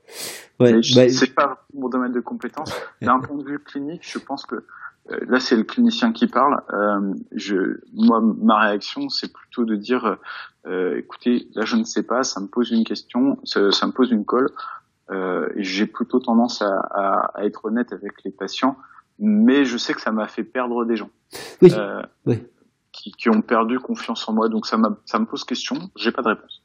[0.60, 2.72] Ouais, bah, c'est pas mon domaine de compétence.
[3.02, 4.66] D'un point de vue clinique, je pense que euh,
[5.10, 6.62] là c'est le clinicien qui parle.
[6.74, 10.18] Euh, je, moi, ma réaction, c'est plutôt de dire,
[10.68, 13.92] euh, écoutez, là je ne sais pas, ça me pose une question, ça, ça me
[13.92, 14.50] pose une colle.
[15.10, 18.78] Euh, J'ai plutôt tendance à, à, à, être honnête avec les patients,
[19.20, 21.10] mais je sais que ça m'a fait perdre des gens.
[21.62, 21.72] Oui.
[21.74, 22.44] Euh, oui.
[23.02, 25.76] Qui, qui, ont perdu confiance en moi, donc ça, ça me pose question.
[25.98, 26.62] J'ai pas de réponse.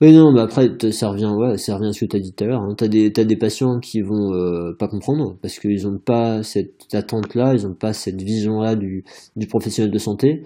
[0.00, 2.32] Oui, non, mais après, ça revient, ouais, ça revient à ce que tu as dit
[2.32, 2.62] tout à l'heure.
[2.76, 6.94] Tu as t'as des patients qui vont euh, pas comprendre parce qu'ils n'ont pas cette
[6.94, 9.04] attente-là, ils n'ont pas cette vision-là du,
[9.36, 10.42] du professionnel de santé.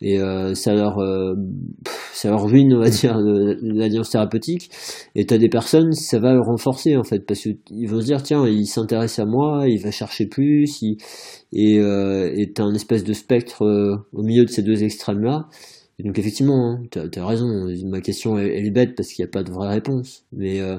[0.00, 1.34] Et euh, ça leur euh,
[2.12, 4.70] ça leur ruine, on va dire, l'alliance thérapeutique.
[5.14, 8.06] Et tu as des personnes, ça va le renforcer, en fait, parce qu'ils vont se
[8.06, 10.98] dire, tiens, il s'intéresse à moi, il va chercher plus, il,
[11.52, 15.48] et euh, tu as un espèce de spectre euh, au milieu de ces deux extrêmes-là
[15.98, 17.46] et donc effectivement, hein, tu as, raison,
[17.86, 20.24] ma question elle, elle est bête parce qu'il n'y a pas de vraie réponse.
[20.32, 20.78] Mais euh,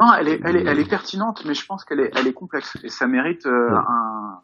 [0.00, 2.34] non, elle est, elle est, elle est pertinente, mais je pense qu'elle est, elle est
[2.34, 3.76] complexe et ça mérite euh, ouais.
[3.88, 4.40] un.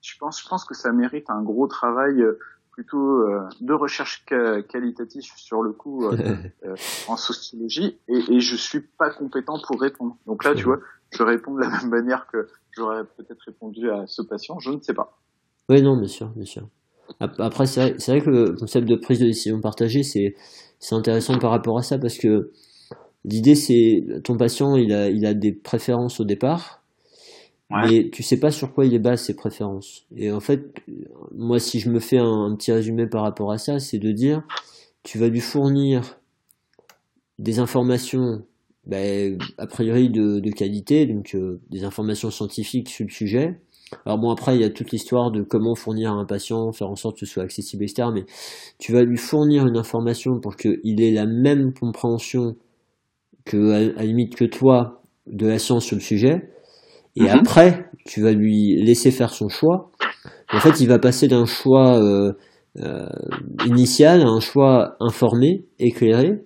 [0.00, 2.38] Je pense, je pense que ça mérite un gros travail euh,
[2.76, 6.76] plutôt euh, de recherche qualitative sur le coup euh,
[7.08, 10.16] en sociologie et, et je suis pas compétent pour répondre.
[10.26, 10.78] Donc là, tu vois,
[11.10, 14.80] je réponds de la même manière que j'aurais peut-être répondu à ce patient, je ne
[14.80, 15.18] sais pas.
[15.70, 16.68] Oui, non, bien sûr, bien sûr.
[17.18, 20.34] Après, c'est vrai, vrai, que le concept de prise de décision partagée, c'est
[20.90, 22.52] intéressant par rapport à ça parce que
[23.24, 26.82] l'idée, c'est ton patient, il a, il a des préférences au départ,
[27.70, 27.88] ouais.
[27.88, 30.06] mais tu sais pas sur quoi il est base ses préférences.
[30.16, 30.62] Et en fait,
[31.34, 34.42] moi, si je me fais un, petit résumé par rapport à ça, c'est de dire,
[35.02, 36.18] tu vas lui fournir
[37.38, 38.44] des informations
[38.84, 43.60] ben, a priori de, qualité, donc euh, des informations scientifiques sur le sujet,
[44.04, 46.90] alors bon, après, il y a toute l'histoire de comment fournir à un patient, faire
[46.90, 48.08] en sorte que ce soit accessible, etc.
[48.12, 48.24] Mais
[48.78, 52.56] tu vas lui fournir une information pour qu'il ait la même compréhension
[53.44, 56.50] que, à, la limite, que toi de la science sur le sujet.
[57.16, 57.38] Et -hmm.
[57.38, 59.90] après, tu vas lui laisser faire son choix.
[60.52, 62.32] En fait, il va passer d'un choix euh,
[62.78, 63.08] euh,
[63.66, 66.44] initial à un choix informé, éclairé.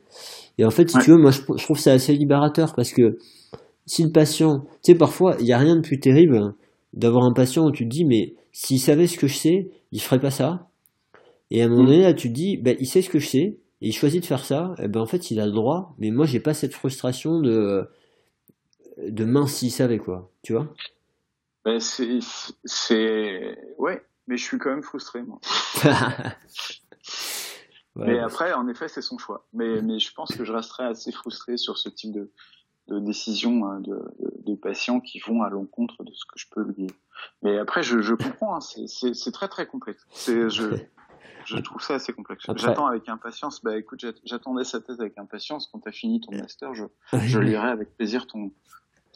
[0.59, 1.05] Et en fait, si ouais.
[1.05, 3.19] tu veux, moi, je, je trouve ça assez libérateur parce que
[3.87, 6.55] si le patient, tu sais, parfois, il n'y a rien de plus terrible
[6.93, 10.01] d'avoir un patient où tu te dis mais s'il savait ce que je sais, il
[10.01, 10.69] ferait pas ça.
[11.51, 13.27] Et à un moment donné là, tu te dis ben il sait ce que je
[13.27, 14.75] sais et il choisit de faire ça.
[14.83, 17.89] Et ben en fait, il a le droit, mais moi j'ai pas cette frustration de
[19.09, 20.67] de mince s'il savait quoi, tu vois?
[21.65, 22.19] Ben c'est
[22.65, 25.41] c'est ouais, mais je suis quand même frustré moi.
[27.97, 29.47] ouais, mais après, en effet, c'est son choix.
[29.53, 32.31] Mais, mais je pense que je resterai assez frustré sur ce type de,
[32.89, 34.01] de décisions hein, de,
[34.47, 36.87] de, patients qui vont à l'encontre de ce que je peux lui.
[37.43, 40.07] Mais après, je, je comprends, hein, c'est très très complexe.
[40.13, 40.77] C'est je
[41.45, 42.45] je trouve ça assez complexe.
[42.57, 43.63] J'attends avec impatience.
[43.63, 45.69] Bah écoute, j'attendais sa thèse avec impatience.
[45.73, 46.85] Quand tu as fini ton master, je,
[47.19, 48.53] je lirai avec plaisir ton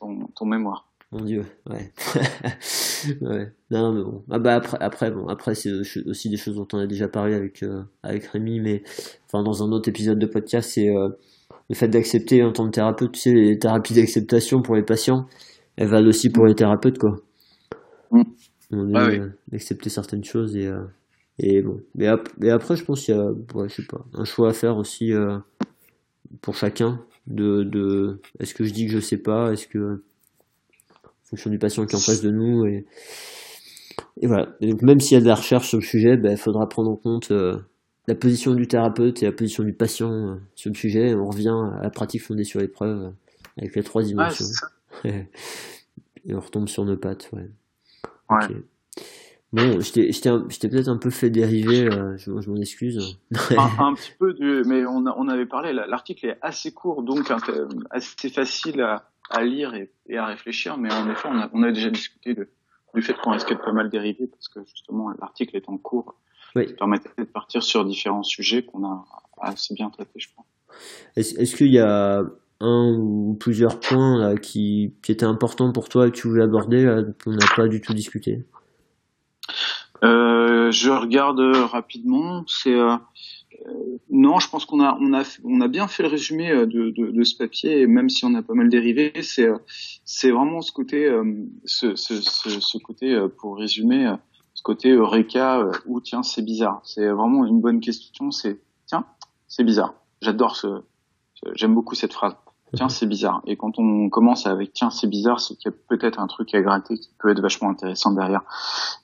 [0.07, 0.89] ton, ton mémoire.
[1.13, 1.93] Mon Dieu, ouais.
[3.21, 3.53] ouais.
[3.71, 4.25] Non, mais bon.
[4.31, 5.71] Ah bah après, après bon, après c'est
[6.07, 8.83] aussi des choses dont on a déjà parlé avec euh, avec Rémi, mais
[9.27, 11.11] enfin dans un autre épisode de podcast, c'est euh,
[11.69, 15.27] le fait d'accepter en tant que thérapeute, tu sais, les thérapies d'acceptation pour les patients,
[15.77, 17.17] elles valent aussi pour les thérapeutes, quoi.
[18.11, 18.23] Mmh.
[18.73, 19.19] On ah oui.
[19.19, 20.85] euh, d'accepter certaines choses et, euh,
[21.39, 21.81] et bon.
[21.95, 23.25] Mais, ap après, je pense qu'il y a,
[23.55, 25.39] ouais, je sais pas, un choix à faire aussi euh,
[26.43, 30.03] pour chacun de, de est-ce que je dis que je sais pas, est-ce que,
[31.05, 32.87] en fonction du patient qui est en face de nous et,
[34.21, 34.55] et voilà.
[34.61, 36.69] Et donc, même s'il y a de la recherche sur le sujet, il ben, faudra
[36.69, 37.59] prendre en compte euh,
[38.07, 41.15] la position du thérapeute et la position du patient euh, sur le sujet.
[41.15, 43.13] On revient à la pratique fondée sur l'épreuve
[43.59, 44.47] avec les trois dimensions.
[45.05, 45.29] Ouais,
[46.27, 47.51] Et on retombe sur nos pattes, ouais.
[48.31, 48.47] Ouais.
[49.55, 53.21] Bon, je t'ai peut-être un peu fait dériver, euh, je, m'en excuse.
[53.57, 54.35] un, petit peu,
[54.67, 57.33] mais on, on avait parlé, l'article est assez court, donc
[57.93, 61.63] assez facile à, à lire et, et, à réfléchir, mais en effet, on a, on
[61.63, 62.49] a déjà discuté de,
[62.97, 66.17] du fait qu'on risquait de pas mal dériver, parce que justement, l'article est en cours.
[66.57, 66.67] Oui.
[66.67, 69.05] Ça permettait de partir sur différents sujets qu'on a
[69.41, 70.47] assez bien traités, je pense.
[71.15, 72.25] Est-ce qu'il y a
[72.59, 76.43] un ou plusieurs points là, qui, qui étaient importants pour toi et que tu voulais
[76.43, 78.45] aborder, qu'on n'a pas du tout discuté?
[80.05, 82.45] Je regarde rapidement.
[82.47, 82.75] C'est
[83.67, 88.11] euh, non, je pense qu'on a bien fait le résumé euh, de, ce papier, même
[88.11, 91.09] si on a pas mal dérivé, c'est vraiment ce côté
[91.65, 94.13] ce, côté pour résumer
[94.55, 96.81] ce côté Eureka où tiens c'est bizarre.
[96.85, 98.31] C'est vraiment une bonne question.
[98.31, 99.07] C'est tiens
[99.49, 99.95] c'est bizarre.
[100.21, 100.83] J'adore ce
[101.55, 102.35] j'aime beaucoup cette phrase
[102.75, 103.43] tiens c'est bizarre.
[103.47, 106.55] Et quand on commence avec tiens c'est bizarre c'est qu'il y a peut-être un truc
[106.55, 108.43] à gratter qui peut être vachement intéressant derrière.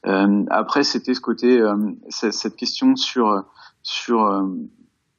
[0.07, 1.77] Euh, après c'était ce côté euh,
[2.09, 3.45] cette question sur
[3.83, 4.47] sur euh,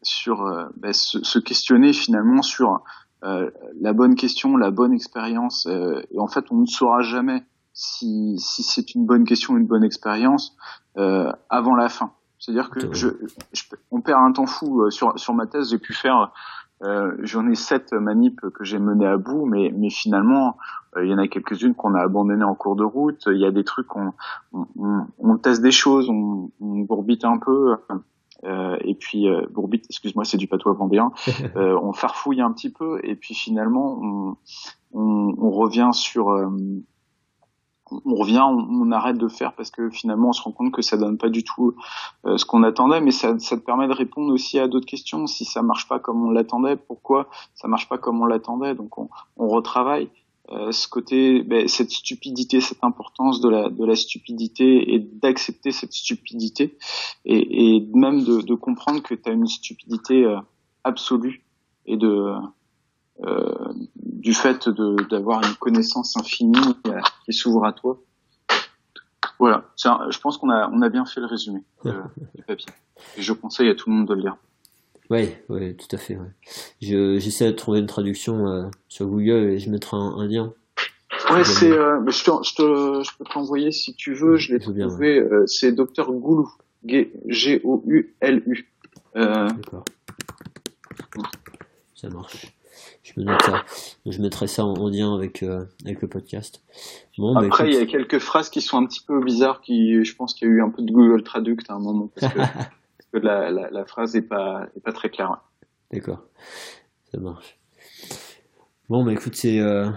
[0.02, 2.84] sur euh, bah, se, se, questionner finalement sur
[3.24, 8.64] la bonne question la bonne expérience et en fait on ne saura jamais si si
[8.64, 10.56] c'est une bonne question une bonne expérience
[10.96, 12.14] avant la fin.
[12.40, 13.10] C'est-à-dire que je,
[13.54, 16.32] je, on perd un temps fou sur sur ma thèse j'ai pu faire
[16.84, 20.58] euh, J'en ai sept manips que j'ai menées à bout, mais, mais finalement,
[20.96, 23.24] euh, il y en a quelques-unes qu'on a abandonnées en cours de route.
[23.28, 24.14] Il y a des trucs, on,
[24.54, 27.76] on, on teste des choses, on, on bourbite un peu.
[28.44, 31.12] Euh, et puis euh, bourbite, excuse-moi, c'est du patois vendéen.
[31.56, 34.38] Euh, on farfouille un petit peu, et puis finalement, on,
[34.94, 36.30] on, on revient sur
[38.06, 40.98] on revient, on, arrête de faire parce que finalement on se rend compte que ça
[40.98, 41.76] donne pas du tout
[42.26, 45.28] euh, ce qu'on attendait, mais ça, ça te permet de répondre aussi à d'autres questions.
[45.28, 48.76] Si ça marche pas comme on l'attendait, pourquoi ça marche pas comme on l'attendait?
[48.76, 50.10] Donc on, on retravaille.
[50.52, 55.72] Euh, ce côté, ben, cette stupidité, cette importance de la de la stupidité et d'accepter
[55.72, 56.78] cette stupidité
[57.24, 60.40] et, et même de, de comprendre que tu as une stupidité euh,
[60.84, 61.46] absolue
[61.86, 62.34] et de
[64.22, 64.70] du fait
[65.10, 68.00] d'avoir une connaissance infinie euh, qui s'ouvre à toi.
[69.40, 72.70] Voilà, je pense qu'on a, on a bien fait le résumé du papier.
[73.18, 74.38] Et je conseille à tout le monde de le lire.
[75.10, 76.16] Oui, ouais, tout à fait.
[76.16, 76.30] Ouais.
[76.80, 80.54] J'essaie de trouver une traduction euh, sur Google et je mettrai un, lien.
[81.32, 84.38] Ouais, c'est, euh, je, te, je, te, je peux te l'envoyer si tu veux.
[84.38, 85.20] Je l'ai trouvé.
[85.20, 86.50] Euh, c'est Docteur Goulou,
[87.28, 88.72] G-O-U-L-U.
[89.16, 89.86] D'accord.
[91.96, 92.46] Ça marche
[93.04, 93.64] je me note ça.
[94.06, 96.64] Je mettrai ça en, lien avec, euh, avec le podcast.
[97.18, 100.04] Bon, bah, Après, il y a quelques phrases qui sont un petit peu bizarres, qui,
[100.04, 102.34] je pense qu'il y a eu un peu de Google Traduct à un moment, parce
[102.34, 105.38] que, parce que la, la, la, phrase est pas, est pas très claire.
[105.92, 106.24] D'accord.
[107.12, 107.58] Ça marche.
[108.90, 109.90] Bon, bah écoute, c'est euh,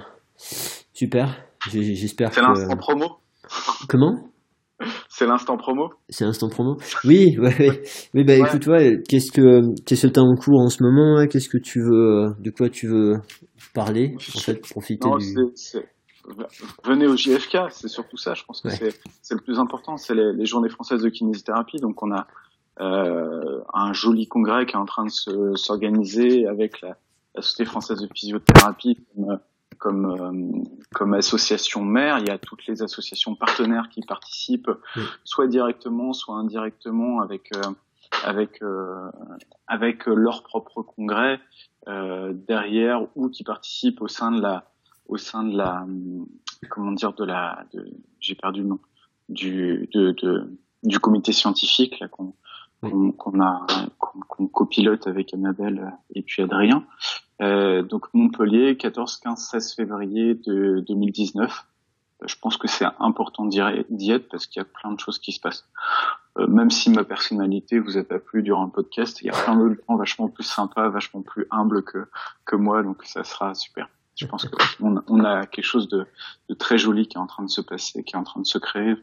[0.93, 1.45] super.
[1.71, 2.37] J'espère que.
[2.37, 3.19] C'est l'instant promo.
[3.89, 4.34] Comment?
[5.17, 5.91] C'est l'instant promo?
[6.09, 6.77] C'est l'instant promo?
[7.05, 7.83] Oui, ouais, ouais.
[8.15, 11.49] Oui, bah écoute, ouais, qu'est-ce que qu'est-ce que t'as en cours en ce moment Qu'est-ce
[11.49, 13.19] que tu veux, de quoi tu veux
[13.75, 15.37] parler En fait, profiter du.
[16.85, 18.35] Venez au JFK, c'est surtout ça.
[18.35, 19.97] Je pense que c'est le plus important.
[19.97, 21.77] C'est les, les, journées françaises de kinésithérapie.
[21.77, 22.27] Donc on a
[22.81, 26.97] euh, un joli congrès qui est en train de s'organiser avec la,
[27.37, 28.97] la, Société française de physiothérapie.
[29.15, 29.39] Comme,
[29.79, 30.63] comme, euh,
[30.95, 32.19] comme association mère.
[32.19, 34.71] Il y a toutes les associations partenaires qui participent,
[35.25, 37.63] soit directement, soit indirectement, avec euh,
[38.25, 39.11] avec euh,
[39.67, 41.41] avec leur propre congrès
[41.87, 44.71] derrière ou qui participent au sein de la
[45.07, 45.85] au sein de la
[46.71, 47.67] comment dire de la
[48.21, 48.79] j'ai perdu le nom
[49.29, 52.35] du de, de du comité scientifique là qu'on
[52.91, 53.67] qu'on a
[54.29, 56.85] qu'on copilote avec Annabelle et puis Adrien.
[57.43, 61.67] Euh, donc Montpellier, 14, 15, 16 février de 2019.
[62.23, 63.61] Euh, je pense que c'est important d'y
[64.11, 65.69] être parce qu'il y a plein de choses qui se passent.
[66.39, 69.33] Euh, même si ma personnalité vous a pas plu durant le podcast, il y a
[69.33, 72.07] plein de gens vachement plus sympas, vachement plus humbles que
[72.45, 73.89] que moi, donc ça sera super.
[74.17, 74.47] Je pense
[74.79, 76.07] qu'on on a quelque chose de,
[76.55, 78.59] très joli qui est en train de se passer, qui est en train de se
[78.59, 78.95] créer.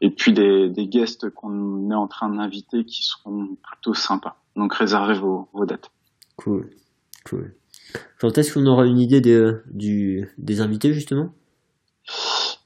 [0.00, 4.40] et puis des, guests qu'on est en train d'inviter qui seront plutôt sympas.
[4.56, 5.90] Donc réservez vos, dates.
[6.36, 6.70] Cool,
[7.24, 7.54] cool.
[8.20, 11.32] Quand est-ce qu'on aura une idée des, du, des invités justement?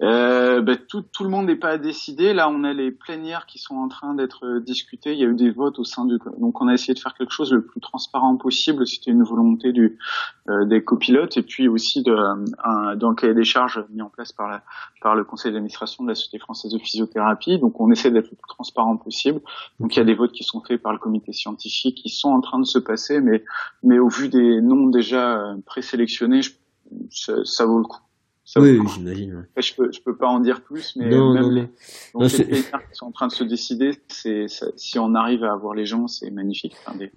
[0.02, 2.32] Euh, ben, tout, tout, le monde n'est pas décidé.
[2.32, 5.12] Là, on a les plénières qui sont en train d'être euh, discutées.
[5.12, 6.18] Il y a eu des votes au sein du.
[6.38, 8.84] Donc, on a essayé de faire quelque chose le plus transparent possible.
[8.84, 9.98] C'était une volonté du
[10.48, 12.16] euh, des copilotes et puis aussi de
[12.64, 14.64] un, dans le cahier des charges mis en place par la
[15.02, 17.60] par le conseil d'administration de la Société française de physiothérapie.
[17.60, 19.40] Donc, on essaie d'être le plus transparent possible.
[19.78, 22.30] Donc, il y a des votes qui sont faits par le comité scientifique qui sont
[22.30, 23.44] en train de se passer, mais
[23.84, 26.40] mais au vu des noms déjà présélectionnés,
[27.10, 28.00] ça, ça vaut le coup
[28.60, 29.46] oui, j'imagine.
[29.56, 31.70] Je peux, je peux pas en dire plus, mais non, même non, donc
[32.14, 34.46] Non, les plénières qui sont en train de se décider, c'est
[34.76, 36.74] si on arrive à avoir les gens, c'est magnifique.
[36.84, 37.12] Enfin, des-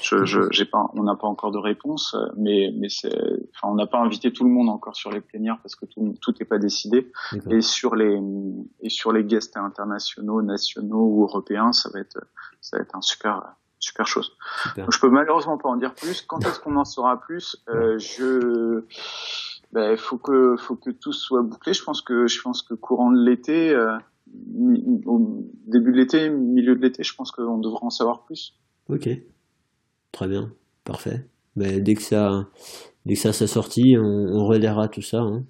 [0.00, 3.14] je, je, j'ai pas, on n'a pas encore de réponse, euh, mais mais c'est,
[3.54, 6.14] enfin, on n'a pas invité tout le monde encore sur les plénières parce que tout
[6.20, 7.12] tout n'est pas décidé.
[7.32, 7.52] D'accord.
[7.52, 8.18] Et sur les
[8.80, 12.18] et sur les guests internationaux, nationaux ou européens, ça va être
[12.60, 13.42] ça va être un super
[13.78, 14.36] super chose.
[14.62, 14.84] Super.
[14.84, 16.22] Donc, je peux malheureusement pas en dire plus.
[16.22, 17.56] Quand est-ce qu'on en saura plus?
[17.68, 18.84] Euh, Je,
[19.72, 21.72] ben, faut que faut que tout soit bouclé.
[21.72, 23.96] Je pense que je pense que courant de l'été, euh,
[25.06, 28.54] au début de l'été, milieu de l'été, je pense qu'on devra en savoir plus.
[28.88, 29.08] Ok.
[30.12, 30.52] Très bien.
[30.84, 31.26] Parfait.
[31.56, 32.46] Ben, dès que ça,
[33.06, 35.44] dès que ça s'est sorti, on, on relaiera tout ça, hein,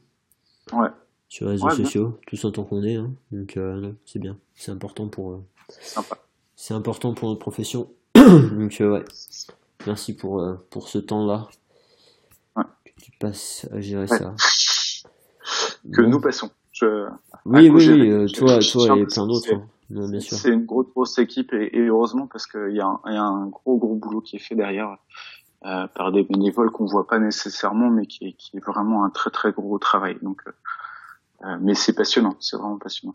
[0.72, 0.88] Ouais,
[1.28, 1.84] sur les réseaux Ouais, bien.
[1.84, 3.12] sociaux, tous en tant qu'on est, hein.
[3.32, 4.38] Donc, euh, c'est bien.
[4.54, 5.44] C'est important pour, euh,
[6.56, 7.90] c'est important pour notre profession.
[8.14, 9.04] Donc, euh, ouais.
[9.86, 11.48] Merci pour, euh, pour ce temps-là.
[11.48, 11.52] Ouais.
[13.02, 14.18] Tu passes à gérer Ouais.
[14.18, 14.34] ça.
[15.92, 16.08] Que Bon.
[16.08, 16.50] nous passons.
[16.70, 17.08] Je,
[17.44, 19.46] Oui, oui, euh, toi, toi et plein d'autres.
[19.48, 19.68] c'est- hein.
[20.20, 23.16] C'est une grosse grosse équipe et, et heureusement parce qu'il y, a un- il y
[23.16, 24.96] a un gros gros boulot qui est fait derrière
[25.66, 29.10] euh, par des bénévoles qu'on voit pas nécessairement mais qui est, qui est vraiment un
[29.10, 30.16] très très gros travail.
[30.22, 30.52] Donc, euh,
[31.44, 33.14] euh, mais c'est passionnant, c'est vraiment passionnant.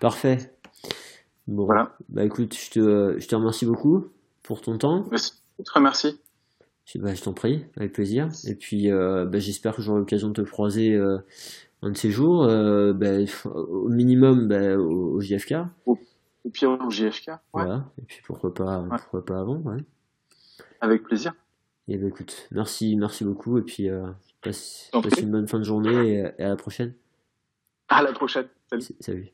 [0.00, 0.56] Parfait.
[1.46, 1.66] Bon.
[1.66, 1.94] Voilà.
[2.08, 4.06] Bah écoute, je te, je te remercie beaucoup
[4.42, 5.04] pour ton temps.
[5.10, 5.34] Merci.
[5.64, 6.20] Très merci.
[6.84, 8.28] Je, bah, je t'en prie, avec plaisir.
[8.46, 11.18] Et puis, euh, bah, j'espère que j'aurai l'occasion de te croiser euh,
[11.82, 13.18] un de ces jours, euh, bah,
[13.54, 15.54] au minimum bah, au, au JFK.
[15.86, 15.96] Au
[16.52, 17.28] pire au JFK.
[17.28, 17.84] Ouais, Voilà.
[18.00, 18.88] Et puis pourquoi pas, Ouais.
[18.98, 19.58] pourquoi pas avant.
[19.58, 19.78] Ouais.
[20.80, 21.34] avec plaisir.
[21.88, 23.58] Et bah, écoute, merci, merci beaucoup.
[23.58, 23.88] Et puis,
[24.42, 26.94] passe, passe une bonne fin de journée et, et à la prochaine.
[27.88, 28.46] À la prochaine.
[28.70, 28.84] Salut.
[29.00, 29.32] Salut.